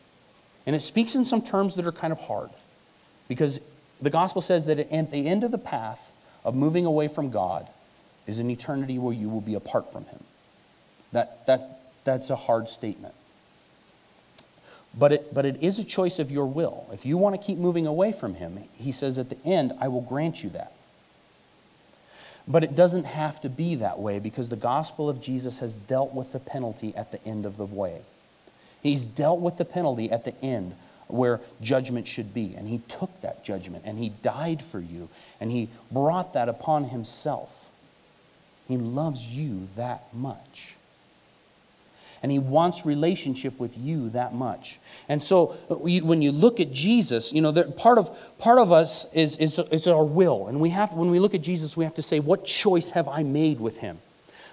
And 0.65 0.75
it 0.75 0.81
speaks 0.81 1.15
in 1.15 1.23
some 1.23 1.41
terms 1.41 1.75
that 1.75 1.87
are 1.87 1.91
kind 1.91 2.11
of 2.11 2.19
hard. 2.19 2.49
Because 3.27 3.61
the 4.01 4.09
gospel 4.09 4.41
says 4.41 4.65
that 4.65 4.79
at 4.79 5.11
the 5.11 5.27
end 5.27 5.43
of 5.43 5.51
the 5.51 5.57
path 5.57 6.11
of 6.43 6.55
moving 6.55 6.85
away 6.85 7.07
from 7.07 7.31
God 7.31 7.67
is 8.27 8.39
an 8.39 8.49
eternity 8.49 8.99
where 8.99 9.13
you 9.13 9.29
will 9.29 9.41
be 9.41 9.55
apart 9.55 9.93
from 9.93 10.05
Him. 10.05 10.23
That, 11.13 11.45
that, 11.47 11.81
that's 12.03 12.29
a 12.29 12.35
hard 12.35 12.69
statement. 12.69 13.13
But 14.97 15.13
it, 15.13 15.33
but 15.33 15.45
it 15.45 15.63
is 15.63 15.79
a 15.79 15.83
choice 15.83 16.19
of 16.19 16.31
your 16.31 16.45
will. 16.45 16.87
If 16.91 17.05
you 17.05 17.17
want 17.17 17.39
to 17.39 17.45
keep 17.45 17.57
moving 17.57 17.87
away 17.87 18.11
from 18.11 18.33
Him, 18.35 18.59
He 18.73 18.91
says 18.91 19.19
at 19.19 19.29
the 19.29 19.41
end, 19.45 19.73
I 19.79 19.87
will 19.87 20.01
grant 20.01 20.43
you 20.43 20.49
that. 20.51 20.73
But 22.47 22.63
it 22.63 22.75
doesn't 22.75 23.05
have 23.05 23.39
to 23.41 23.49
be 23.49 23.75
that 23.75 23.99
way 23.99 24.19
because 24.19 24.49
the 24.49 24.55
gospel 24.55 25.09
of 25.09 25.21
Jesus 25.21 25.59
has 25.59 25.75
dealt 25.75 26.13
with 26.13 26.33
the 26.33 26.39
penalty 26.39 26.93
at 26.95 27.11
the 27.11 27.23
end 27.25 27.45
of 27.45 27.57
the 27.57 27.65
way. 27.65 28.01
He's 28.81 29.05
dealt 29.05 29.39
with 29.39 29.57
the 29.57 29.65
penalty 29.65 30.11
at 30.11 30.25
the 30.25 30.35
end 30.41 30.75
where 31.07 31.39
judgment 31.61 32.07
should 32.07 32.33
be. 32.33 32.55
And 32.55 32.67
he 32.67 32.79
took 32.79 33.21
that 33.21 33.43
judgment 33.43 33.83
and 33.85 33.97
he 33.97 34.09
died 34.09 34.63
for 34.63 34.79
you 34.79 35.09
and 35.39 35.51
he 35.51 35.69
brought 35.91 36.33
that 36.33 36.49
upon 36.49 36.85
himself. 36.85 37.69
He 38.67 38.77
loves 38.77 39.27
you 39.27 39.67
that 39.75 40.05
much. 40.13 40.75
And 42.23 42.31
he 42.31 42.39
wants 42.39 42.85
relationship 42.85 43.59
with 43.59 43.77
you 43.77 44.09
that 44.09 44.33
much. 44.33 44.79
And 45.09 45.21
so 45.21 45.57
uh, 45.69 45.75
when 45.75 46.21
you 46.21 46.31
look 46.31 46.59
at 46.59 46.71
Jesus, 46.71 47.33
you 47.33 47.41
know, 47.41 47.51
part 47.71 47.97
of, 47.97 48.15
part 48.37 48.59
of 48.59 48.71
us 48.71 49.11
is, 49.13 49.37
is, 49.37 49.57
is 49.71 49.87
our 49.87 50.03
will. 50.03 50.47
And 50.47 50.59
we 50.59 50.69
have, 50.69 50.93
when 50.93 51.09
we 51.09 51.19
look 51.19 51.33
at 51.33 51.41
Jesus, 51.41 51.75
we 51.75 51.83
have 51.83 51.95
to 51.95 52.03
say, 52.03 52.19
what 52.19 52.45
choice 52.45 52.91
have 52.91 53.07
I 53.07 53.23
made 53.23 53.59
with 53.59 53.77
him? 53.77 53.97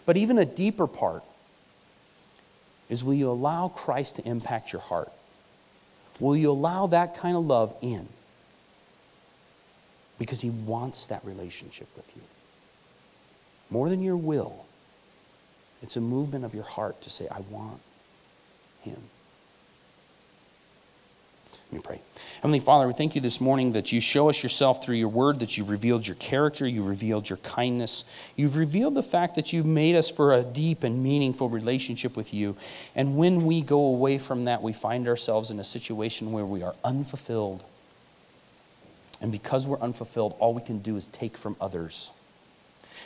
But 0.07 0.17
even 0.17 0.39
a 0.39 0.47
deeper 0.47 0.87
part 0.87 1.23
is 2.89 3.05
will 3.05 3.15
you 3.15 3.31
allow 3.31 3.69
Christ 3.69 4.17
to 4.17 4.27
impact 4.27 4.73
your 4.73 4.81
heart? 4.81 5.13
Will 6.21 6.37
you 6.37 6.51
allow 6.51 6.87
that 6.89 7.17
kind 7.17 7.37
of 7.37 7.45
love 7.45 7.75
in? 7.81 8.09
Because 10.19 10.41
He 10.41 10.51
wants 10.51 11.07
that 11.07 11.25
relationship 11.25 11.89
with 11.97 12.11
you. 12.17 12.23
More 13.71 13.89
than 13.89 14.03
your 14.03 14.17
will, 14.17 14.65
it's 15.83 15.97
a 15.97 16.01
movement 16.01 16.45
of 16.45 16.55
your 16.55 16.65
heart 16.65 17.01
to 17.03 17.11
say, 17.11 17.27
I 17.31 17.41
want 17.51 17.81
Him. 18.83 19.01
Let 21.71 21.77
me 21.77 21.83
pray. 21.85 22.01
Heavenly 22.37 22.61
Father, 22.61 22.87
we 22.87 22.95
thank 22.95 23.15
you 23.15 23.21
this 23.21 23.43
morning 23.43 23.73
that 23.73 23.93
you 23.93 24.01
show 24.01 24.31
us 24.31 24.43
yourself 24.43 24.83
through 24.83 24.97
your 24.97 25.09
word, 25.09 25.41
that 25.41 25.59
you've 25.59 25.69
revealed 25.69 26.07
your 26.07 26.17
character, 26.17 26.67
you've 26.67 26.87
revealed 26.87 27.29
your 27.29 27.37
kindness, 27.39 28.05
you've 28.37 28.57
revealed 28.57 28.95
the 28.95 29.03
fact 29.03 29.35
that 29.35 29.53
you've 29.53 29.67
made 29.67 29.95
us 29.95 30.09
for 30.09 30.33
a 30.33 30.43
deep 30.43 30.83
and 30.83 31.03
meaningful 31.03 31.51
relationship 31.51 32.17
with 32.17 32.33
you. 32.33 32.57
And 32.95 33.19
when 33.19 33.45
we 33.45 33.61
go 33.61 33.81
away 33.81 34.17
from 34.17 34.47
that, 34.47 34.63
we 34.63 34.73
find 34.73 35.07
ourselves 35.09 35.51
in 35.51 35.61
a 35.61 35.65
situation 35.65 36.33
where 36.33 36.47
we 36.47 36.63
are 36.63 36.75
unfulfilled. 36.85 37.63
And 39.21 39.31
because 39.31 39.67
we're 39.67 39.81
unfulfilled, 39.81 40.37
all 40.39 40.55
we 40.55 40.63
can 40.63 40.79
do 40.79 40.97
is 40.97 41.07
take 41.09 41.37
from 41.37 41.55
others. 41.61 42.11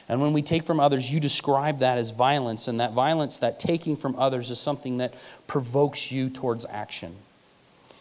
And 0.08 0.20
when 0.20 0.32
we 0.32 0.42
take 0.42 0.64
from 0.64 0.80
others, 0.80 1.10
you 1.10 1.20
describe 1.20 1.78
that 1.78 1.98
as 1.98 2.10
violence, 2.10 2.68
and 2.68 2.80
that 2.80 2.92
violence, 2.92 3.38
that 3.38 3.58
taking 3.58 3.96
from 3.96 4.16
others, 4.16 4.50
is 4.50 4.58
something 4.58 4.98
that 4.98 5.14
provokes 5.46 6.10
you 6.10 6.28
towards 6.28 6.66
action. 6.66 7.14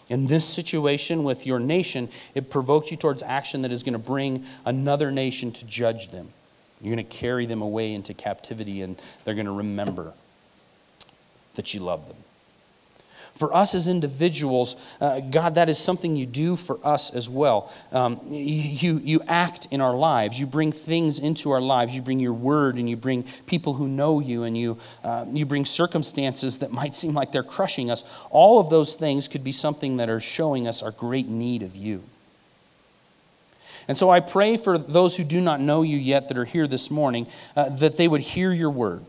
In 0.09 0.27
this 0.27 0.45
situation 0.45 1.23
with 1.23 1.45
your 1.45 1.59
nation, 1.59 2.09
it 2.35 2.49
provokes 2.49 2.91
you 2.91 2.97
towards 2.97 3.23
action 3.23 3.61
that 3.61 3.71
is 3.71 3.83
going 3.83 3.93
to 3.93 3.99
bring 3.99 4.45
another 4.65 5.11
nation 5.11 5.51
to 5.53 5.65
judge 5.65 6.09
them. 6.09 6.29
You're 6.81 6.95
going 6.95 7.05
to 7.05 7.17
carry 7.17 7.45
them 7.45 7.61
away 7.61 7.93
into 7.93 8.13
captivity, 8.13 8.81
and 8.81 8.99
they're 9.23 9.35
going 9.35 9.45
to 9.45 9.51
remember 9.51 10.13
that 11.53 11.73
you 11.73 11.79
love 11.79 12.07
them. 12.07 12.17
For 13.35 13.53
us 13.55 13.73
as 13.73 13.87
individuals, 13.87 14.75
uh, 14.99 15.19
God, 15.19 15.55
that 15.55 15.67
is 15.67 15.79
something 15.79 16.15
you 16.15 16.25
do 16.25 16.55
for 16.55 16.77
us 16.83 17.13
as 17.15 17.27
well. 17.29 17.71
Um, 17.91 18.19
you, 18.29 18.99
you 18.99 19.21
act 19.27 19.67
in 19.71 19.81
our 19.81 19.95
lives. 19.95 20.39
You 20.39 20.45
bring 20.45 20.71
things 20.71 21.17
into 21.17 21.51
our 21.51 21.61
lives. 21.61 21.95
You 21.95 22.01
bring 22.01 22.19
your 22.19 22.33
word 22.33 22.77
and 22.77 22.89
you 22.89 22.95
bring 22.95 23.23
people 23.47 23.73
who 23.73 23.87
know 23.87 24.19
you 24.19 24.43
and 24.43 24.55
you, 24.57 24.77
uh, 25.03 25.25
you 25.31 25.45
bring 25.45 25.65
circumstances 25.65 26.59
that 26.59 26.71
might 26.71 26.93
seem 26.93 27.13
like 27.13 27.31
they're 27.31 27.41
crushing 27.41 27.89
us. 27.89 28.03
All 28.29 28.59
of 28.59 28.69
those 28.69 28.95
things 28.95 29.27
could 29.27 29.43
be 29.43 29.51
something 29.51 29.97
that 29.97 30.09
are 30.09 30.19
showing 30.19 30.67
us 30.67 30.83
our 30.83 30.91
great 30.91 31.27
need 31.27 31.63
of 31.63 31.75
you. 31.75 32.03
And 33.87 33.97
so 33.97 34.09
I 34.09 34.19
pray 34.19 34.57
for 34.57 34.77
those 34.77 35.17
who 35.17 35.23
do 35.23 35.41
not 35.41 35.59
know 35.59 35.81
you 35.81 35.97
yet 35.97 36.27
that 36.27 36.37
are 36.37 36.45
here 36.45 36.67
this 36.67 36.91
morning 36.91 37.27
uh, 37.55 37.69
that 37.69 37.97
they 37.97 38.07
would 38.07 38.21
hear 38.21 38.53
your 38.53 38.69
word 38.69 39.03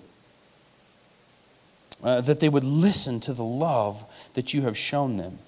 uh, 2.03 2.21
that 2.23 2.41
they 2.41 2.49
would 2.49 2.65
listen 2.65 3.21
to 3.21 3.33
the 3.33 3.45
love 3.45 4.05
that 4.35 4.53
you 4.53 4.63
have 4.63 4.77
shown 4.77 5.17
them. 5.17 5.39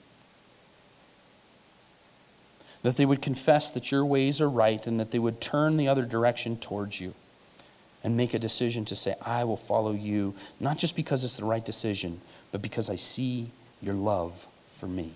That 2.82 2.96
they 2.96 3.06
would 3.06 3.22
confess 3.22 3.70
that 3.72 3.90
your 3.90 4.04
ways 4.04 4.40
are 4.40 4.48
right 4.48 4.86
and 4.86 5.00
that 5.00 5.10
they 5.10 5.18
would 5.18 5.40
turn 5.40 5.76
the 5.76 5.88
other 5.88 6.04
direction 6.04 6.56
towards 6.56 7.00
you 7.00 7.14
and 8.04 8.16
make 8.16 8.34
a 8.34 8.38
decision 8.38 8.84
to 8.84 8.96
say, 8.96 9.14
I 9.24 9.44
will 9.44 9.56
follow 9.56 9.92
you, 9.92 10.34
not 10.60 10.78
just 10.78 10.94
because 10.94 11.24
it's 11.24 11.38
the 11.38 11.44
right 11.44 11.64
decision, 11.64 12.20
but 12.52 12.60
because 12.60 12.90
I 12.90 12.96
see 12.96 13.50
your 13.80 13.94
love 13.94 14.46
for 14.68 14.86
me. 14.86 15.14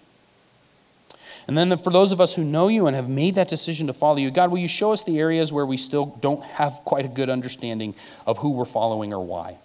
And 1.46 1.56
then 1.56 1.76
for 1.78 1.90
those 1.90 2.12
of 2.12 2.20
us 2.20 2.34
who 2.34 2.44
know 2.44 2.68
you 2.68 2.86
and 2.86 2.96
have 2.96 3.08
made 3.08 3.34
that 3.36 3.48
decision 3.48 3.86
to 3.86 3.92
follow 3.92 4.16
you, 4.16 4.30
God, 4.30 4.50
will 4.50 4.58
you 4.58 4.68
show 4.68 4.92
us 4.92 5.04
the 5.04 5.18
areas 5.18 5.52
where 5.52 5.66
we 5.66 5.76
still 5.76 6.06
don't 6.20 6.42
have 6.42 6.72
quite 6.84 7.04
a 7.04 7.08
good 7.08 7.30
understanding 7.30 7.94
of 8.26 8.38
who 8.38 8.50
we're 8.50 8.64
following 8.64 9.12
or 9.12 9.24
why? 9.24 9.58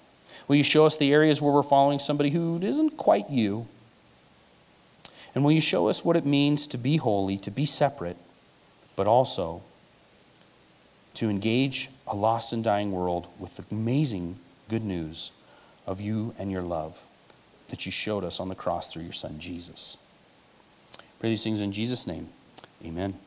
Will 0.48 0.56
you 0.56 0.64
show 0.64 0.86
us 0.86 0.98
the 0.98 1.12
areas 1.12 1.42
where 1.42 1.54
we're 1.54 1.64
following 1.64 2.00
somebody 2.00 2.30
who 2.30 2.60
isn't 2.62 2.98
quite 2.98 3.30
you? 3.30 3.68
And 5.36 5.44
will 5.44 5.52
you 5.52 5.62
show 5.62 5.88
us 5.88 6.06
what 6.06 6.16
it 6.16 6.26
means 6.26 6.68
to 6.68 6.78
be 6.78 6.98
holy, 6.98 7.38
to 7.40 7.52
be 7.52 7.66
separate, 7.66 8.18
but 8.96 9.08
also 9.08 9.64
to 11.16 11.30
engage 11.30 11.90
a 12.08 12.16
lost 12.16 12.54
and 12.54 12.64
dying 12.64 12.92
world 12.92 13.28
with 13.40 13.56
the 13.56 13.66
amazing 13.72 14.38
good 14.70 14.84
news 14.84 15.32
of 15.88 16.02
you 16.02 16.34
and 16.38 16.52
your 16.52 16.62
love 16.62 17.02
that 17.70 17.86
you 17.86 17.92
showed 17.92 18.24
us 18.24 18.40
on 18.40 18.50
the 18.50 18.56
cross 18.56 18.92
through 18.92 19.04
your 19.04 19.14
son 19.14 19.40
Jesus? 19.40 19.98
Pray 21.20 21.30
these 21.30 21.44
things 21.44 21.62
in 21.62 21.72
Jesus' 21.72 22.06
name. 22.06 22.28
Amen. 22.86 23.18